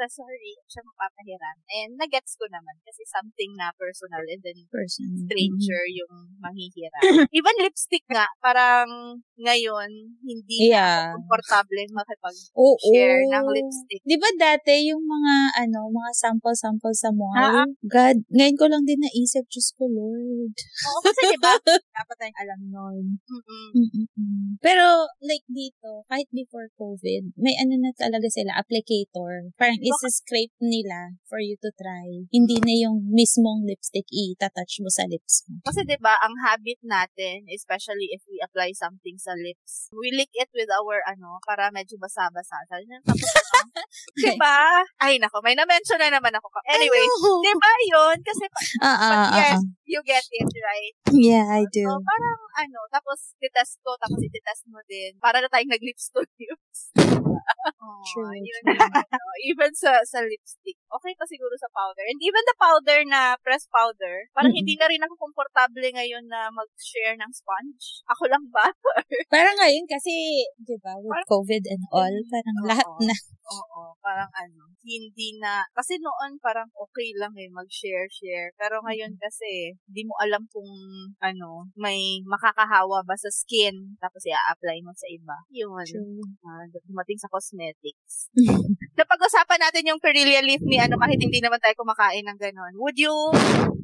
so, 0.00 0.24
sorry, 0.24 0.56
siya 0.66 0.82
mapapahiram. 0.82 1.56
And 1.70 1.90
nagets 2.00 2.34
ko 2.34 2.48
naman, 2.50 2.80
kasi 2.82 3.06
something 3.06 3.54
na 3.54 3.70
personal, 3.78 4.24
and 4.26 4.42
then 4.42 4.58
Person. 4.72 5.28
stranger 5.28 5.82
yung 5.92 6.34
manghihiram. 6.42 7.28
Even 7.30 7.54
lipstick 7.64 8.02
nga, 8.10 8.26
parang 8.42 9.20
ngayon, 9.38 9.90
hindi 10.24 10.72
Yeah. 10.72 11.12
na 11.16 11.19
komportable 11.20 11.84
makipag-share 11.92 13.22
ng 13.28 13.46
lipstick. 13.52 14.00
Di 14.08 14.16
ba 14.16 14.30
dati 14.40 14.88
yung 14.88 15.04
mga, 15.04 15.34
ano, 15.68 15.92
mga 15.92 16.10
sample-sample 16.16 16.96
sa 16.96 17.12
mall? 17.12 17.36
Ah, 17.36 17.64
ah. 17.64 17.68
God, 17.84 18.24
ngayon 18.32 18.56
ko 18.56 18.64
lang 18.72 18.88
din 18.88 19.04
naisip, 19.04 19.44
Diyos 19.52 19.76
ko, 19.76 19.84
Lord. 19.84 20.56
Oo, 20.56 20.98
kasi 21.04 21.20
diba? 21.36 21.52
Dapat 22.00 22.16
tayong 22.16 22.38
alam 22.40 22.60
nun. 22.72 23.04
Mm-mm. 23.20 23.68
Mm-mm. 23.76 24.56
Pero, 24.64 25.04
like 25.20 25.44
dito, 25.50 26.08
kahit 26.08 26.28
before 26.32 26.72
COVID, 26.80 27.36
may 27.36 27.56
ano 27.60 27.76
na 27.76 27.92
talaga 27.92 28.26
sila, 28.32 28.56
applicator. 28.56 29.52
Parang 29.60 29.80
isa-scrape 29.80 30.56
nila 30.64 31.20
for 31.28 31.38
you 31.42 31.60
to 31.60 31.68
try. 31.76 32.26
Hindi 32.32 32.56
na 32.64 32.74
yung 32.76 33.10
mismong 33.12 33.68
lipstick 33.68 34.08
i-touch 34.10 34.80
mo 34.80 34.90
sa 34.90 35.04
lips 35.06 35.44
mo. 35.46 35.60
Kasi 35.66 35.82
'di 35.84 35.98
ba 35.98 36.14
ang 36.20 36.34
habit 36.46 36.80
natin, 36.82 37.46
especially 37.50 38.12
if 38.14 38.22
we 38.30 38.38
apply 38.42 38.70
something 38.74 39.18
sa 39.18 39.34
lips, 39.34 39.90
we 39.94 40.14
lick 40.14 40.30
it 40.36 40.50
with 40.54 40.70
our 40.70 41.02
ano, 41.10 41.38
para 41.42 41.70
medyo 41.74 41.98
basa-basa. 41.98 42.56
Sabi 42.70 42.86
niya, 42.86 42.98
Tapos, 43.02 43.30
ano, 43.58 43.70
'di 44.16 44.30
ba? 44.38 44.82
Ay 45.02 45.18
nako, 45.18 45.42
may 45.42 45.54
na-mention 45.58 45.98
na 45.98 46.10
naman 46.10 46.32
ako. 46.34 46.46
Anyway, 46.70 47.04
'di 47.42 47.52
ba 47.58 47.72
'yun? 47.90 48.16
Kasi 48.22 48.44
pa- 48.46 48.68
Ah, 48.80 48.96
ah, 48.96 49.10
ah, 49.10 49.28
yes, 49.38 49.58
ah. 49.58 49.62
you 49.86 50.00
get 50.06 50.22
it, 50.30 50.48
right? 50.62 50.94
Yeah, 51.10 51.46
I 51.50 51.66
do. 51.68 51.84
So, 51.86 51.98
parang 51.98 52.40
ano, 52.56 52.80
tapos 52.90 53.34
titest 53.38 53.78
ko, 53.80 53.94
tapos 53.96 54.18
ititest 54.20 54.66
mo 54.70 54.80
din. 54.86 55.14
Para 55.18 55.38
na 55.38 55.48
tayong 55.48 55.70
nag-lips 55.70 56.10
to 56.10 56.22
lips. 56.38 56.94
oh, 57.82 58.02
True, 58.06 58.30
yun 58.34 58.62
yung 58.64 58.80
ano, 58.94 59.26
even 59.44 59.72
sa 59.74 60.00
sa 60.04 60.22
lipstick. 60.22 60.78
Okay 60.90 61.12
pa 61.14 61.24
siguro 61.26 61.54
sa 61.56 61.70
powder. 61.70 62.04
And 62.06 62.20
even 62.20 62.42
the 62.46 62.56
powder 62.58 62.98
na 63.06 63.36
press 63.40 63.66
powder, 63.70 64.28
parang 64.32 64.52
Mm-mm. 64.54 64.60
hindi 64.64 64.74
na 64.78 64.86
rin 64.88 65.02
ako 65.04 65.14
komportable 65.18 65.86
ngayon 65.94 66.26
na 66.26 66.50
mag-share 66.50 67.16
ng 67.18 67.32
sponge. 67.32 68.02
Ako 68.10 68.26
lang 68.30 68.44
ba? 68.50 68.66
Parang 69.34 69.54
ngayon 69.58 69.86
kasi, 69.86 70.42
di 70.58 70.76
ba, 70.82 70.98
with 70.98 71.10
Parang- 71.12 71.30
COVID 71.30 71.62
and 71.70 71.84
all, 71.94 72.14
parang 72.30 72.56
Oo. 72.58 72.66
lahat 72.66 72.88
na. 73.06 73.14
Oo, 73.50 73.98
parang 73.98 74.30
ano, 74.30 74.70
hindi 74.86 75.34
na, 75.42 75.66
kasi 75.74 75.98
noon 75.98 76.38
parang 76.38 76.70
okay 76.70 77.10
lang 77.18 77.34
eh, 77.34 77.50
mag-share-share. 77.50 78.54
Pero 78.54 78.78
ngayon 78.86 79.18
kasi, 79.18 79.74
hindi 79.90 80.02
mo 80.06 80.14
alam 80.22 80.46
kung, 80.54 80.70
ano, 81.18 81.66
may 81.74 82.22
makakahawa 82.22 83.02
ba 83.02 83.16
sa 83.18 83.26
skin, 83.34 83.98
tapos 83.98 84.22
i-apply 84.22 84.86
mo 84.86 84.94
sa 84.94 85.10
iba. 85.10 85.34
Yun. 85.50 85.82
True. 85.82 86.22
Ah, 86.46 86.62
dumating 86.86 87.18
sa 87.18 87.26
cosmetics. 87.26 88.30
Napag-usapan 88.98 89.60
natin 89.66 89.90
yung 89.90 90.00
Perilia 90.02 90.40
leaf 90.46 90.62
ni 90.62 90.78
ano, 90.78 90.94
kahit 91.00 91.18
hindi 91.18 91.42
naman 91.42 91.58
tayo 91.58 91.74
kumakain 91.74 92.22
ng 92.22 92.38
ganon. 92.38 92.72
Would 92.78 93.02
you 93.02 93.12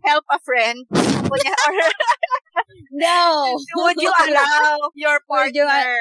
help 0.06 0.24
a 0.30 0.38
friend? 0.46 0.86
Or 1.26 1.38
No! 2.92 3.54
would 3.76 3.98
you 4.00 4.10
allow 4.10 4.78
your 4.94 5.20
partner? 5.28 5.96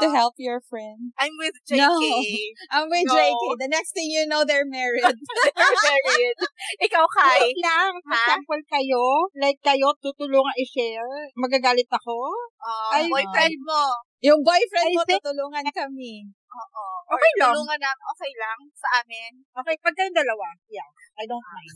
to 0.00 0.06
uh, 0.06 0.12
help 0.12 0.34
your 0.38 0.60
friend. 0.60 1.12
I'm 1.18 1.34
with 1.38 1.56
JK. 1.68 1.78
No. 1.80 1.92
I'm 2.74 2.88
with 2.88 3.06
No. 3.06 3.14
JK. 3.16 3.42
The 3.58 3.68
next 3.68 3.92
thing 3.92 4.08
you 4.10 4.26
know, 4.26 4.44
they're 4.44 4.66
married. 4.66 5.02
They're 5.56 5.76
married. 5.82 6.36
Ikaw, 6.82 7.04
Kai. 7.16 7.40
Wait 7.50 7.58
lang. 7.64 7.92
For 8.04 8.12
Ha? 8.14 8.20
example, 8.22 8.60
kayo, 8.70 9.04
like 9.40 9.58
kayo, 9.64 9.92
tutulungan 10.00 10.54
i-share. 10.60 11.32
Magagalit 11.36 11.88
ako. 11.90 12.14
Uh, 12.60 12.90
Ay, 13.00 13.08
boyfriend 13.08 13.56
mo. 13.64 13.82
yung 14.24 14.40
boyfriend 14.42 14.90
I 14.92 14.96
mo, 14.96 15.02
think- 15.04 15.22
tutulungan 15.22 15.64
kami. 15.72 16.26
Oo. 16.56 16.84
Okay 17.16 17.32
lang. 17.38 17.52
tulungan 17.52 17.78
na, 17.80 17.92
okay 17.92 18.32
lang 18.40 18.58
sa 18.72 18.88
amin. 19.04 19.32
Okay, 19.60 19.76
pag 19.78 19.94
kayong 19.94 20.16
dalawa, 20.16 20.46
yeah, 20.72 20.88
I 21.16 21.24
don't 21.24 21.40
mind. 21.48 21.72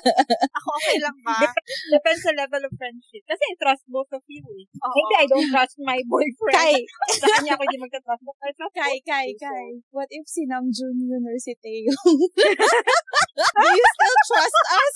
Ako 0.58 0.68
okay 0.78 0.98
lang 1.02 1.18
ba? 1.26 1.42
Depends 1.90 2.22
sa 2.22 2.30
level 2.30 2.62
of 2.62 2.72
friendship. 2.78 3.22
Kasi 3.26 3.42
I 3.42 3.54
trust 3.58 3.82
both 3.90 4.10
of 4.14 4.22
you 4.30 4.42
eh. 4.42 4.64
Hindi, 4.70 5.14
I 5.18 5.26
don't 5.26 5.50
trust 5.50 5.74
my 5.82 5.98
boyfriend. 6.06 6.54
Kai, 6.54 6.78
Sa 7.22 7.26
kanya 7.26 7.58
ako 7.58 7.62
hindi 7.66 7.78
magtatrust. 7.82 8.22
But 8.22 8.38
I 8.38 8.52
trust 8.54 8.74
Kai, 8.78 8.96
Kai, 9.02 9.26
so- 9.34 9.42
Kai. 9.42 9.66
What 9.90 10.08
if 10.14 10.24
si 10.30 10.46
Namjoon 10.46 10.96
yun 11.10 11.26
or 11.26 11.36
si 11.42 11.58
Taeyong? 11.58 12.18
Do 13.34 13.66
you 13.66 13.86
still 13.98 14.18
trust 14.30 14.62
us? 14.70 14.94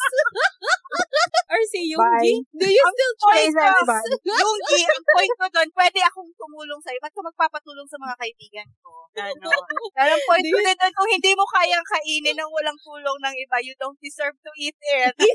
or 1.51 1.61
si 1.67 1.91
Yoongi? 1.91 2.47
Do 2.55 2.67
you 2.71 2.85
still 2.87 3.15
trust 3.19 3.59
us? 3.59 4.05
Yung 4.31 4.59
ang 4.63 5.05
point 5.11 5.35
ko 5.35 5.47
doon, 5.51 5.69
pwede 5.75 5.99
akong 6.07 6.31
tumulong 6.39 6.79
sa'yo. 6.79 7.03
Ba't 7.03 7.11
ka 7.11 7.19
magpapatulong 7.19 7.89
sa 7.91 7.99
mga 7.99 8.15
kaibigan 8.15 8.69
ko? 8.79 9.11
Ano? 9.19 9.51
Pero 9.91 10.11
ang 10.15 10.25
point 10.31 10.47
ko 10.47 10.59
doon, 10.63 10.79
kung 10.79 11.11
hindi 11.11 11.33
mo 11.35 11.43
kayang 11.51 11.83
kainin 11.83 12.39
ng 12.39 12.51
walang 12.55 12.79
tulong 12.79 13.19
ng 13.27 13.35
iba, 13.43 13.59
you 13.59 13.75
don't 13.83 13.99
deserve 13.99 14.39
to 14.39 14.51
eat 14.55 14.79
it. 14.79 15.15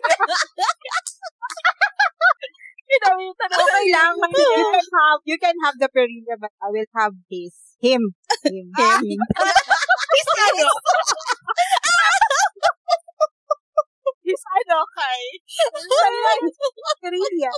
you 2.87 2.99
know, 3.03 3.19
yung 3.19 3.35
tanong. 3.35 3.59
Okay 3.59 3.85
lang. 3.91 4.15
You 4.15 4.71
can 4.71 4.87
have, 4.95 5.19
you 5.27 5.37
can 5.41 5.55
have 5.67 5.75
the 5.75 5.91
Perilla, 5.91 6.39
but 6.39 6.55
I 6.63 6.71
will 6.71 6.87
have 6.95 7.19
his. 7.27 7.75
Him. 7.83 8.15
Him. 8.47 8.71
Him. 8.71 9.19
Is 9.19 10.27
ano? 10.39 10.71
Is 14.23 14.43
ano, 14.47 14.77
Kai? 14.95 15.23
Perilla. 17.03 17.51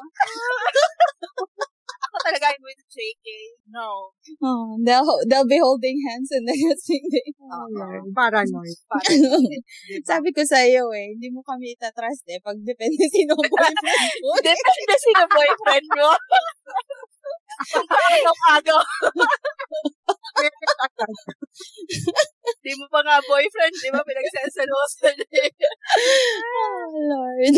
Ako 2.06 2.16
talaga 2.26 2.50
I'm 2.54 2.62
with 2.66 2.82
JK. 2.90 3.26
No. 3.70 4.10
Oh, 4.42 4.78
they'll, 4.82 5.06
they'll 5.30 5.48
be 5.48 5.62
holding 5.62 6.02
hands 6.10 6.34
and 6.34 6.48
then 6.50 6.58
sing 6.82 7.06
the 7.10 7.22
Oh, 7.46 7.70
Lord. 7.70 8.10
Paranoid. 8.18 8.78
Sabi 10.10 10.30
ko 10.34 10.42
sa 10.42 10.66
iyo 10.66 10.90
eh, 10.98 11.14
hindi 11.14 11.30
mo 11.30 11.46
kami 11.46 11.78
itatrust 11.78 12.26
eh. 12.34 12.42
Pag 12.42 12.58
depende 12.66 13.06
sino 13.14 13.38
boyfriend 13.38 13.78
mo. 14.26 14.34
Depende 14.42 14.96
sino 14.98 15.24
boyfriend 15.30 15.88
mo. 15.94 16.10
Agaw-agaw. 18.12 18.82
Di 22.64 22.72
mo 22.76 22.86
pa 22.92 23.00
nga 23.06 23.18
boyfriend, 23.24 23.76
di 23.80 23.90
ba? 23.94 24.02
Pinagsasalusan 24.04 25.16
eh. 25.24 25.52
oh, 26.44 26.92
Lord. 27.10 27.56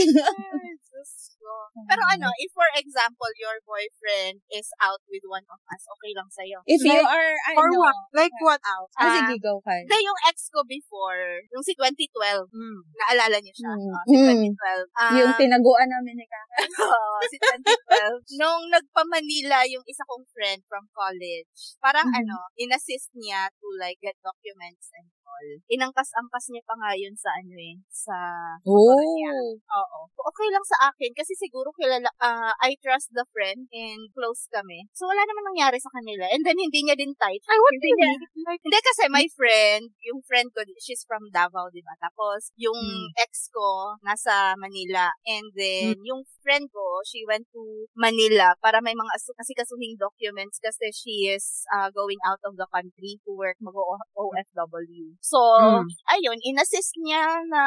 Ay, 0.98 1.06
Diyos 1.06 1.38
ko. 1.38 1.54
Pero 1.86 2.02
ano, 2.10 2.28
if 2.42 2.50
for 2.58 2.66
example, 2.74 3.30
your 3.38 3.62
boyfriend 3.62 4.42
is 4.50 4.66
out 4.82 4.98
with 5.06 5.22
one 5.30 5.46
of 5.46 5.62
us, 5.70 5.84
okay 5.86 6.12
lang 6.18 6.26
sa'yo. 6.34 6.58
If 6.66 6.82
you 6.82 6.98
Like, 6.98 7.06
are, 7.06 7.34
I 7.46 7.54
Or 7.54 7.70
know. 7.70 7.86
what? 7.86 7.96
Like 8.18 8.34
what 8.42 8.62
out? 8.66 8.90
Ah, 8.98 9.06
Ah, 9.06 9.14
sige, 9.14 9.38
go 9.38 9.62
ka. 9.62 9.78
Hindi, 9.78 9.98
yung 10.02 10.20
ex 10.26 10.50
ko 10.50 10.66
before, 10.66 11.46
yung 11.54 11.62
si 11.62 11.78
2012, 11.78 12.50
Mm. 12.50 12.82
naalala 12.98 13.38
niyo 13.46 13.54
siya? 13.54 13.74
Mm. 13.78 13.94
Oh, 13.94 14.04
si 14.10 14.16
Mm. 14.18 14.26
2012. 14.58 14.88
Ah, 14.98 15.14
yung 15.22 15.32
tinaguan 15.38 15.90
namin 15.94 16.18
ni 16.18 16.26
Kaka. 16.26 16.56
Oo, 16.98 17.18
si 17.30 17.38
2012. 17.38 18.26
Nung 18.42 18.64
nagpa-Manila 18.74 19.70
yung 19.70 19.86
isa 19.86 20.02
kong 20.10 20.26
friend 20.34 20.66
from 20.66 20.90
college, 20.98 21.78
parang 21.78 22.10
Mhm. 22.10 22.26
ano, 22.26 22.38
inassist 22.58 23.14
niya 23.14 23.54
to 23.62 23.68
like 23.78 24.02
get 24.02 24.18
documents 24.26 24.90
and 24.98 25.14
all. 25.38 25.50
Inangkas-angkas 25.70 26.50
niya 26.50 26.64
pa 26.66 26.74
nga 26.82 26.92
yun 26.98 27.14
sa 27.14 27.30
ano 27.38 27.54
eh, 27.54 27.76
sa 27.94 28.18
niya. 28.66 29.34
Oo. 29.70 30.00
Okay 30.10 30.48
lang 30.50 30.66
sa 30.66 30.90
akin 30.92 31.12
kasi 31.14 31.38
siguro 31.38 31.70
kilala, 31.78 32.10
ah, 32.20 32.52
I 32.66 32.74
trust 32.82 33.14
the 33.14 33.24
friend 33.30 33.70
and 33.70 34.10
close 34.18 34.50
kami. 34.50 34.90
So 34.98 35.06
wala 35.06 35.22
naman 35.22 35.54
nangyari 35.54 35.78
sa 35.78 35.94
kanila. 35.94 36.26
And 36.34 36.42
then 36.42 36.58
hindi 36.58 36.82
niya 36.84 36.98
din 36.98 37.14
tight. 37.16 37.42
Ay, 37.46 37.58
what 37.62 37.74
Hindi 37.78 37.92
niya? 37.94 38.12
Like, 38.48 38.62
hindi 38.64 38.80
kasi 38.82 39.04
my 39.12 39.28
friend, 39.36 39.84
yung 40.02 40.22
friend 40.26 40.50
ko, 40.56 40.66
she's 40.82 41.04
from 41.06 41.30
Davao, 41.30 41.68
di 41.70 41.84
ba? 41.84 41.94
Tapos, 42.00 42.50
yung 42.56 42.80
Mm. 42.80 43.12
ex 43.20 43.52
ko, 43.52 44.00
nasa 44.02 44.56
Manila. 44.56 45.12
And 45.28 45.52
then, 45.54 46.00
yung 46.08 46.24
friend 46.42 46.72
ko, 46.72 47.04
she 47.04 47.28
went 47.28 47.44
to 47.52 47.86
Manila 47.92 48.56
para 48.64 48.80
may 48.80 48.96
mga 48.96 49.12
asu- 49.20 49.36
kasikasuhing 49.36 50.00
documents 50.00 50.64
kasi 50.64 50.90
she 50.96 51.16
is 51.28 51.68
uh, 51.76 51.92
going 51.92 52.18
out 52.24 52.40
of 52.48 52.56
the 52.56 52.68
country 52.72 53.20
to 53.28 53.32
work, 53.36 53.60
mag-OFW. 53.60 55.20
So, 55.28 55.40
Mm. 55.60 55.92
ayun, 56.16 56.40
inassist 56.40 56.96
niya 57.04 57.44
na 57.52 57.64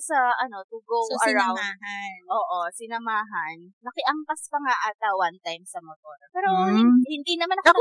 sa, 0.00 0.32
ano, 0.40 0.64
to 0.64 0.80
go 0.88 1.04
So, 1.04 1.12
around. 1.20 1.28
sinamahan. 1.60 2.16
Oo, 2.32 2.58
sinamahan. 2.72 3.56
Nakiangkas 3.84 4.48
pa 4.48 4.56
nga 4.64 4.74
ata 4.88 5.08
one 5.20 5.36
time 5.44 5.60
sa 5.68 5.76
motor. 5.84 6.16
Pero, 6.32 6.48
Mm. 6.72 7.04
hindi 7.04 7.34
naman 7.36 7.60
ako 7.60 7.68
Ako 7.76 7.80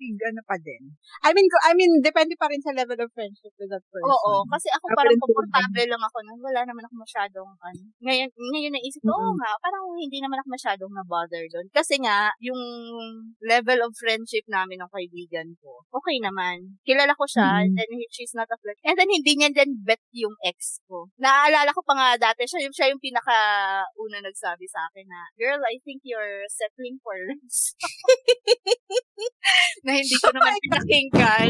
big 0.00 0.16
ano 0.26 0.40
pa 0.48 0.56
din. 0.58 0.82
I 1.22 1.30
mean, 1.36 1.46
I 1.62 1.72
mean, 1.76 1.92
depende 2.02 2.34
pa 2.40 2.48
rin 2.50 2.58
sa 2.64 2.72
level 2.74 2.96
of 2.98 3.12
friendship 3.14 3.52
with 3.60 3.70
that 3.70 3.84
person. 3.92 4.08
Oo, 4.08 4.42
kasi 4.48 4.66
ako 4.72 4.90
parang 4.96 5.14
komportable 5.20 5.84
lang 5.86 6.02
ako 6.02 6.18
nun. 6.24 6.40
Wala 6.40 6.60
naman 6.66 6.82
ako 6.88 6.94
masyadong, 7.04 7.50
ano. 7.60 7.82
Ngayon, 8.02 8.28
ngayon 8.34 8.72
naisip 8.74 9.02
ko, 9.04 9.12
oo 9.12 9.30
Mm. 9.30 9.38
nga, 9.38 9.50
parang 9.62 9.84
hindi 9.94 10.18
naman 10.18 10.40
ako 10.42 10.48
masyadong 10.56 10.92
na-bother 10.96 11.44
doon. 11.52 11.66
Kasi 11.70 12.00
nga, 12.02 12.32
yung 12.40 12.58
level 13.44 13.78
of 13.84 13.92
friendship 14.00 14.42
namin 14.48 14.80
ng 14.80 14.90
kaibigan 14.90 15.52
ko, 15.60 15.84
okay 15.92 16.16
naman. 16.22 16.80
Kilala 16.88 17.12
ko 17.12 17.24
siya, 17.28 17.59
and 17.59 17.59
Mm. 17.66 17.76
then 17.76 17.90
she's 18.14 18.32
not 18.32 18.48
a 18.48 18.56
flirt. 18.56 18.78
And 18.86 18.96
then 18.96 19.10
hindi 19.10 19.36
niya 19.36 19.50
din 19.52 19.82
bet 19.84 20.00
yung 20.14 20.32
ex 20.46 20.80
ko. 20.88 21.10
Naaalala 21.20 21.74
ko 21.74 21.82
pa 21.84 21.92
nga 21.96 22.08
dati, 22.16 22.46
siya 22.48 22.64
yung, 22.64 22.72
siya 22.74 22.88
yung 22.94 23.02
pinaka-una 23.02 24.18
nagsabi 24.24 24.64
sa 24.70 24.86
akin 24.88 25.06
na, 25.10 25.20
girl, 25.36 25.60
I 25.66 25.76
think 25.84 26.00
you're 26.06 26.46
settling 26.48 26.96
for 27.04 27.16
less. 27.28 27.74
na 29.84 29.96
hindi 29.96 30.16
ko 30.20 30.28
naman 30.32 30.56
pinakinggan. 30.64 31.48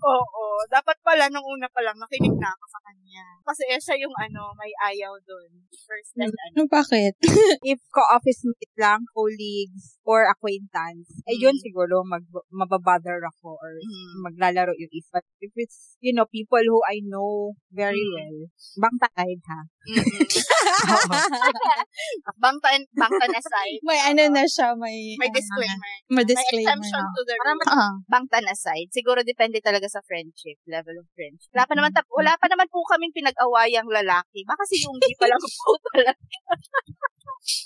Oo. 0.00 0.44
Dapat 0.70 0.96
pala, 1.02 1.26
nung 1.30 1.46
una 1.46 1.66
pa 1.70 1.82
lang, 1.82 1.96
nakinig 1.98 2.34
na 2.38 2.50
ako 2.50 2.64
sa 2.70 2.80
kanya. 2.86 3.24
Kasi 3.46 3.62
eh, 3.70 3.80
siya 3.80 3.96
yung 4.00 4.14
ano, 4.16 4.54
may 4.56 4.70
ayaw 4.90 5.14
doon. 5.26 5.50
First 5.86 6.14
and 6.18 6.30
ano. 6.30 6.54
Ano, 6.54 6.62
bakit? 6.70 7.14
If 7.72 7.80
ka-office 7.90 8.46
mate 8.46 8.74
lang, 8.78 9.06
colleagues, 9.12 9.98
or 10.06 10.26
acquaintance, 10.26 11.10
eh 11.26 11.36
yun 11.38 11.54
Mm. 11.54 11.62
siguro 11.62 12.02
mag, 12.06 12.24
mababother 12.50 13.22
ako 13.26 13.58
or 13.58 13.72
Mm. 13.80 14.30
maglalaro 14.30 14.72
yung 14.78 14.92
if. 14.94 15.06
But 15.20 15.28
if 15.44 15.52
it's, 15.54 16.00
you 16.00 16.16
know, 16.16 16.24
people 16.24 16.64
who 16.64 16.80
I 16.88 17.04
know 17.04 17.52
very 17.68 18.00
Mm. 18.00 18.16
well, 18.16 18.38
bang 18.80 18.96
taide 18.96 19.44
ha? 19.44 19.60
Mm-mm. 19.84 20.24
bangtan, 22.42 22.80
bangtan 22.92 23.32
aside. 23.32 23.80
may 23.84 24.00
ano 24.00 24.22
na 24.32 24.44
siya, 24.44 24.72
may... 24.76 25.16
May 25.20 25.28
ah, 25.28 25.36
disclaimer. 25.36 25.92
may 26.08 26.16
May 26.16 26.24
disclaimer. 26.24 26.72
exemption 26.72 27.04
to 27.12 27.22
the 27.28 27.36
rule. 27.36 27.60
Ah. 27.68 27.92
Bangtan 28.08 28.44
aside. 28.48 28.88
Siguro 28.88 29.20
depende 29.20 29.60
talaga 29.60 29.84
sa 29.86 30.00
friendship, 30.00 30.56
level 30.64 30.96
of 30.96 31.06
friendship. 31.12 31.52
Wala 31.52 31.64
pa 31.68 31.74
naman, 31.76 31.88
Mm-hmm. 31.90 32.06
ta- 32.06 32.16
wala 32.16 32.32
pa 32.38 32.46
naman 32.48 32.68
po 32.70 32.80
kaming 32.86 33.12
pinag-awayang 33.12 33.88
lalaki. 33.88 34.46
Baka 34.46 34.62
si 34.64 34.80
yung 34.80 34.96
di 34.96 35.12
pa 35.18 35.26
lang 35.26 35.40
po 35.40 35.70
talaga. 35.92 36.12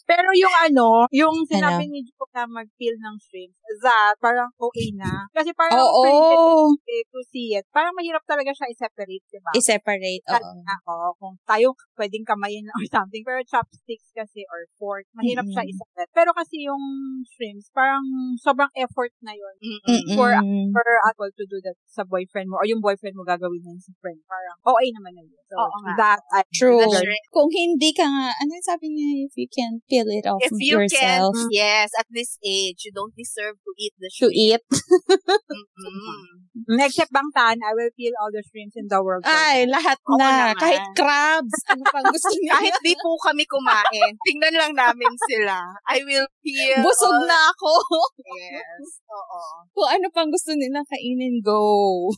Pero 0.06 0.30
yung 0.32 0.54
ano, 0.62 1.04
yung 1.10 1.34
sinabi 1.44 1.90
ni 1.90 2.00
Joe 2.06 2.24
na 2.32 2.46
mag-feel 2.46 2.94
ng 2.94 3.16
streams, 3.18 3.58
that 3.82 4.14
parang 4.16 4.48
okay 4.56 4.94
na. 4.94 5.26
Kasi 5.34 5.50
parang 5.52 5.76
Oo. 5.76 6.00
friendship 6.00 6.80
eh, 6.88 7.02
to 7.10 7.20
see 7.26 7.43
it. 7.52 7.68
Parang 7.68 7.92
mahirap 7.92 8.24
talaga 8.24 8.56
siya 8.56 8.72
i-separate, 8.72 9.24
di 9.28 9.40
ba? 9.44 9.50
I-separate, 9.52 10.24
oo. 10.24 10.52
Ako, 10.64 10.94
kung 11.20 11.34
tayo 11.44 11.76
pwedeng 12.00 12.24
kamayin 12.24 12.64
or 12.74 12.80
something, 12.88 13.20
pero 13.20 13.44
chopsticks 13.44 14.08
kasi 14.16 14.48
or 14.48 14.64
fork, 14.80 15.04
mahirap 15.12 15.44
siya 15.44 15.68
Mm-mm. 15.68 15.72
i-separate. 15.76 16.10
Pero 16.14 16.30
kasi 16.32 16.64
yung 16.64 16.80
shrimps, 17.28 17.68
parang 17.74 18.04
sobrang 18.40 18.72
effort 18.78 19.12
na 19.20 19.36
yun 19.36 19.54
Mm-mm. 19.60 20.16
for 20.16 20.32
for 20.72 20.86
Apple 21.10 21.28
to 21.36 21.44
do 21.44 21.60
that 21.60 21.76
sa 21.84 22.06
boyfriend 22.06 22.48
mo 22.48 22.56
or 22.56 22.66
yung 22.66 22.80
boyfriend 22.80 23.12
mo 23.12 23.26
gagawin 23.26 23.60
yan 23.60 23.76
sa 23.76 23.92
friend. 24.00 24.22
Parang 24.24 24.56
okay 24.64 24.88
naman 24.94 25.12
na 25.12 25.22
yun. 25.26 25.36
So, 25.50 25.56
Oo 25.60 25.76
nga. 25.84 25.92
that, 25.98 26.20
I, 26.32 26.40
True. 26.54 26.80
That's 26.80 27.02
that- 27.02 27.10
right. 27.10 27.26
Kung 27.34 27.50
hindi 27.50 27.90
ka 27.90 28.06
nga, 28.06 28.30
ano 28.32 28.52
sabi 28.62 28.94
niya, 28.94 29.26
if 29.26 29.34
you 29.34 29.50
can 29.50 29.82
peel 29.90 30.06
it 30.08 30.24
off 30.24 30.38
If 30.40 30.54
you 30.62 30.78
yourself 30.78 31.34
can, 31.34 31.50
yes, 31.50 31.90
at 31.98 32.06
this 32.10 32.38
age, 32.46 32.86
you 32.86 32.92
don't 32.94 33.14
deserve 33.14 33.58
to 33.58 33.70
eat 33.74 33.94
the 33.98 34.06
to 34.08 34.30
shrimp. 34.30 34.34
eat. 34.38 34.62
Mm-mm. 35.74 36.78
Except 36.80 37.10
Bangtan, 37.24 37.56
I 37.64 37.72
will 37.72 37.88
peel 37.96 38.12
all 38.20 38.28
the 38.28 38.44
shrimps 38.44 38.76
in 38.76 38.84
the 38.88 39.00
world. 39.00 39.24
Ay, 39.24 39.64
lahat 39.64 39.96
Oo 40.04 40.20
na. 40.20 40.52
naman. 40.52 40.60
Kahit 40.60 40.84
crabs. 40.92 41.56
Ano 41.72 41.82
pang 41.88 42.04
gusto 42.04 42.28
niya? 42.40 42.60
Kahit 42.60 42.76
di 42.84 42.92
po 42.94 43.16
kami 43.16 43.48
kumain, 43.48 44.12
tingnan 44.20 44.52
lang 44.52 44.72
namin 44.76 45.12
sila. 45.24 45.64
I 45.88 46.04
will 46.04 46.28
feel 46.44 46.84
Busog 46.84 47.16
all- 47.16 47.24
na 47.24 47.48
ako. 47.48 47.72
Yes. 48.20 49.00
Oo. 49.08 49.40
Kung 49.72 49.88
ano 49.88 50.06
pang 50.12 50.28
gusto 50.28 50.52
nila 50.52 50.84
kainin, 50.84 51.40
go. 51.40 52.12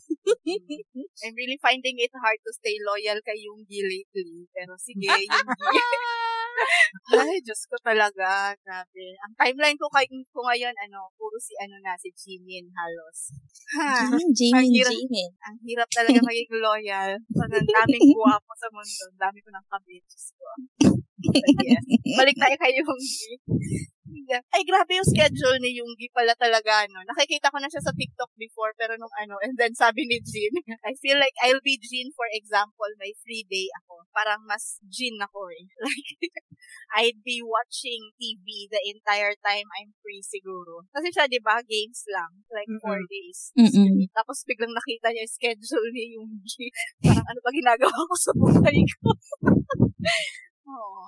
I'm 1.23 1.35
really 1.35 1.59
finding 1.63 2.03
it 2.03 2.11
hard 2.19 2.39
to 2.43 2.51
stay 2.53 2.75
loyal 2.83 3.19
kay 3.23 3.39
Yunggi 3.39 3.81
lately. 3.87 4.51
Pero 4.51 4.75
sige, 4.77 5.07
Yunggi. 5.23 5.79
Ay, 7.13 7.39
Diyos 7.45 7.63
ko 7.69 7.77
talaga. 7.81 8.53
Grabe. 8.65 9.07
Ang 9.25 9.35
timeline 9.37 9.79
ko, 9.79 9.87
kay, 9.93 10.07
ko 10.09 10.41
ngayon, 10.43 10.75
ano, 10.89 11.11
puro 11.17 11.37
si, 11.39 11.53
ano 11.61 11.77
na, 11.85 11.95
si 12.01 12.11
Jimin 12.13 12.67
halos. 12.73 13.19
Ha, 13.77 13.89
Mm, 14.17 14.31
Jimin, 14.33 14.71
hirap. 14.73 14.93
Jimin. 14.95 15.31
ang 15.43 15.57
hirap 15.67 15.89
talaga 15.91 16.19
maging 16.23 16.53
loyal. 16.59 17.11
Ang 17.19 17.51
daming 17.53 18.05
guwapo 18.17 18.53
sa 18.57 18.69
mundo. 18.73 19.03
Ang 19.11 19.21
dami 19.21 19.39
ko 19.43 19.49
ng 19.53 19.67
kabit. 19.69 20.05
Diyos 20.07 20.27
ko. 20.35 20.47
yes. 21.67 21.85
Balik 22.15 22.37
tayo 22.39 22.57
kay 22.57 22.73
Yunggi. 22.79 23.31
Ay, 24.55 24.63
grabe 24.67 24.99
yung 24.99 25.07
schedule 25.07 25.59
ni 25.63 25.79
Yunggi 25.79 26.11
pala 26.11 26.35
talaga, 26.35 26.87
no? 26.91 27.03
Nakikita 27.07 27.51
ko 27.51 27.59
na 27.63 27.71
siya 27.71 27.83
sa 27.83 27.95
TikTok 27.95 28.31
before, 28.39 28.75
pero 28.75 28.95
nung 28.99 29.13
ano, 29.23 29.39
and 29.45 29.55
then 29.59 29.75
sabi 29.75 30.07
ni 30.07 30.19
Jean, 30.23 30.55
I 30.83 30.95
feel 30.99 31.19
like 31.19 31.35
I'll 31.43 31.63
be 31.63 31.79
Jean, 31.79 32.11
for 32.15 32.27
example, 32.35 32.91
may 32.99 33.15
free 33.23 33.47
day 33.47 33.71
ako. 33.83 34.07
Parang 34.11 34.43
mas 34.47 34.79
Jean 34.91 35.19
ako 35.23 35.51
eh. 35.55 35.65
Like, 35.87 36.43
I'd 36.99 37.21
be 37.23 37.43
watching 37.45 38.11
TV 38.19 38.67
the 38.71 38.81
entire 38.91 39.35
time 39.45 39.67
I'm 39.79 39.95
free 40.03 40.23
siguro. 40.25 40.87
Kasi 40.91 41.15
siya, 41.15 41.31
di 41.31 41.39
ba, 41.39 41.63
games 41.63 42.07
lang. 42.11 42.43
Like, 42.51 42.71
four 42.83 42.99
Mm-mm. 42.99 43.13
days. 43.13 43.55
Mm-mm. 43.55 44.11
Tapos 44.11 44.43
biglang 44.49 44.75
nakita 44.75 45.13
niya 45.13 45.27
yung 45.27 45.35
schedule 45.37 45.89
ni 45.95 46.17
Yunggi. 46.17 46.67
Parang 47.07 47.27
ano 47.27 47.41
ba 47.43 47.51
ginagawa 47.55 47.99
ko 48.07 48.15
sa 48.17 48.33
buhay 48.35 48.79
ko? 49.03 49.11
Oo. 50.67 51.05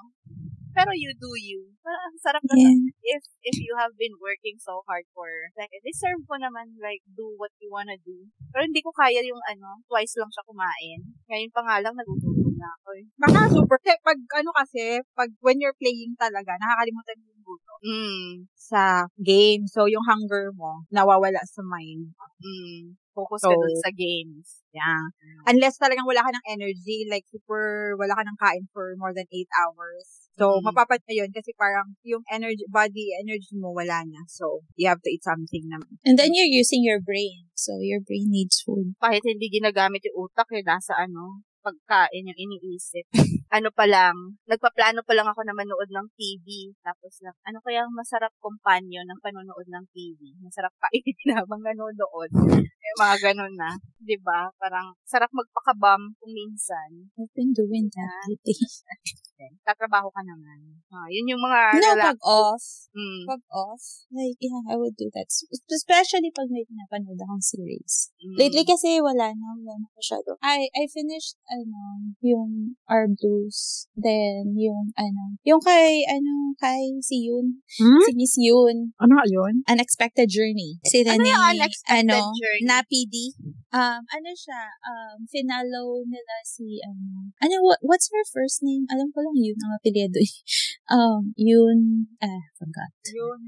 Pero 0.79 0.91
you 0.95 1.11
do 1.19 1.33
you. 1.35 1.61
Parang 1.83 2.03
ang 2.07 2.19
sarap 2.23 2.43
na 2.47 2.55
Yeah. 2.55 2.79
if 3.19 3.23
if 3.43 3.57
you 3.59 3.75
have 3.75 3.99
been 3.99 4.15
working 4.23 4.55
so 4.63 4.79
hard 4.87 5.03
for 5.11 5.27
like 5.59 5.75
deserve 5.83 6.23
mo 6.31 6.39
naman 6.39 6.79
like 6.79 7.03
do 7.19 7.27
what 7.35 7.51
you 7.59 7.67
wanna 7.75 7.99
do. 8.07 8.31
Pero 8.55 8.63
hindi 8.63 8.79
ko 8.79 8.95
kaya 8.95 9.19
yung 9.27 9.43
ano, 9.51 9.83
twice 9.91 10.15
lang 10.23 10.31
siya 10.31 10.47
kumain. 10.47 11.01
Ngayon 11.27 11.51
pa 11.51 11.61
nga 11.67 11.77
lang 11.83 11.95
nagugutom 11.99 12.55
na 12.55 12.71
ako 12.79 12.89
eh. 12.95 13.05
Baka 13.19 13.41
super. 13.51 13.77
Kasi 13.83 13.99
pag 14.07 14.19
ano 14.39 14.51
kasi, 14.55 15.03
pag 15.19 15.31
when 15.43 15.59
you're 15.59 15.77
playing 15.79 16.15
talaga, 16.15 16.55
nakakalimutan 16.59 17.19
mo 17.19 17.27
yung 17.31 17.43
gutom 17.47 17.79
Mm. 17.79 18.31
sa 18.59 19.07
game. 19.23 19.63
So, 19.71 19.87
yung 19.87 20.03
hunger 20.03 20.51
mo, 20.51 20.83
nawawala 20.91 21.39
sa 21.47 21.63
mind. 21.63 22.11
Mm. 22.43 22.99
Focus 23.15 23.47
So, 23.47 23.51
ka 23.51 23.55
dun 23.55 23.79
sa 23.79 23.91
games. 23.95 24.67
Yeah. 24.75 25.03
Unless 25.47 25.79
talagang 25.79 26.07
wala 26.07 26.27
ka 26.27 26.31
ng 26.35 26.47
energy, 26.59 27.07
like 27.07 27.23
super, 27.31 27.95
wala 27.95 28.19
ka 28.19 28.23
ng 28.27 28.39
kain 28.39 28.65
for 28.75 28.99
more 28.99 29.15
than 29.15 29.31
8 29.31 29.47
hours. 29.55 30.28
So, 30.39 30.63
Mm. 30.63 30.71
mapapad 30.71 31.03
na 31.05 31.15
yun 31.19 31.31
kasi 31.35 31.51
parang 31.59 31.99
yung 32.07 32.23
energy, 32.31 32.63
body 32.71 33.11
energy 33.19 33.59
mo 33.59 33.75
wala 33.75 34.07
na. 34.07 34.23
So, 34.31 34.63
you 34.79 34.87
have 34.87 35.03
to 35.03 35.11
eat 35.11 35.27
something 35.27 35.67
naman. 35.67 35.99
And 36.07 36.15
then 36.15 36.31
you're 36.33 36.49
using 36.51 36.87
your 36.87 37.03
brain. 37.03 37.51
So 37.59 37.83
your 37.83 37.99
brain 37.99 38.31
needs 38.31 38.63
food. 38.63 38.95
kahit 39.03 39.27
hindi 39.27 39.51
ginagamit 39.51 40.07
yung 40.07 40.31
utak, 40.31 40.47
eh, 40.55 40.63
nasa 40.63 40.95
ano, 40.95 41.43
pagkain 41.59 42.29
yung 42.31 42.39
iniisip. 42.39 43.05
ano 43.57 43.69
pa 43.75 43.85
lang, 43.85 44.15
nagpaplano 44.47 45.03
pa 45.03 45.13
lang 45.19 45.27
ako 45.27 45.43
na 45.43 45.53
manood 45.57 45.91
ng 45.91 46.09
TV. 46.15 46.71
Tapos 46.87 47.19
lang, 47.21 47.35
ano 47.45 47.59
kaya 47.61 47.83
ang 47.85 47.93
masarap 47.93 48.31
kompanyo 48.39 49.03
ng 49.05 49.19
panonood 49.21 49.67
ng 49.69 49.85
TV? 49.91 50.39
Masarap 50.41 50.73
kainin 50.79 51.35
habang 51.39 51.61
nanonood. 51.61 52.31
Eh, 52.63 52.95
mga 52.97 53.17
ganun 53.33 53.55
na. 53.59 53.75
'di 54.01 54.17
ba 54.25 54.49
Parang 54.57 54.97
sarap 55.05 55.29
magpakabam 55.35 56.15
kung 56.17 56.33
minsan. 56.33 57.11
I've 57.19 57.33
been 57.37 57.53
doing 57.53 57.91
that 57.93 58.25
lately. 59.39 59.59
Tatrabaho 59.63 60.11
ka 60.11 60.23
naman. 60.27 60.83
Ah, 60.91 61.07
yun 61.07 61.31
yung 61.31 61.43
mga 61.43 61.61
no, 61.79 61.79
relax- 61.95 62.07
pag 62.11 62.21
off. 62.25 62.65
Mm, 62.97 63.23
Pag 63.29 63.43
off. 63.53 63.85
Like, 64.11 64.39
yeah, 64.41 64.63
I 64.67 64.75
would 64.75 64.97
do 64.97 65.07
that. 65.15 65.29
Especially 65.71 66.31
pag 66.35 66.49
may 66.51 66.65
pinapanood 66.65 67.21
akong 67.21 67.45
series. 67.45 68.11
mm. 68.19 68.35
Lately 68.41 68.65
kasi 68.65 68.99
wala 68.99 69.31
na, 69.31 69.47
wala 69.55 69.75
na 69.79 69.89
masyado. 69.95 70.35
I, 70.43 70.67
I 70.75 70.85
finished, 70.91 71.37
ano, 71.47 72.11
yung 72.25 72.75
Our 72.89 73.07
Blues. 73.07 73.87
Then, 73.95 74.57
yung, 74.57 74.91
ano, 74.97 75.39
yung 75.45 75.61
kay, 75.63 76.03
ano, 76.09 76.57
kay 76.59 76.99
si 77.05 77.29
Yoon. 77.29 77.63
Hmm? 77.79 78.03
Si 78.09 78.13
Miss 78.17 78.35
Yoon. 78.41 78.97
Ano 78.99 79.21
yun? 79.29 79.63
Unexpected 79.69 80.27
Journey. 80.33 80.81
Sila 80.83 81.15
Ano 81.15 81.23
ni, 81.23 81.31
yung 81.31 81.45
Unexpected 81.55 82.09
ano, 82.09 82.33
Journey? 82.35 82.65
na 82.67 82.83
PD. 82.83 83.37
Um, 83.69 84.01
ano 84.01 84.31
siya, 84.33 84.65
um, 84.81 85.29
finalo 85.29 86.01
nila 86.09 86.37
si, 86.41 86.81
ano, 86.81 87.29
ano, 87.45 87.55
what, 87.61 87.77
what's 87.85 88.09
her 88.09 88.25
first 88.25 88.65
name? 88.65 88.89
Alam 88.89 89.13
ko 89.13 89.21
lang 89.29 89.37
yun, 89.45 89.59
ang 89.61 89.73
apelyido. 89.77 90.21
um, 90.95 91.23
yun, 91.37 92.09
ah, 92.25 92.43
forgot. 92.57 92.93
Yun, 93.13 93.41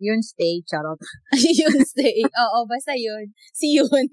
yun 0.00 0.20
stay, 0.24 0.64
charot. 0.64 0.96
yun 1.60 1.78
stay. 1.84 2.24
Oo, 2.24 2.58
basta 2.64 2.96
yun. 2.96 3.28
Si 3.52 3.76
yun. 3.76 4.06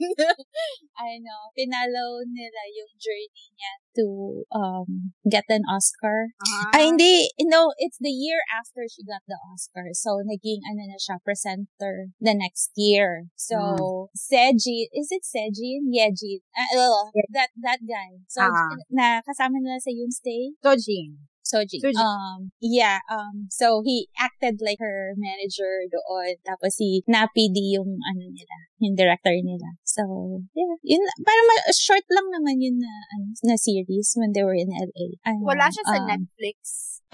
ano, 1.00 1.36
pinalo 1.56 2.20
nila 2.28 2.62
yung 2.76 2.92
journey 3.00 3.48
niya 3.56 3.85
to 3.96 4.44
um 4.52 5.14
get 5.30 5.46
an 5.50 5.64
Oscar. 5.70 6.32
Ah, 6.42 6.76
Ay, 6.76 6.92
hindi. 6.92 7.30
No, 7.42 7.74
it's 7.78 7.98
the 8.00 8.12
year 8.12 8.40
after 8.52 8.86
she 8.88 9.04
got 9.04 9.22
the 9.28 9.38
Oscar. 9.54 9.92
So, 9.94 10.22
naging, 10.24 10.62
ano 10.68 10.88
na 10.88 10.98
siya, 11.00 11.20
presenter 11.24 12.12
the 12.20 12.34
next 12.36 12.72
year. 12.76 13.28
So, 13.36 14.10
Seji, 14.16 14.88
is 14.94 15.10
it 15.12 15.24
Sejin? 15.24 15.92
Yejin. 15.92 16.42
Uh, 16.56 17.12
that, 17.34 17.50
that 17.62 17.80
guy. 17.84 18.20
So, 18.28 18.42
Ah. 18.46 18.76
na 18.92 19.20
kasama 19.26 19.60
nila 19.60 19.80
sa 19.80 19.92
Yun 19.92 20.12
Stay. 20.12 20.56
Soji. 21.46 21.78
Soji. 21.78 22.02
Um, 22.02 22.50
yeah, 22.58 23.06
um, 23.06 23.46
so 23.54 23.86
he 23.86 24.10
acted 24.18 24.66
like 24.66 24.82
her 24.82 25.14
manager 25.14 25.86
doon. 25.94 26.42
Tapos 26.42 26.74
si 26.74 27.06
Napidi 27.06 27.78
yung 27.78 28.02
ano 28.02 28.26
nila, 28.34 28.58
yung 28.82 28.98
director 28.98 29.38
nila. 29.38 29.78
So, 29.86 30.04
yeah, 30.58 30.76
yun, 30.82 31.06
parang 31.22 31.46
ma- 31.48 31.70
short 31.72 32.04
lang 32.10 32.28
naman 32.34 32.60
yun 32.60 32.82
na, 32.82 32.92
ano, 33.16 33.26
na 33.46 33.56
series 33.56 34.18
when 34.18 34.34
they 34.34 34.44
were 34.44 34.58
in 34.58 34.74
LA. 34.74 35.22
Ano, 35.24 35.46
wala 35.46 35.70
siya 35.70 35.86
sa 35.86 36.02
um, 36.02 36.08
Netflix. 36.10 36.58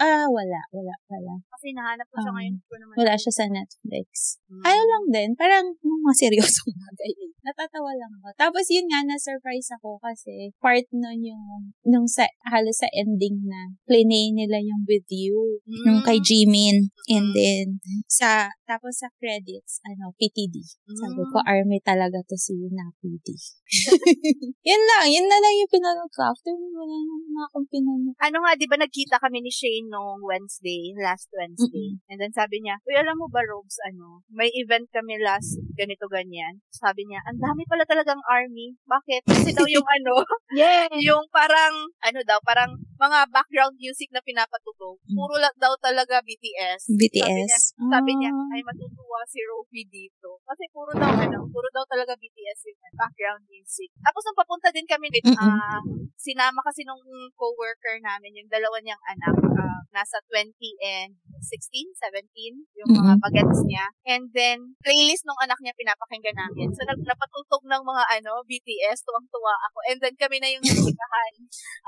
Ah, 0.02 0.26
wala, 0.26 0.60
wala, 0.74 0.94
wala. 1.06 1.34
Kasi 1.54 1.70
nahanap 1.76 2.08
ko 2.10 2.18
siya 2.18 2.32
um, 2.32 2.36
ngayon. 2.40 2.56
ko 2.66 2.74
naman 2.74 2.94
Wala 2.98 3.14
siya 3.14 3.32
sa 3.32 3.46
Netflix. 3.46 4.40
Mm. 4.50 4.62
Ano 4.66 4.82
lang 4.82 5.04
din, 5.14 5.30
parang 5.38 5.66
mga 5.78 6.14
seryosong 6.18 6.74
bagay. 6.82 7.12
Natatawa 7.46 7.94
lang 7.94 8.10
ako. 8.18 8.28
Tapos 8.34 8.66
yun 8.66 8.90
nga, 8.90 9.06
na-surprise 9.06 9.70
ako 9.78 10.02
kasi 10.02 10.50
part 10.58 10.86
nun 10.90 11.22
yung, 11.22 11.70
nung 11.86 12.10
sa, 12.10 12.26
halos 12.50 12.82
sa 12.82 12.90
ending 12.90 13.46
na, 13.46 13.78
plinay 14.22 14.46
nila 14.46 14.58
yung 14.62 14.82
With 14.86 15.08
You, 15.10 15.58
Mm. 15.66 15.82
nung 15.86 16.00
kay 16.06 16.18
Jimin. 16.22 16.90
And 17.10 17.30
Mm. 17.30 17.34
then, 17.34 17.66
sa, 18.06 18.46
tapos 18.62 19.02
sa 19.02 19.10
credits, 19.18 19.82
ano, 19.82 20.14
PTD. 20.14 20.62
Sabi 20.94 21.22
ko, 21.26 21.42
Mm. 21.42 21.48
army 21.50 21.78
talaga 21.82 22.22
to 22.22 22.38
si 22.38 22.54
na 22.70 22.94
PD. 23.02 23.34
yun 24.70 24.82
lang, 24.86 25.06
yun 25.10 25.26
na 25.26 25.38
lang 25.42 25.54
yung 25.58 25.70
pinanood 25.72 26.12
ko. 26.14 26.22
After, 26.30 26.54
wala 26.54 26.96
na 27.34 27.42
akong 27.50 27.66
pinanood. 27.66 28.14
ano 28.22 28.36
nga, 28.46 28.52
di 28.54 28.66
ba 28.70 28.76
nagkita 28.78 29.18
kami 29.18 29.42
ni 29.42 29.50
Shane 29.50 29.90
nung 29.90 30.22
Wednesday, 30.22 30.94
last 31.02 31.26
Wednesday. 31.34 31.98
And 32.06 32.20
then 32.22 32.30
sabi 32.30 32.62
niya, 32.62 32.78
Uy, 32.86 32.94
alam 32.94 33.18
mo 33.18 33.26
ba, 33.26 33.42
Robes, 33.42 33.80
ano, 33.88 34.22
may 34.30 34.52
event 34.54 34.86
kami 34.92 35.18
last 35.18 35.58
ganito 35.74 36.06
ganyan. 36.06 36.60
Sabi 36.70 37.08
niya, 37.08 37.18
ang 37.26 37.40
dami 37.40 37.64
pala 37.66 37.82
talagang 37.88 38.20
army. 38.28 38.76
Bakit? 38.86 39.24
Kasi 39.26 39.50
daw 39.56 39.66
yung 39.66 39.86
ano, 39.88 40.22
Yeah! 40.60 40.86
yung 41.08 41.24
parang, 41.32 41.88
ano 42.04 42.20
daw, 42.28 42.38
parang 42.44 42.76
mga 43.00 43.18
background 43.32 43.74
music 43.80 44.11
na 44.12 44.20
pinapatugog. 44.20 45.00
Puro 45.08 45.34
lang 45.36 45.54
daw 45.56 45.72
talaga 45.80 46.20
BTS. 46.20 46.86
Sabi 46.86 47.08
niya, 47.10 47.26
BTS. 47.26 47.64
sabi 47.88 48.12
niya, 48.14 48.30
Ah. 48.30 48.52
ay 48.54 48.60
matutuwa 48.62 49.20
si 49.26 49.40
Roby 49.42 49.82
dito. 49.88 50.38
Kasi 50.44 50.68
puro 50.70 50.92
daw, 50.92 51.10
ano, 51.10 51.48
puro 51.48 51.68
daw 51.72 51.84
talaga 51.88 52.12
BTS 52.14 52.68
yung 52.68 52.78
background 52.94 53.44
music. 53.48 53.88
Tapos 54.00 54.22
nung 54.22 54.38
papunta 54.38 54.68
din 54.70 54.84
kami 54.84 55.08
dito, 55.08 55.32
Mm-mm. 55.32 55.40
ah, 55.40 55.80
sinama 56.16 56.60
kasi 56.62 56.84
nung 56.84 57.00
co-worker 57.34 57.96
namin, 57.98 58.36
yung 58.36 58.50
dalawa 58.52 58.76
niyang 58.78 59.00
anak, 59.08 59.34
ah, 59.58 59.80
nasa 59.90 60.20
20 60.28 60.52
and 60.80 61.16
16, 61.42 61.90
17, 61.98 62.54
yung 62.78 62.90
mga 62.94 63.18
Mm-mm. 63.18 63.24
bagets 63.24 63.60
niya. 63.66 63.86
And 64.06 64.30
then, 64.30 64.78
playlist 64.80 65.26
nung 65.26 65.40
anak 65.42 65.58
niya 65.58 65.74
pinapakinggan 65.74 66.38
namin. 66.38 66.70
So, 66.72 66.86
nag, 66.86 67.02
napatutog 67.02 67.66
ng 67.66 67.82
mga, 67.82 68.02
ano, 68.20 68.46
BTS, 68.46 69.02
tuwang-tuwa 69.02 69.54
ako. 69.66 69.78
And 69.90 69.98
then, 69.98 70.14
kami 70.14 70.38
na 70.38 70.48
yung 70.48 70.62
nagsikahan 70.62 71.32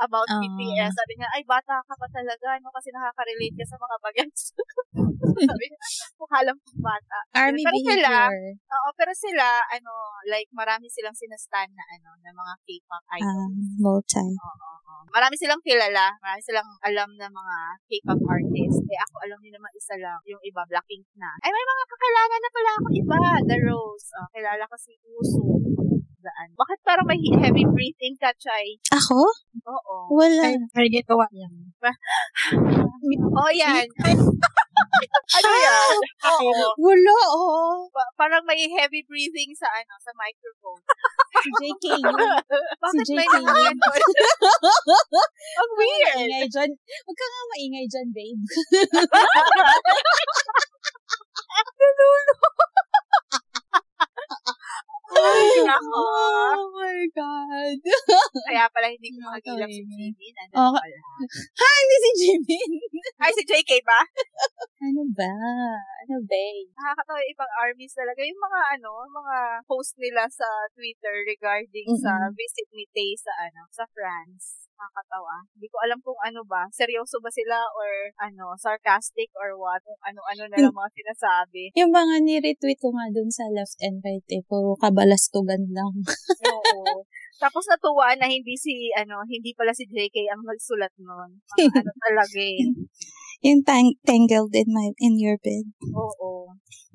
about 0.02 0.26
Ah. 0.26 0.40
BTS. 0.42 0.90
Sabi 0.90 1.12
niya, 1.16 1.28
ay, 1.32 1.42
bata 1.46 1.80
ka 1.80 1.94
pa 1.94 2.06
talaga, 2.14 2.48
no? 2.62 2.70
Kasi 2.70 2.94
nakaka-relate 2.94 3.56
ka 3.58 3.66
sa 3.66 3.76
mga 3.82 3.96
bagets. 3.98 4.42
Sabi 5.50 5.64
niya, 5.66 5.80
mukha 6.14 6.38
lang 6.46 6.58
pong 6.62 6.78
bata. 6.78 7.18
Army 7.34 7.62
Pero 7.66 7.78
sila, 7.82 8.10
behavior. 8.30 8.54
Oo, 8.54 8.88
pero 8.94 9.12
sila, 9.18 9.46
ano, 9.74 9.92
like, 10.30 10.50
marami 10.54 10.86
silang 10.86 11.16
sinastan 11.16 11.74
na, 11.74 11.84
ano, 11.98 12.14
na 12.22 12.30
mga 12.30 12.54
K-pop 12.62 13.04
idols. 13.18 13.34
Um, 13.34 13.54
multi. 13.82 14.22
Oo. 14.22 14.70
Marami 15.10 15.34
silang 15.38 15.62
kilala, 15.62 16.14
marami 16.22 16.42
silang 16.42 16.70
alam 16.86 17.10
na 17.18 17.26
mga 17.26 17.56
K-pop 17.90 18.20
artists. 18.30 18.86
Eh, 18.86 18.98
ako 19.10 19.14
alam 19.26 19.38
niyo 19.42 19.58
naman 19.58 19.72
isa 19.74 19.94
lang, 19.98 20.18
yung 20.30 20.42
iba, 20.46 20.62
Blackpink 20.70 21.06
na. 21.18 21.34
Ay, 21.42 21.50
may 21.50 21.66
mga 21.66 21.84
kakilala 21.90 22.34
na 22.38 22.50
pala 22.54 22.70
ako 22.78 22.86
iba, 22.94 23.20
The 23.50 23.58
Rose. 23.66 24.08
Oh, 24.14 24.28
kilala 24.30 24.62
ko 24.70 24.76
si 24.78 24.94
Uso. 25.02 25.42
Daan. 26.24 26.48
Bakit 26.56 26.78
parang 26.80 27.04
may 27.04 27.20
heavy 27.20 27.68
breathing 27.68 28.16
ka, 28.16 28.32
Chay? 28.40 28.80
Ako? 28.96 29.20
Oo. 29.68 29.96
Wala. 30.16 30.56
Ay, 30.72 30.88
ginawa 30.88 31.28
yan. 31.36 31.52
Oh, 33.34 33.50
yan. 33.52 33.84
ano 35.36 35.50
yan? 35.60 35.98
Oo. 36.24 36.52
Wala, 36.80 37.16
oh. 37.36 37.84
Pa- 37.92 38.12
parang 38.16 38.40
may 38.48 38.64
heavy 38.64 39.04
breathing 39.04 39.52
sa, 39.52 39.68
ano, 39.68 39.92
sa 40.00 40.08
microphone. 40.16 40.80
Si 41.44 41.50
JK 41.60 41.84
yun. 42.00 42.16
Bakit 42.16 43.04
may 43.12 43.28
JK 43.28 43.34
nangyayari 43.44 43.76
doon? 43.76 44.00
Ang 45.60 45.70
weird. 45.76 46.16
Maingay 46.24 46.46
dyan. 46.48 46.70
Huwag 46.72 47.16
ka 47.20 47.26
nga 47.28 47.42
maingay 47.52 47.84
dyan, 47.84 48.08
babe. 48.16 48.40
Ay, 55.14 55.48
nako. 55.62 56.02
Oh 56.58 56.66
my 56.74 57.00
God. 57.14 57.78
Kaya 58.50 58.64
pala 58.70 58.86
hindi 58.90 59.14
ko 59.14 59.18
makagilap 59.24 59.68
si. 59.70 59.82
Jimin. 59.84 60.34
Ano 60.50 60.74
Okay. 60.74 60.90
pala? 60.90 61.00
Ha, 61.60 61.68
hindi 61.80 61.96
si 61.96 62.10
Jimin. 62.20 62.70
Ay, 63.22 63.30
si 63.32 63.42
JK 63.46 63.70
ba? 63.86 64.00
Ano 64.84 65.02
ba? 65.14 65.32
Ano, 66.04 66.14
babe? 66.28 66.68
Nakakatawa 66.74 67.18
yung 67.22 67.32
ibang 67.32 67.52
armies 67.62 67.94
talaga. 67.96 68.20
Yung 68.20 68.42
mga 68.42 68.60
ano, 68.76 68.90
mga 69.08 69.36
post 69.64 69.96
nila 69.96 70.28
sa 70.28 70.46
Twitter 70.76 71.24
regarding 71.24 71.88
sa 71.96 72.12
Mm-mm. 72.28 72.36
visit 72.36 72.68
ni 72.74 72.84
Tay 72.92 73.16
sa 73.16 73.32
ano, 73.48 73.64
sa 73.72 73.84
France. 73.88 74.68
Nakakatawa. 74.74 75.46
Hindi 75.54 75.70
ko 75.70 75.78
alam 75.86 75.98
kung 76.02 76.18
ano 76.18 76.42
ba. 76.42 76.66
Seryoso 76.74 77.22
ba 77.22 77.30
sila 77.30 77.62
or 77.78 77.90
ano, 78.18 78.58
sarcastic 78.58 79.30
or 79.38 79.54
what. 79.54 79.78
Kung 79.86 80.02
ano-ano 80.02 80.50
na 80.50 80.58
lang 80.58 80.74
mga 80.74 80.90
sinasabi. 80.98 81.70
Yung 81.78 81.94
mga 81.94 82.14
ni-retweet 82.26 82.82
ko 82.82 82.90
nga 82.90 83.06
dun 83.14 83.30
sa 83.30 83.46
left 83.54 83.78
and 83.78 84.02
right 84.02 84.26
eh, 84.34 84.42
puro 84.42 84.74
kabalastugan 84.74 85.70
lang. 85.70 85.94
Oo. 86.50 87.06
Tapos 87.38 87.66
natuwa 87.70 88.14
na 88.18 88.26
hindi 88.26 88.54
si, 88.58 88.90
ano, 88.94 89.22
hindi 89.26 89.54
pala 89.54 89.70
si 89.70 89.86
JK 89.86 90.30
ang 90.34 90.42
nagsulat 90.42 90.90
nun. 90.98 91.38
Mga 91.38 91.78
ano 91.82 91.92
talaga 92.02 92.40
eh. 92.42 92.58
Yung 93.44 93.60
tang- 93.60 94.00
tangled 94.08 94.56
in 94.56 94.72
my 94.72 94.88
in 94.96 95.20
your 95.20 95.36
bed. 95.36 95.68
Oo. 95.92 96.48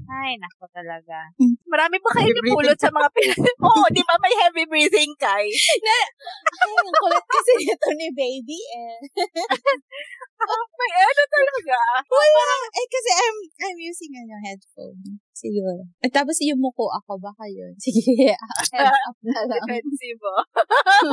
Ay, 0.09 0.33
nako 0.41 0.65
talaga. 0.73 1.29
Mm. 1.38 1.53
Marami 1.69 2.01
pa 2.01 2.09
kayo 2.17 2.33
napulot 2.33 2.79
sa 2.81 2.89
mga 2.89 3.09
pin... 3.13 3.29
Oo, 3.69 3.85
di 3.93 4.01
ba 4.01 4.15
may 4.17 4.33
heavy 4.41 4.65
breathing, 4.65 5.13
Kai? 5.21 5.45
Ay, 5.45 6.71
ang 6.73 6.89
kulit 6.97 7.25
kasi 7.29 7.51
nito 7.62 7.89
ni 7.93 8.09
baby 8.17 8.57
eh. 8.57 8.97
May 10.79 10.91
ano 10.97 11.23
talaga. 11.29 11.77
Wala. 12.09 12.47
Eh, 12.73 12.88
kasi 12.89 13.09
I'm, 13.12 13.38
I'm 13.69 13.79
using 13.83 14.12
ano, 14.17 14.33
headphone. 14.41 15.21
Siguro. 15.39 15.88
At 16.04 16.12
tapos 16.12 16.36
yung 16.43 16.60
muko 16.60 16.91
ako, 16.91 17.15
baka 17.15 17.47
yun. 17.47 17.71
Sige, 17.84 18.36
heads 18.36 18.75
up 19.08 19.15
na 19.28 19.39
lang. 19.47 19.63
Defensive. 19.63 20.19
oh. 20.19 20.43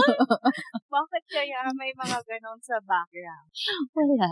Bakit 0.97 1.25
kaya 1.31 1.71
may 1.79 1.95
mga 1.95 2.19
ganon 2.27 2.59
sa 2.59 2.75
background? 2.83 3.47
Wala. 3.95 4.31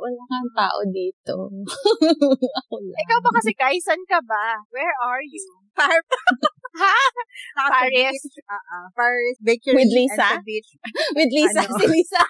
Wala 0.00 0.20
nga 0.24 0.38
ang 0.40 0.52
tao 0.56 0.80
dito. 0.88 1.36
ako 2.64 2.74
lang. 2.80 2.96
Ikaw 3.04 3.18
ba 3.20 3.30
kasi, 3.36 3.52
saan 3.84 4.00
ka 4.08 4.24
ba? 4.24 4.56
Where 4.72 4.94
are 5.04 5.20
you? 5.20 5.44
Par- 5.76 6.08
Ha? 6.70 6.94
Paris. 7.66 8.20
Uh-uh. 8.46 8.86
Paris 8.94 9.38
Bakery 9.42 9.74
With 9.74 9.90
Lisa? 9.90 10.38
beach. 10.46 10.70
With 11.18 11.32
Lisa, 11.34 11.66
Ano? 11.66 11.76
si 11.82 11.86
Lisa. 11.90 12.22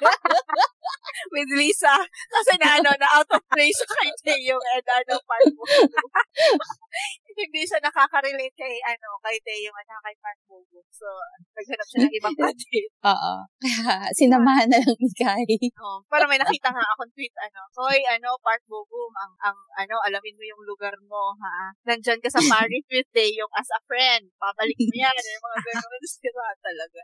With 1.35 1.51
Lisa. 1.53 1.95
Kasi 2.09 2.53
na, 2.57 2.81
ano, 2.81 2.91
na 2.97 3.09
out 3.21 3.29
of 3.37 3.43
place 3.53 3.77
siya 3.77 3.89
kay 4.01 4.11
Teo 4.25 4.57
and 4.57 4.87
ano, 4.89 5.15
part 5.29 5.45
mo. 5.53 5.63
Hindi 7.41 7.63
siya 7.65 7.81
nakaka-relate 7.81 8.53
kay, 8.53 8.75
ano, 8.85 9.17
kay 9.25 9.37
Teo 9.41 9.73
at 9.73 9.89
kay 9.89 10.17
Park 10.21 10.41
Bogo. 10.45 10.85
So, 10.93 11.07
naghanap 11.57 11.87
siya 11.89 11.99
ng 12.05 12.15
ibang 12.21 12.37
project. 12.37 12.91
Oo. 13.07 13.33
Kaya, 13.65 14.13
sinamahan 14.13 14.69
na 14.69 14.77
lang 14.83 14.99
ni 14.99 15.11
Kai. 15.17 15.57
Oh, 15.81 16.05
para 16.11 16.29
may 16.29 16.37
nakita 16.37 16.69
nga 16.69 16.85
akong 16.85 17.13
tweet, 17.17 17.33
ano, 17.41 17.65
Hoy, 17.81 18.03
ano, 18.13 18.37
Park 18.45 18.61
Bogum, 18.69 19.13
ang, 19.17 19.33
ang, 19.41 19.57
ano, 19.79 19.95
alamin 20.05 20.37
mo 20.37 20.45
yung 20.45 20.63
lugar 20.69 20.93
mo, 21.09 21.33
ha? 21.41 21.73
Nandyan 21.89 22.21
ka 22.21 22.29
sa 22.29 22.43
Paris 22.45 22.85
with 22.93 23.09
Teo 23.15 23.49
as 23.57 23.71
a 23.73 23.81
friend. 23.89 24.29
Babalik 24.41 24.79
mo 24.81 24.95
yan. 24.97 25.13
Yung 25.13 25.45
mga 25.45 25.59
ganun, 25.69 26.03
sira 26.17 26.49
talaga. 26.65 27.01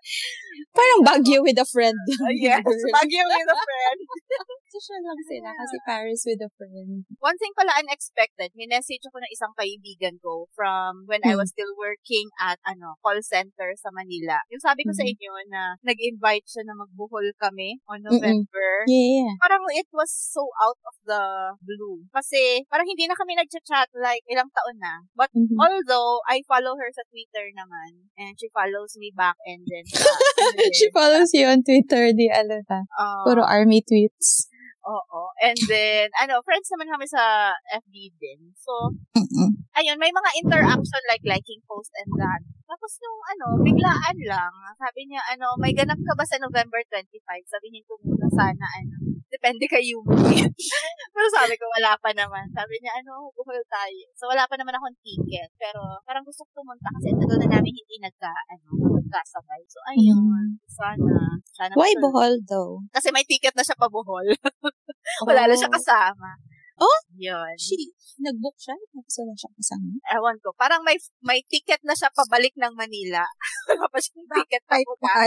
Parang 0.72 1.00
Baguio 1.04 1.44
with 1.44 1.60
a 1.60 1.66
friend. 1.68 2.00
Uh, 2.16 2.32
yes, 2.32 2.64
Baguio 2.96 3.24
with 3.28 3.52
a 3.52 3.58
friend. 3.60 4.00
Social 4.76 5.00
lang 5.00 5.20
sila 5.24 5.50
kasi 5.56 5.76
Paris 5.88 6.20
with 6.28 6.44
a 6.44 6.52
friend. 6.52 7.08
One 7.16 7.40
thing 7.40 7.56
pala 7.56 7.72
unexpected, 7.80 8.52
minessage 8.52 9.00
ako 9.08 9.24
ng 9.24 9.32
isang 9.32 9.56
kaibigan 9.56 10.20
ko 10.20 10.52
from 10.52 11.08
when 11.08 11.24
I 11.24 11.32
Hmm. 11.32 11.40
was 11.40 11.48
still 11.48 11.72
working 11.80 12.28
at 12.36 12.60
ano 12.60 13.00
call 13.00 13.16
center 13.24 13.72
sa 13.80 13.88
Manila. 13.88 14.36
Yung 14.52 14.60
sabi 14.60 14.84
ko 14.84 14.92
sa 14.92 15.00
Mhm. 15.00 15.16
inyo 15.16 15.32
na 15.48 15.62
nag-invite 15.80 16.44
siya 16.44 16.68
na 16.68 16.76
magbuhol 16.76 17.32
kami 17.40 17.80
on 17.88 18.04
Mm-mm. 18.04 18.20
November. 18.20 18.84
Yeah. 18.84 19.32
Parang 19.40 19.64
it 19.72 19.88
was 19.96 20.12
so 20.12 20.44
out 20.60 20.76
of 20.84 20.96
the 21.08 21.22
blue. 21.64 22.04
Kasi 22.12 22.68
parang 22.68 22.84
hindi 22.84 23.08
na 23.08 23.16
kami 23.16 23.32
nag-chat 23.32 23.88
like 23.96 24.20
ilang 24.28 24.52
taon 24.52 24.76
na. 24.76 25.00
But 25.16 25.32
Mhm. 25.32 25.56
although 25.56 26.20
I 26.28 26.44
follow 26.44 26.76
her 26.76 26.92
sa 26.92 27.00
Twitter 27.08 27.48
naman 27.56 28.12
and 28.20 28.36
she 28.36 28.52
follows 28.52 28.92
me 29.00 29.08
back 29.08 29.40
and 29.48 29.64
then 29.64 29.88
sa 29.88 30.04
She 30.76 30.92
follows 30.92 31.32
you 31.32 31.48
on 31.48 31.64
Twitter, 31.64 32.12
di 32.12 32.28
alam 32.28 32.60
ka. 32.68 32.84
uh, 33.00 33.24
Puro 33.24 33.40
army 33.40 33.80
tweets. 33.80 34.52
Oo. 34.86 35.20
And 35.42 35.58
then, 35.66 36.06
ano, 36.22 36.38
friends 36.46 36.70
naman 36.70 36.86
kami 36.94 37.06
sa 37.10 37.50
FB 37.82 37.94
din. 38.22 38.54
So, 38.54 38.94
Mm-mm. 39.18 39.50
ayun, 39.74 39.98
may 39.98 40.14
mga 40.14 40.30
interaction 40.46 41.02
like 41.10 41.26
liking 41.26 41.58
post 41.66 41.90
and 41.98 42.10
that. 42.14 42.42
Tapos 42.70 42.98
nung 43.02 43.20
ano, 43.34 43.46
biglaan 43.66 44.18
lang, 44.22 44.54
sabi 44.78 45.10
niya, 45.10 45.22
ano, 45.34 45.58
may 45.58 45.74
ganap 45.74 45.98
ka 45.98 46.14
ba 46.14 46.22
sa 46.22 46.38
November 46.38 46.78
25? 46.90 47.18
Sabihin 47.50 47.82
ko 47.86 47.98
muna 48.02 48.30
sana, 48.30 48.66
ano, 48.78 48.94
depende 49.26 49.66
kay 49.66 49.90
Yumi. 49.90 50.46
pero 51.14 51.26
sabi 51.34 51.58
ko, 51.58 51.66
wala 51.78 51.98
pa 51.98 52.10
naman. 52.14 52.46
Sabi 52.54 52.78
niya, 52.78 53.02
ano, 53.02 53.30
buhol 53.34 53.58
tayo. 53.66 54.06
So, 54.14 54.30
wala 54.30 54.46
pa 54.46 54.54
naman 54.54 54.74
akong 54.78 54.98
ticket. 55.02 55.50
Pero, 55.58 55.82
parang 56.06 56.22
gusto 56.22 56.46
ko 56.46 56.62
pumunta 56.62 56.90
kasi 56.94 57.10
tagal 57.14 57.38
na 57.42 57.58
namin 57.58 57.74
hindi 57.74 57.96
nagka, 58.02 58.30
ano, 58.54 58.70
nagkasabay. 59.02 59.62
So, 59.66 59.82
ayun, 59.90 60.62
sana. 60.70 61.42
Sana 61.56 61.72
Why. 61.72 61.96
Bohol 61.96 62.44
though? 62.44 62.84
Kasi 62.92 63.08
may 63.08 63.24
ticket 63.24 63.56
na 63.56 63.64
siya 63.64 63.80
pa 63.80 63.88
Bohol. 63.88 64.28
Wala 65.28 65.48
na 65.48 65.56
siya 65.56 65.72
kasama. 65.72 66.36
Oh? 66.76 66.98
Yun. 67.16 67.56
She, 67.56 67.88
nag-book 68.20 68.56
siya? 68.60 68.76
Tapos 68.92 69.14
wala 69.24 69.32
siya 69.32 69.50
kasama? 69.56 69.88
Ewan 70.12 70.36
ko. 70.44 70.52
Parang 70.56 70.84
may 70.84 70.96
may 71.24 71.40
ticket 71.48 71.80
na 71.84 71.96
siya 71.96 72.12
pabalik 72.12 72.52
ng 72.56 72.72
Manila. 72.76 73.24
Wala 73.72 73.88
pa 73.88 73.98
siyang 74.00 74.28
ticket 74.28 74.62
pa 74.68 74.76
Type 74.76 74.88
punta. 74.88 75.08
ka. 75.08 75.24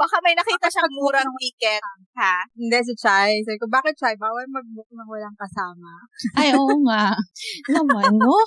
Baka 0.00 0.16
may 0.24 0.32
nakita 0.32 0.68
siyang 0.72 0.92
murang 0.96 1.28
ticket. 1.36 1.84
Ha? 2.16 2.40
Hindi, 2.56 2.78
si 2.88 2.94
Chai. 2.96 3.44
Sabi 3.44 3.60
ko, 3.60 3.68
bakit 3.68 3.92
Chai? 4.00 4.16
Bawal 4.16 4.48
mag-book 4.48 4.88
ng 4.88 5.08
walang 5.08 5.36
kasama. 5.36 5.92
Ay, 6.40 6.56
oo 6.56 6.76
nga. 6.88 7.12
Naman, 7.72 8.16
no? 8.16 8.40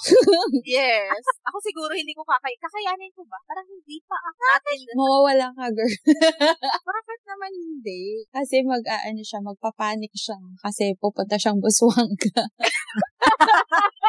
Yes. 0.65 1.21
Ako 1.45 1.57
siguro 1.61 1.93
hindi 1.93 2.13
ko 2.13 2.25
kakay... 2.25 2.53
Kakayanin 2.57 3.09
ko 3.13 3.21
ba? 3.29 3.37
Parang 3.45 3.65
hindi 3.65 4.01
pa 4.05 4.17
ako 4.17 4.41
natin. 4.49 4.77
Mawawala 4.97 5.47
ka, 5.53 5.65
girl. 5.73 5.95
Bakit 6.89 7.19
naman 7.29 7.51
hindi? 7.53 8.25
Kasi 8.33 8.61
mag-aano 8.65 9.21
siya, 9.21 9.39
magpapanik 9.41 10.13
siya. 10.13 10.37
Kasi 10.61 10.93
pupunta 10.97 11.37
siyang 11.37 11.61
manga 11.99 12.43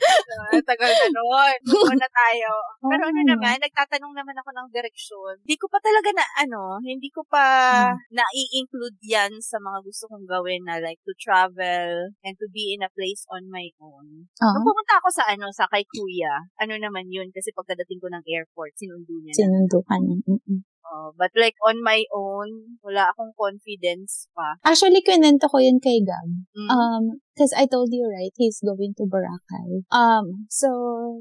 Uh, 0.00 0.58
tagal 0.64 0.88
na 0.88 1.08
noon. 1.12 1.56
Doon 1.66 2.00
na 2.00 2.08
tayo. 2.08 2.50
Pero 2.80 3.02
ano 3.12 3.20
naman, 3.26 3.60
nagtatanong 3.60 4.14
naman 4.16 4.36
ako 4.40 4.50
ng 4.56 4.68
direksyon. 4.72 5.34
Hindi 5.44 5.56
ko 5.60 5.66
pa 5.68 5.78
talaga 5.82 6.10
na, 6.16 6.24
ano, 6.40 6.80
hindi 6.80 7.12
ko 7.12 7.20
pa 7.28 7.44
na-i-include 8.08 8.96
yan 9.04 9.36
sa 9.44 9.60
mga 9.60 9.84
gusto 9.84 10.08
kong 10.08 10.24
gawin 10.24 10.64
na 10.64 10.80
like 10.80 11.00
to 11.04 11.12
travel 11.20 12.14
and 12.24 12.34
to 12.40 12.46
be 12.48 12.72
in 12.72 12.80
a 12.80 12.90
place 12.96 13.28
on 13.28 13.52
my 13.52 13.68
own. 13.82 14.26
Nung 14.26 14.64
Oo. 14.64 14.66
pumunta 14.66 14.96
ako 14.98 15.08
sa 15.12 15.28
ano, 15.28 15.52
sa 15.52 15.68
kay 15.68 15.84
kuya, 15.84 16.48
ano 16.56 16.74
naman 16.80 17.12
yun, 17.12 17.28
kasi 17.30 17.52
pagkadating 17.52 18.00
ko 18.00 18.08
ng 18.08 18.24
airport, 18.24 18.72
sinundo 18.80 19.12
niya. 19.20 19.36
Sinundo 19.36 19.78
ka 19.84 20.00
niya. 20.00 20.16
Mm-mm. 20.24 20.64
Oh, 20.90 21.14
but 21.14 21.30
like 21.38 21.54
on 21.62 21.78
my 21.86 22.02
own, 22.10 22.74
wala 22.82 23.14
akong 23.14 23.30
confidence 23.38 24.26
pa. 24.34 24.58
Actually, 24.66 25.06
kwento 25.06 25.46
ko 25.46 25.62
yun 25.62 25.78
kay 25.78 26.02
Gab. 26.02 26.26
Mm. 26.50 26.66
Um, 26.66 27.04
because 27.30 27.54
I 27.54 27.70
told 27.70 27.94
you, 27.94 28.10
right, 28.10 28.34
he's 28.34 28.58
going 28.58 28.98
to 28.98 29.06
Boracay. 29.06 29.29
Um, 29.92 30.46
so 30.50 30.68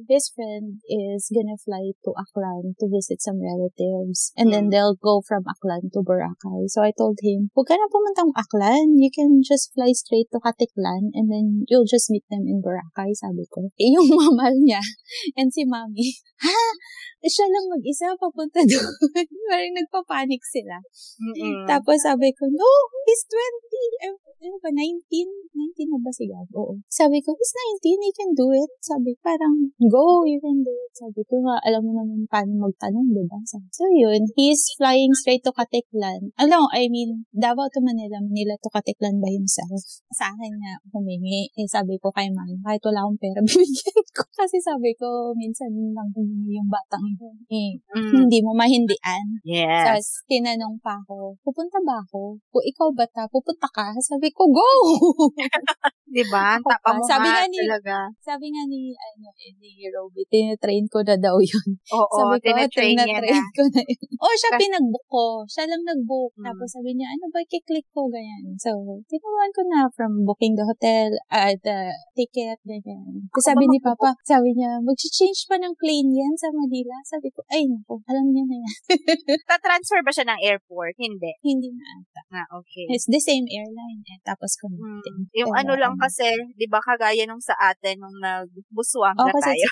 his 0.09 0.31
friend 0.33 0.81
is 0.87 1.29
gonna 1.29 1.57
fly 1.61 1.93
to 2.05 2.09
Aklan 2.17 2.73
to 2.79 2.85
visit 2.89 3.21
some 3.21 3.37
relatives. 3.41 4.31
And 4.39 4.49
then 4.53 4.67
Mm. 4.67 4.71
they'll 4.71 4.97
go 4.99 5.21
from 5.25 5.45
Aklan 5.45 5.89
to 5.93 5.99
Boracay. 6.01 6.67
So 6.69 6.81
I 6.81 6.91
told 6.95 7.19
him, 7.21 7.49
huwag 7.53 7.67
ka 7.69 7.75
na 7.77 7.89
pumuntang 7.91 8.33
Aklan. 8.35 8.97
You 8.97 9.09
can 9.13 9.41
just 9.45 9.71
fly 9.73 9.91
straight 9.93 10.29
to 10.33 10.39
Katiklan 10.41 11.13
and 11.13 11.29
then 11.29 11.65
you'll 11.69 11.87
just 11.89 12.09
meet 12.09 12.25
them 12.29 12.45
in 12.49 12.61
Boracay, 12.63 13.13
sabi 13.13 13.45
ko. 13.49 13.69
Eh, 13.81 13.95
yung 13.95 14.09
mama 14.11 14.51
niya 14.51 14.81
and 15.39 15.49
si 15.53 15.63
mami, 15.63 16.11
ha? 16.45 16.57
Siya 17.19 17.51
lang 17.51 17.67
mag-isa 17.67 18.15
papunta 18.15 18.63
doon. 18.63 18.95
Parang 19.51 19.75
nagpapanik 19.75 20.39
sila. 20.39 20.79
Mm-mm. 21.19 21.67
Tapos 21.67 21.99
sabi 21.99 22.31
ko, 22.31 22.47
no, 22.47 22.69
he's 23.03 23.23
20. 23.27 24.07
Eh, 24.07 24.15
ano 24.47 24.55
ba, 24.63 24.71
19? 24.71 25.03
19 25.51 25.91
na 25.91 25.99
ba 25.99 26.11
si 26.15 26.31
Gab? 26.31 26.47
Oo. 26.55 26.79
Sabi 26.87 27.19
ko, 27.19 27.35
he's 27.35 27.51
19, 27.83 27.98
he 28.01 28.11
can 28.13 28.33
do 28.35 28.51
it. 28.51 28.69
Sabi, 28.81 29.15
parang, 29.23 29.71
go, 29.91 30.23
you 30.25 30.39
can 30.41 30.63
do 30.63 30.71
it. 30.71 30.88
Sabi 30.91 31.21
ko 31.23 31.39
nga, 31.41 31.55
alam 31.63 31.81
mo 31.81 31.91
naman 31.93 32.25
paano 32.25 32.65
magtanong, 32.65 33.07
di 33.09 33.23
ba? 33.23 33.37
Sabi, 33.43 33.65
so 33.69 33.85
yun, 33.87 34.25
he's 34.33 34.61
flying 34.75 35.13
straight 35.13 35.41
to 35.41 35.51
Katiklan. 35.51 36.33
Mo, 36.35 36.67
I 36.69 36.89
mean, 36.89 37.23
Davao 37.31 37.69
to 37.69 37.79
Manila, 37.79 38.19
Manila 38.19 38.57
to 38.57 38.69
Katiklan 38.69 39.17
by 39.17 39.31
himself. 39.31 39.79
Sa 40.11 40.27
akin 40.27 40.53
nga, 40.55 40.73
humingi. 40.89 41.47
Eh, 41.53 41.65
sabi 41.65 41.95
ko 41.97 42.09
kay 42.09 42.27
mami, 42.27 42.59
kahit 42.59 42.81
wala 42.83 43.05
akong 43.05 43.19
pera, 43.19 43.39
bibigyan 43.47 44.03
ko. 44.11 44.21
Kasi 44.33 44.57
sabi 44.59 44.91
ko, 44.93 45.31
minsan 45.33 45.71
lang 45.93 46.09
humingi 46.11 46.57
yung 46.57 46.67
batang 46.67 47.05
yun. 47.15 47.35
Eh, 47.47 47.71
Mm. 47.89 48.25
hindi 48.25 48.39
mo 48.41 48.53
mahindian. 48.53 49.25
Yes. 49.41 49.83
Tapos, 49.83 50.07
tinanong 50.25 50.77
pa 50.79 50.99
ako, 50.99 51.33
pupunta 51.41 51.81
ba 51.81 51.97
ako? 51.99 52.37
Kung 52.49 52.63
ikaw 52.63 52.89
ba 52.93 53.05
ta, 53.05 53.25
pupunta 53.25 53.65
ka? 53.69 53.93
Sabi 53.99 54.29
ko, 54.29 54.45
go! 54.45 54.69
Diba? 56.09 56.57
Tapa 56.57 56.81
pa. 56.81 56.97
mo 56.97 57.05
Sabi 57.05 57.29
nga 57.29 57.45
nga 57.45 57.45
ni- 57.45 57.61
talaga. 57.61 57.97
Sabi 58.17 58.49
nga 58.49 58.63
ni, 58.65 58.93
ano, 58.93 59.29
eh, 59.37 59.53
ni 59.61 59.85
Roby, 59.89 60.25
tinitrain 60.25 60.88
ko 60.89 60.99
na 61.01 61.15
daw 61.15 61.37
yun. 61.49 61.67
Oo, 61.93 62.11
sabi 62.11 62.35
ko, 62.35 62.35
oh, 62.35 62.43
tinatrain 62.43 62.97
niya 62.97 63.17
na. 63.21 63.39
ko 63.55 63.63
na 63.69 63.81
yun. 63.81 64.01
Oh, 64.19 64.35
siya 64.35 64.51
Kasi- 64.51 64.67
pinag-book 64.67 65.07
ko. 65.07 65.25
Siya 65.47 65.63
lang 65.63 65.79
nag-book. 65.87 66.35
Mm. 66.35 66.43
Tapos 66.43 66.67
sabi 66.75 66.91
niya, 66.91 67.07
ano 67.07 67.31
ba, 67.31 67.39
kiklik 67.47 67.87
ko, 67.95 68.11
ganyan. 68.11 68.51
So, 68.59 68.75
tinawan 69.07 69.51
ko 69.55 69.61
na 69.63 69.87
from 69.95 70.27
booking 70.27 70.59
the 70.59 70.67
hotel, 70.67 71.07
uh, 71.31 71.55
the 71.55 71.95
ticket, 72.19 72.59
ganyan. 72.67 73.23
Tapos 73.31 73.45
sabi 73.47 73.63
ni 73.65 73.79
Papa, 73.79 74.11
sabi 74.27 74.51
niya, 74.51 74.83
mag-change 74.83 75.47
pa 75.47 75.55
ng 75.55 75.71
plane 75.79 76.11
yan 76.11 76.35
sa 76.35 76.51
Manila. 76.51 76.99
Sabi 77.07 77.31
ko, 77.31 77.47
ay, 77.47 77.63
naku, 77.63 78.03
alam 78.11 78.27
niya 78.27 78.43
na 78.43 78.57
yan. 78.59 78.75
Ta-transfer 79.49 80.03
ba 80.03 80.11
siya 80.11 80.27
ng 80.27 80.39
airport? 80.43 80.99
Hindi. 80.99 81.31
Hindi 81.39 81.71
na 81.71 81.85
ata. 81.95 82.21
Na, 82.35 82.41
okay. 82.59 82.91
It's 82.91 83.07
the 83.07 83.23
same 83.23 83.47
airline 83.47 84.03
eh. 84.03 84.19
Tapos 84.27 84.51
Mm. 84.59 84.61
connecting. 84.67 85.17
Yung 85.39 85.53
Kaya, 85.55 85.63
ano 85.63 85.73
lang 85.79 85.93
ano, 85.95 86.03
kasi, 86.03 86.27
di 86.59 86.67
ba 86.67 86.83
kagaya 86.83 87.23
nung 87.23 87.39
sa 87.39 87.55
atin 87.55 88.03
nung 88.03 88.19
nagbuswanga 88.19 89.23
Oh, 89.23 89.31
kasi 89.31 89.55
tayo. 89.55 89.67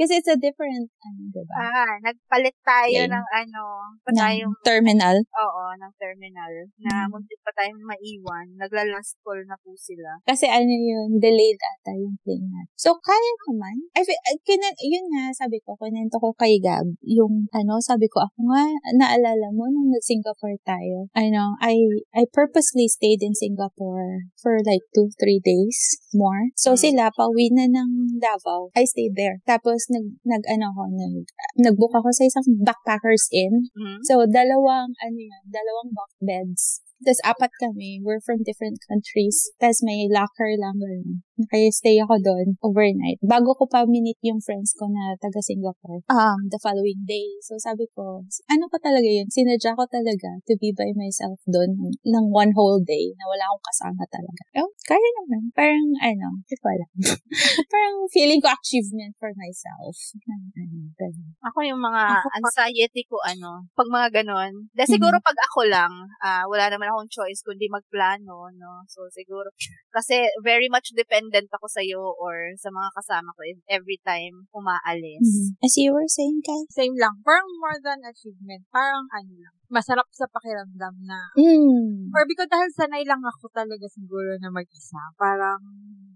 Kasi 0.00 0.16
it's 0.16 0.32
a 0.32 0.40
different, 0.40 0.88
ano, 1.04 1.20
diba? 1.28 1.52
Ah, 1.60 1.92
nagpalit 2.00 2.56
tayo 2.64 3.04
Lane. 3.04 3.12
ng 3.12 3.26
ano, 3.36 3.62
pa 4.00 4.08
ng 4.08 4.16
tayong, 4.16 4.54
terminal. 4.64 5.16
oo, 5.20 5.62
ng 5.76 5.92
terminal, 6.00 6.52
na 6.80 7.04
Mm. 7.04 7.12
muntik 7.12 7.36
pa 7.44 7.52
tayong 7.52 7.84
maiwan. 7.84 8.48
Nagla-last 8.56 9.20
call 9.20 9.44
na 9.44 9.60
po 9.60 9.76
sila. 9.76 10.16
Kasi 10.24 10.48
ano 10.48 10.72
yun, 10.72 11.20
delayed 11.20 11.60
ata 11.60 11.92
yung 11.92 12.16
plane 12.24 12.48
natin. 12.48 12.72
So, 12.80 12.96
kaya 12.96 13.30
naman. 13.44 13.76
I 13.92 14.00
feel, 14.00 14.16
uh, 14.16 14.40
kina, 14.40 14.72
yun 14.80 15.04
nga, 15.12 15.36
sabi 15.36 15.60
ko, 15.60 15.76
kinento 15.76 16.16
ko 16.16 16.32
kay 16.32 16.56
Gab, 16.64 16.88
yung, 17.04 17.52
ano, 17.52 17.76
sabi 17.84 18.08
ko, 18.08 18.24
ako 18.24 18.40
nga, 18.56 18.64
naalala 18.96 19.52
mo, 19.52 19.68
nung 19.68 19.92
nag-Singapore 19.92 20.56
tayo, 20.64 21.12
ano, 21.12 21.60
I, 21.60 21.76
I 22.16 22.24
purposely 22.32 22.88
stayed 22.88 23.20
in 23.20 23.36
Singapore 23.36 24.32
for 24.40 24.56
like 24.64 24.80
two, 24.96 25.12
three 25.20 25.44
days 25.44 26.00
more. 26.16 26.48
So, 26.56 26.72
Mm. 26.72 26.80
sila, 26.80 27.04
pauwi 27.12 27.52
na 27.52 27.68
ng 27.68 28.16
Davao. 28.16 28.72
I 28.72 28.88
stayed 28.88 29.12
there. 29.12 29.44
Tapos, 29.44 29.89
nag, 29.90 30.06
nag, 30.24 30.42
ano 30.46 30.66
ko, 30.72 30.82
nag, 30.88 31.14
nag-book 31.58 31.94
ako 31.98 32.08
sa 32.14 32.24
isang 32.24 32.46
backpackers 32.62 33.26
inn. 33.34 33.68
Mhm. 33.74 34.00
So, 34.06 34.24
dalawang, 34.24 34.94
ano 34.96 35.18
yan, 35.18 35.44
dalawang 35.50 35.90
bunk 35.90 36.14
beds. 36.22 36.80
Tapos, 37.00 37.20
apat 37.24 37.52
kami. 37.58 38.00
We're 38.04 38.20
from 38.20 38.44
different 38.44 38.76
countries. 38.84 39.50
Tapos, 39.56 39.80
may 39.80 40.04
locker 40.06 40.52
lang. 40.60 40.76
ganun. 40.76 41.24
Kaya 41.48 41.68
stay 41.72 41.96
ako 42.02 42.20
doon 42.20 42.58
overnight. 42.60 43.16
Bago 43.24 43.56
ko 43.56 43.64
pa 43.64 43.86
minit 43.88 44.18
yung 44.20 44.42
friends 44.42 44.74
ko 44.76 44.90
na 44.90 45.16
taga 45.16 45.40
Singapore. 45.40 46.04
Um, 46.10 46.50
the 46.52 46.58
following 46.60 47.06
day. 47.06 47.38
So, 47.44 47.56
sabi 47.56 47.88
ko, 47.96 48.26
ano 48.50 48.64
ko 48.68 48.76
talaga 48.82 49.06
yun? 49.06 49.30
Sinadya 49.30 49.78
ko 49.78 49.84
talaga 49.88 50.40
to 50.44 50.54
be 50.60 50.74
by 50.74 50.90
myself 50.98 51.38
doon 51.48 51.94
ng 52.02 52.26
one 52.34 52.52
whole 52.52 52.80
day 52.82 53.14
na 53.16 53.24
wala 53.30 53.44
akong 53.48 53.66
kasama 53.70 54.02
talaga. 54.10 54.42
Oh, 54.60 54.70
kaya 54.84 55.08
naman. 55.22 55.52
Parang, 55.54 55.88
ano, 56.02 56.26
hindi 56.42 56.56
ko 56.58 56.66
alam. 56.68 56.90
Parang 57.72 57.96
feeling 58.10 58.40
ko 58.42 58.48
achievement 58.50 59.14
for 59.16 59.30
myself. 59.38 59.94
Ano, 60.26 60.50
ganun. 60.98 61.32
Ako 61.46 61.58
yung 61.64 61.80
mga 61.80 62.02
Ako 62.20 62.28
anxiety 62.42 63.02
ko, 63.06 63.16
ano, 63.22 63.64
pag 63.72 63.88
mga 63.88 64.08
ganon. 64.22 64.68
Dahil 64.74 64.90
siguro 64.90 65.16
Mhm. 65.20 65.24
pag 65.24 65.38
ako 65.50 65.60
lang, 65.70 65.92
ah, 66.20 66.44
wala 66.50 66.68
naman 66.68 66.90
akong 66.90 67.10
choice 67.10 67.40
kundi 67.46 67.70
magplano, 67.70 68.50
no? 68.54 68.84
So, 68.90 69.06
siguro, 69.12 69.52
kasi 69.94 70.26
very 70.42 70.66
much 70.68 70.90
dependent 71.30 71.54
ako 71.54 71.66
sa'yo 71.70 72.02
or 72.18 72.50
sa 72.58 72.74
mga 72.74 72.90
kasama 72.98 73.30
ko 73.38 73.40
every 73.70 74.02
time 74.02 74.50
umaalis. 74.50 75.22
Mhm. 75.22 75.62
As 75.62 75.78
you 75.78 75.94
were 75.94 76.10
saying, 76.10 76.42
Kai? 76.42 76.66
Same 76.74 76.98
lang. 76.98 77.22
Parang 77.22 77.46
more 77.62 77.78
than 77.78 78.02
achievement. 78.02 78.66
Parang 78.74 79.06
ano 79.14 79.32
lang. 79.38 79.59
Masarap 79.70 80.06
sa 80.10 80.26
pakiramdam 80.26 80.94
na 81.06 81.30
Mm. 81.38 82.10
Or 82.10 82.26
because 82.26 82.50
dahil 82.50 82.70
sanay 82.74 83.06
lang 83.06 83.22
ako 83.22 83.48
talaga 83.54 83.86
siguro 83.86 84.34
na 84.42 84.50
mag-isa. 84.50 84.98
Parang, 85.14 85.62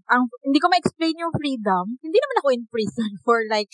ang, 0.05 0.29
hindi 0.45 0.59
ko 0.61 0.67
ma-explain 0.69 1.17
yung 1.17 1.33
freedom. 1.33 1.97
Hindi 2.03 2.17
naman 2.19 2.37
ako 2.43 2.49
in 2.53 2.63
prison 2.69 3.11
for 3.25 3.41
like, 3.49 3.71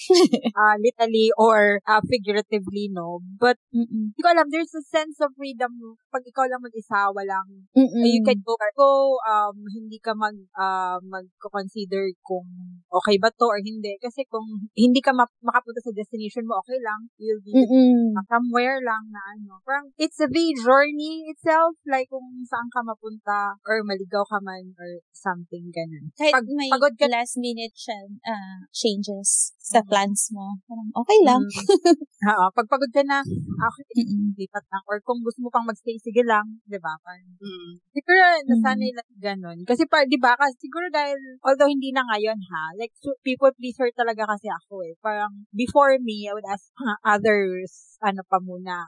uh, 0.56 0.76
literally 0.86 1.34
or 1.36 1.82
uh, 1.90 2.00
figuratively, 2.08 2.94
no? 2.94 3.20
But, 3.42 3.60
Mm-mm. 3.74 4.16
hindi 4.16 4.22
ko 4.22 4.30
alam, 4.32 4.48
there's 4.48 4.72
a 4.78 4.86
sense 4.86 5.20
of 5.20 5.36
freedom 5.36 5.98
pag 6.12 6.24
ikaw 6.28 6.46
lang 6.48 6.64
mag-isa, 6.64 7.12
walang, 7.12 7.68
Mm-mm. 7.76 8.04
you 8.04 8.22
can 8.24 8.40
go, 8.44 8.56
go 8.76 9.18
um, 9.24 9.56
hindi 9.72 9.98
ka 10.00 10.16
mag, 10.16 10.36
uh, 10.56 11.00
mag-consider 11.04 12.12
kung 12.24 12.46
okay 12.92 13.16
ba 13.16 13.32
to 13.32 13.48
or 13.48 13.60
hindi. 13.64 13.96
Kasi 14.00 14.28
kung 14.28 14.68
hindi 14.76 15.00
ka 15.00 15.16
ma- 15.16 15.40
makapunta 15.44 15.80
sa 15.80 15.96
destination 15.96 16.44
mo, 16.44 16.60
okay 16.60 16.80
lang. 16.84 17.08
You'll 17.16 17.44
be 17.44 17.56
Mm-mm. 17.56 18.16
somewhere 18.28 18.84
lang 18.84 19.08
na 19.10 19.22
ano. 19.36 19.64
Parang 19.72 19.88
it's 19.96 20.20
the 20.20 20.28
journey 20.60 21.32
itself, 21.32 21.80
like 21.88 22.12
kung 22.12 22.44
saan 22.44 22.68
ka 22.76 22.84
mapunta 22.84 23.56
or 23.64 23.80
maligaw 23.88 24.28
ka 24.28 24.44
man 24.44 24.76
or 24.76 25.00
something 25.16 25.72
ganun. 25.72 26.12
Kahit 26.20 26.36
Pag- 26.36 26.52
may 26.52 26.68
pagod 26.68 26.92
ka- 27.00 27.08
last 27.08 27.40
minute 27.40 27.72
siya, 27.72 27.96
ah, 28.28 28.68
changes 28.76 29.56
sa 29.64 29.80
Mhm. 29.80 29.88
plans 29.88 30.28
mo. 30.36 30.60
Parang 30.68 30.92
okay 30.92 31.20
lang. 31.24 31.40
Mm. 31.48 31.96
Oo, 32.36 32.46
pag 32.52 32.68
pagod 32.68 32.92
ka 32.92 33.00
na, 33.08 33.24
okay, 33.24 34.04
Mm-mm. 34.04 34.36
lipat 34.36 34.66
lang. 34.68 34.84
Or 34.92 35.00
kung 35.00 35.24
gusto 35.24 35.40
mo 35.40 35.48
pang 35.48 35.64
magstay, 35.64 35.96
sige 36.04 36.28
lang. 36.28 36.60
Di 36.68 36.76
ba? 36.76 36.92
Parang, 37.00 37.32
Mm. 37.40 37.80
siguro 37.96 38.20
nasanay 38.52 38.92
lang 38.92 39.10
ganun. 39.24 39.58
Kasi 39.64 39.88
pa, 39.88 40.04
di 40.04 40.20
ba, 40.20 40.36
kasi 40.36 40.60
siguro 40.68 40.92
dahil, 40.92 41.16
although 41.48 41.72
hindi 41.72 41.96
na 41.96 42.04
ngayon 42.12 42.36
ha, 42.52 42.76
like, 42.76 42.92
so, 43.00 43.16
people 43.24 43.50
pleaser 43.56 43.88
talaga 43.96 44.28
kasi 44.28 44.52
ako 44.52 44.84
eh. 44.84 45.00
Parang, 45.00 45.48
before 45.56 45.96
me, 46.04 46.28
I 46.28 46.36
would 46.36 46.46
ask 46.52 46.68
others, 47.08 47.96
ano 48.04 48.22
pa 48.28 48.44
muna, 48.44 48.86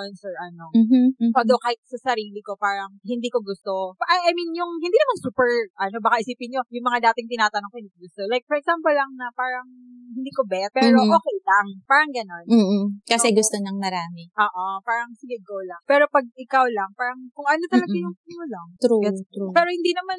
suggestions 0.00 0.24
or 0.24 0.34
ano. 0.40 0.64
Mhm, 0.72 1.02
mhm. 1.20 1.32
Although 1.36 1.60
kahit 1.60 1.80
sa 1.84 2.12
sarili 2.12 2.40
ko, 2.40 2.56
parang 2.56 2.96
hindi 3.04 3.28
ko 3.28 3.44
gusto. 3.44 3.94
I, 4.08 4.30
I 4.30 4.32
mean, 4.32 4.56
yung 4.56 4.80
hindi 4.80 4.96
naman 4.96 5.18
super, 5.20 5.48
ano, 5.76 5.96
baka 6.00 6.20
isipin 6.24 6.56
nyo, 6.56 6.62
yung 6.72 6.86
mga 6.86 7.12
dating 7.12 7.28
tinatanong 7.28 7.68
ko, 7.68 7.76
hindi 7.76 7.92
ko 7.92 7.98
gusto. 8.00 8.20
Like, 8.30 8.44
for 8.48 8.56
example 8.56 8.92
lang 8.92 9.10
na 9.20 9.28
parang 9.36 9.66
hindi 10.10 10.30
ko 10.34 10.42
bet, 10.42 10.74
pero 10.74 10.98
Mhm. 10.98 11.10
okay 11.14 11.36
lang. 11.46 11.66
Parang 11.86 12.10
ganon. 12.10 12.44
Mm-mm. 12.50 12.84
Kasi 13.06 13.30
Oo. 13.30 13.36
gusto 13.38 13.56
ng 13.62 13.78
marami. 13.78 14.26
Oo, 14.34 14.64
parang 14.82 15.14
sige, 15.14 15.38
go 15.46 15.62
lang. 15.62 15.78
Pero 15.86 16.10
pag 16.10 16.26
ikaw 16.34 16.66
lang, 16.66 16.90
parang 16.98 17.30
kung 17.30 17.46
ano 17.46 17.62
talaga 17.70 17.94
Mm-mm. 17.94 18.04
yung 18.10 18.16
mo 18.40 18.44
lang. 18.50 18.68
True, 18.82 19.02
Gets- 19.06 19.26
true. 19.30 19.52
Pero 19.54 19.68
hindi 19.70 19.92
naman, 19.94 20.18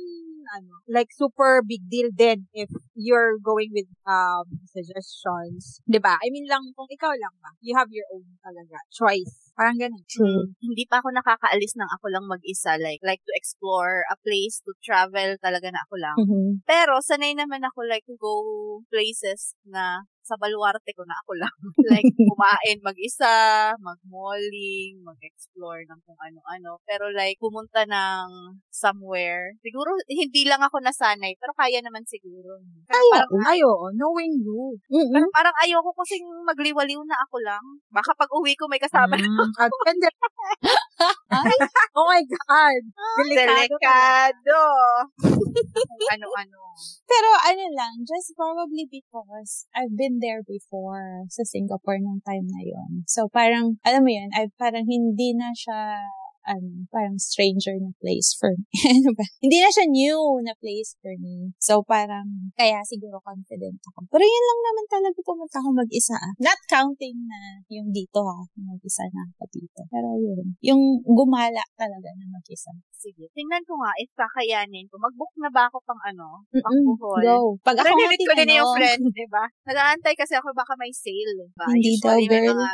ano, 0.52 0.84
like 0.88 1.12
super 1.12 1.60
big 1.64 1.84
deal 1.92 2.08
din 2.12 2.44
if 2.52 2.68
you're 2.96 3.36
going 3.40 3.72
with 3.72 3.88
um 4.04 4.44
suggestions. 4.68 5.80
'Di 5.88 6.00
ba 6.04 6.20
I 6.20 6.28
mean 6.28 6.44
lang, 6.48 6.60
kung 6.76 6.88
ikaw 6.92 7.12
lang 7.16 7.36
ba, 7.40 7.56
you 7.64 7.72
have 7.76 7.88
your 7.92 8.04
own 8.12 8.26
talaga 8.44 8.76
choice. 8.92 9.41
Parang 9.58 9.76
ganun. 9.76 10.04
True. 10.08 10.56
Hindi 10.64 10.88
pa 10.88 11.04
ako 11.04 11.12
nakakaalis 11.12 11.76
ng 11.76 11.90
ako 12.00 12.06
lang 12.08 12.26
mag-isa. 12.28 12.80
Like, 12.80 13.04
like 13.04 13.20
to 13.28 13.34
explore 13.36 14.08
a 14.08 14.16
place, 14.24 14.64
to 14.64 14.72
travel 14.80 15.36
talaga 15.44 15.68
na 15.72 15.84
ako 15.88 15.96
lang. 16.00 16.18
Mhm. 16.24 16.64
Pero, 16.64 17.04
sanay 17.04 17.36
naman 17.36 17.60
ako 17.68 17.84
like 17.88 18.08
to 18.08 18.16
go 18.16 18.36
places 18.88 19.54
na 19.68 20.08
sa 20.32 20.40
baluarte 20.40 20.96
ko 20.96 21.04
na 21.04 21.20
ako 21.20 21.32
lang. 21.36 21.56
like, 21.92 22.08
kumain 22.16 22.80
mag-isa, 22.80 23.36
mag-malling, 23.84 25.04
mag-explore 25.04 25.84
ng 25.84 26.00
kung 26.08 26.16
ano-ano. 26.16 26.80
Pero 26.88 27.12
like, 27.12 27.36
pumunta 27.44 27.84
ng 27.84 28.56
somewhere. 28.72 29.52
Siguro, 29.60 29.92
hindi 30.08 30.48
lang 30.48 30.64
ako 30.64 30.80
nasanay, 30.80 31.36
pero 31.36 31.52
kaya 31.60 31.84
naman 31.84 32.08
siguro. 32.08 32.64
Pero 32.88 32.96
Kaya, 32.96 33.28
parang, 33.28 33.44
Ay, 33.44 33.60
oo, 33.68 33.92
knowing 33.92 34.40
you. 34.40 34.80
Mm-mm. 34.88 35.12
pero 35.12 35.28
parang 35.36 35.56
ayoko 35.68 35.92
kasing 36.00 36.24
magliwaliw 36.48 37.04
na 37.04 37.20
ako 37.28 37.44
lang. 37.44 37.64
Baka 37.92 38.16
pag 38.16 38.32
uwi 38.32 38.56
ko 38.56 38.72
may 38.72 38.80
kasama 38.80 39.20
na 39.20 39.28
Mm, 39.32 39.52
ah, 39.58 39.70
depende. 39.70 40.08
Ay, 41.32 41.56
oh 41.98 42.06
my 42.06 42.22
God. 42.22 42.82
Delikado. 43.26 43.74
delikado. 43.80 44.60
Ano-ano. 46.14 46.62
Pero 47.06 47.30
ano 47.36 47.66
lang, 47.76 47.94
just 48.08 48.32
probably 48.38 48.88
because 48.88 49.68
I've 49.76 49.94
been 49.98 50.21
there 50.22 50.46
before 50.46 51.26
sa 51.28 51.42
Singapore 51.42 51.98
nung 51.98 52.22
time 52.22 52.46
na 52.46 52.62
yon. 52.62 53.04
So 53.10 53.26
parang, 53.28 53.82
alam 53.82 54.06
mo 54.06 54.12
yun, 54.14 54.30
I, 54.38 54.48
parang 54.56 54.86
hindi 54.86 55.34
na 55.34 55.52
siya 55.58 55.98
ano, 56.46 56.90
parang 56.90 57.18
stranger 57.22 57.78
na 57.78 57.94
place 58.02 58.34
for 58.38 58.52
me. 58.54 58.66
ano 58.98 59.10
ba? 59.14 59.26
Hindi 59.42 59.58
na 59.62 59.70
siya 59.70 59.86
new 59.88 60.42
na 60.42 60.54
place 60.58 60.98
for 61.00 61.14
me. 61.22 61.54
So, 61.62 61.86
parang, 61.86 62.54
kaya 62.58 62.82
siguro 62.88 63.22
confident 63.22 63.78
ako. 63.94 64.10
Pero 64.10 64.24
yun 64.26 64.46
lang 64.46 64.62
naman 64.66 64.86
talaga 64.90 65.18
pumunta 65.22 65.58
ako 65.62 65.70
mag-isa 65.76 66.18
ah. 66.18 66.34
Not 66.42 66.60
counting 66.66 67.18
na 67.30 67.62
yung 67.70 67.94
dito 67.94 68.26
ha. 68.26 68.42
Mag-isa 68.58 69.06
na 69.14 69.30
ako 69.30 69.44
dito. 69.54 69.80
Pero 69.90 70.18
yun. 70.18 70.46
Yung 70.66 70.82
gumala 71.06 71.62
talaga 71.78 72.10
na 72.18 72.26
mag-isa. 72.30 72.74
Sige. 73.02 73.30
Tingnan 73.34 73.66
ko 73.66 73.82
nga 73.82 73.94
if 73.98 74.10
kakayanin 74.14 74.86
ko. 74.90 75.02
Mag-book 75.02 75.34
na 75.42 75.50
ba 75.50 75.66
ako 75.70 75.82
pang 75.86 76.02
ano? 76.06 76.46
Pang 76.54 76.78
buhol? 76.86 77.22
Go. 77.26 77.40
Pag 77.66 77.82
ako 77.82 77.90
Narinig 77.90 78.22
ko 78.22 78.34
din 78.38 78.58
yung 78.62 78.74
friend, 78.78 79.04
di 79.10 79.28
ba? 79.30 79.46
Nag-aantay 79.66 80.14
kasi 80.14 80.38
ako 80.38 80.54
baka 80.54 80.78
may 80.78 80.94
sale. 80.94 81.34
Diba? 81.34 81.66
Hindi 81.66 81.98
daw, 81.98 82.18
Usually 82.18 82.30
may 82.30 82.42
girl. 82.46 82.62
mga 82.62 82.72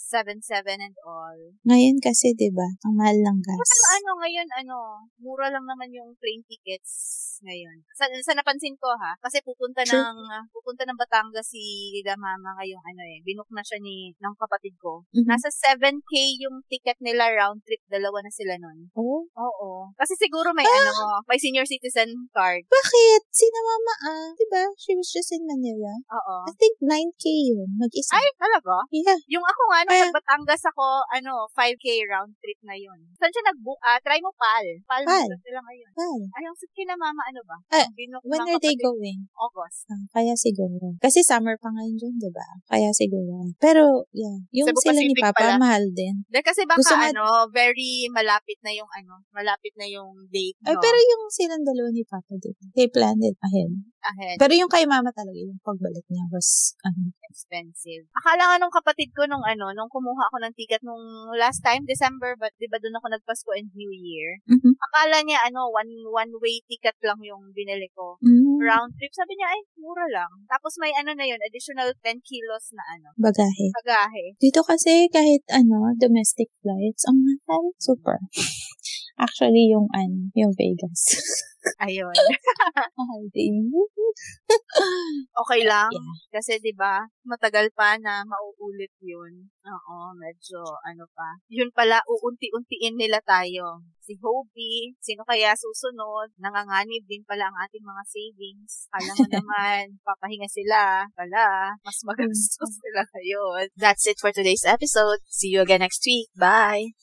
7-7 0.00 0.80
and 0.80 0.96
all. 1.04 1.38
Ngayon 1.68 1.98
kasi, 2.00 2.32
di 2.32 2.48
ba, 2.54 2.64
ang 2.88 2.96
mahal 3.06 3.22
ng 3.22 3.38
gas. 3.38 3.54
Pero 3.62 3.86
ano, 3.94 4.10
ngayon, 4.18 4.48
ano, 4.58 4.76
mura 5.22 5.46
lang 5.46 5.62
naman 5.62 5.94
yung 5.94 6.10
plane 6.18 6.42
tickets 6.42 6.90
ngayon. 7.38 7.84
Sa, 7.94 8.10
sa 8.10 8.34
napansin 8.34 8.74
ko 8.74 8.90
ha, 8.98 9.14
kasi 9.22 9.38
pupunta 9.46 9.86
True. 9.86 9.94
ng 9.94 10.16
pupunta 10.50 10.82
ng 10.82 10.98
Batangas 10.98 11.46
si 11.46 11.92
Lila 11.94 12.18
Mama 12.18 12.56
ngayong 12.58 12.80
ano 12.82 13.02
eh, 13.04 13.20
binook 13.22 13.46
na 13.52 13.62
siya 13.62 13.78
ni 13.78 14.10
ng 14.16 14.34
kapatid 14.34 14.74
ko. 14.80 15.04
Mhm. 15.14 15.28
Nasa 15.28 15.46
7k 15.52 16.10
yung 16.42 16.64
ticket 16.66 16.98
nila 16.98 17.30
round 17.30 17.62
trip, 17.62 17.78
dalawa 17.86 18.24
na 18.24 18.32
sila 18.32 18.58
nun. 18.58 18.90
Oh, 18.98 19.22
Oo. 19.36 19.92
Kasi 19.94 20.16
siguro 20.18 20.50
may 20.50 20.66
ano, 20.66 21.22
may 21.28 21.38
senior 21.38 21.68
citizen 21.68 22.10
card. 22.32 22.64
bakit? 22.66 23.20
Sina 23.30 23.60
mama 23.62 23.94
ah. 24.02 24.28
Di 24.34 24.46
ba? 24.50 24.64
She 24.80 24.96
was 24.96 25.12
just 25.12 25.30
in 25.30 25.44
Manila. 25.44 25.92
Oo. 26.10 26.36
I 26.48 26.52
think 26.56 26.80
9K 26.82 27.24
yun. 27.52 27.68
Mag-isa. 27.76 28.16
Ay, 28.16 28.26
talaga? 28.40 28.80
yeah. 28.90 29.14
Yung 29.28 29.44
ako 29.44 29.62
nga, 29.70 29.78
nung 29.84 29.92
Kaya- 29.92 30.04
nag-Batangas 30.08 30.62
ako, 30.66 31.04
ano, 31.12 31.44
5k 31.52 31.86
round 32.08 32.32
trip 32.40 32.58
na 32.64 32.74
yun. 32.74 32.95
Ngayon. 32.96 33.16
Saan 33.16 33.32
siya 33.32 33.44
nag-book? 33.52 33.80
Ah, 33.84 33.98
try 34.00 34.18
mo 34.20 34.30
pal. 34.36 34.66
Pal, 34.88 35.02
Pal. 35.04 35.28
sila 35.40 35.60
ngayon. 35.60 35.90
Ay, 35.96 36.18
Ay, 36.36 36.42
yung 36.48 36.56
kina 36.72 36.94
mama, 36.96 37.22
ano 37.28 37.40
ba? 37.44 37.56
Ah, 37.72 37.84
Ang 37.84 37.96
binok 37.96 38.22
when 38.24 38.40
are 38.44 38.60
they 38.60 38.76
going? 38.76 39.28
August. 39.36 39.88
Ah, 39.88 40.04
kaya 40.12 40.32
siguro. 40.36 40.96
Kasi 41.00 41.20
summer 41.20 41.56
pa 41.60 41.68
ngayon 41.72 41.96
dyan, 41.96 42.14
di 42.20 42.30
ba? 42.32 42.44
Kaya 42.68 42.92
siguro. 42.92 43.52
Pero, 43.60 44.08
yeah. 44.12 44.36
Yung 44.52 44.68
Cebu 44.72 44.80
sila 44.80 45.00
ni 45.00 45.12
Pacific 45.12 45.24
Papa, 45.32 45.40
pala. 45.40 45.60
mahal 45.60 45.84
din. 45.92 46.24
Dahil 46.28 46.44
kasi 46.44 46.62
baka 46.64 46.80
Gusto 46.80 46.96
ano, 46.96 47.24
very 47.52 48.08
malapit 48.12 48.58
na 48.64 48.72
yung 48.72 48.88
ano, 48.88 49.20
malapit 49.32 49.72
na 49.76 49.86
yung 49.88 50.28
date, 50.32 50.56
Ay, 50.64 50.76
no? 50.76 50.80
pero 50.80 50.96
yung 50.96 51.22
silang 51.32 51.64
dalawa 51.64 51.88
ni 51.92 52.04
Papa, 52.04 52.32
di 52.40 52.52
ba? 52.52 52.64
They 52.76 52.88
planned 52.88 53.24
it 53.24 53.36
ahead. 53.44 53.72
Ahead. 54.06 54.36
Pero 54.38 54.52
yung 54.54 54.70
kay 54.70 54.86
Mama 54.86 55.10
talaga, 55.10 55.34
yung 55.34 55.58
pagbalik 55.66 56.06
niya 56.06 56.24
was, 56.30 56.78
ano, 56.86 57.10
expensive. 57.26 58.06
Akala 58.14 58.48
nga 58.48 58.56
nung 58.62 58.70
kapatid 58.70 59.10
ko 59.12 59.26
nung 59.26 59.42
ano, 59.42 59.74
nung 59.74 59.90
kumuha 59.90 60.30
ako 60.30 60.36
ng 60.46 60.54
ticket 60.54 60.80
nung 60.86 61.02
last 61.34 61.60
time, 61.60 61.82
December, 61.84 62.38
but 62.38 62.54
di 62.56 62.70
ba 62.70 62.78
doon 62.86 62.94
ako 62.94 63.06
nagpasko 63.10 63.50
and 63.58 63.74
New 63.74 63.90
Year? 63.90 64.38
mhm. 64.46 64.78
Akala 64.78 65.18
niya 65.26 65.42
ano, 65.42 65.66
one 65.74 65.90
one 66.06 66.32
way 66.38 66.62
ticket 66.70 66.94
lang 67.02 67.18
yung 67.26 67.50
binili 67.50 67.90
ko. 67.90 68.14
Mm, 68.22 68.62
Round 68.62 68.94
trip. 68.94 69.10
Sabi 69.10 69.34
niya, 69.34 69.50
ay, 69.50 69.60
mura 69.74 70.06
lang. 70.06 70.30
Tapos 70.46 70.78
may 70.78 70.94
ano 70.94 71.10
na 71.18 71.26
yun, 71.26 71.42
additional 71.42 71.90
10 71.98 72.22
kilos 72.22 72.70
na 72.70 72.84
ano, 72.94 73.10
bagahe. 73.18 73.66
pagahe. 73.82 74.38
Dito 74.38 74.62
kasi 74.62 75.10
kahit 75.10 75.42
ano, 75.50 75.90
domestic 75.98 76.54
flights, 76.62 77.02
ang 77.10 77.18
mahal. 77.18 77.74
Super. 77.82 78.22
Actually, 79.16 79.72
yung 79.72 79.88
ano, 79.96 80.28
yung 80.36 80.52
Vegas. 80.54 81.02
Ayun. 81.82 82.14
Okay 85.36 85.60
lang. 85.68 85.92
Yeah. 85.92 86.40
Kasi 86.40 86.56
'di 86.60 86.72
ba, 86.72 87.04
matagal 87.28 87.68
pa 87.76 88.00
na 88.00 88.24
mauulit 88.24 88.92
'yun. 89.04 89.48
Oo, 89.66 89.96
medyo 90.16 90.64
ano 90.84 91.04
pa. 91.12 91.36
'Yun 91.52 91.68
pala 91.76 92.00
uunti-untiin 92.08 92.96
nila 92.96 93.20
tayo. 93.24 93.84
Si 94.00 94.14
Hobie, 94.22 94.94
sino 95.02 95.26
kaya 95.26 95.52
susunod? 95.58 96.30
Nanganganib 96.38 97.04
din 97.10 97.26
pala 97.26 97.50
ang 97.50 97.56
ating 97.66 97.82
mga 97.82 98.02
savings. 98.06 98.86
Kala 98.88 99.12
mo 99.12 99.26
naman, 99.36 99.98
papahinga 100.06 100.48
sila. 100.48 101.04
Pala, 101.12 101.74
mas 101.84 101.98
magastos 102.06 102.72
sila 102.80 103.02
ngayon. 103.02 103.66
That's 103.76 104.06
it 104.06 104.16
for 104.22 104.30
today's 104.32 104.64
episode. 104.64 105.20
See 105.28 105.50
you 105.52 105.60
again 105.60 105.82
next 105.82 106.06
week. 106.06 106.30
Bye! 106.38 106.96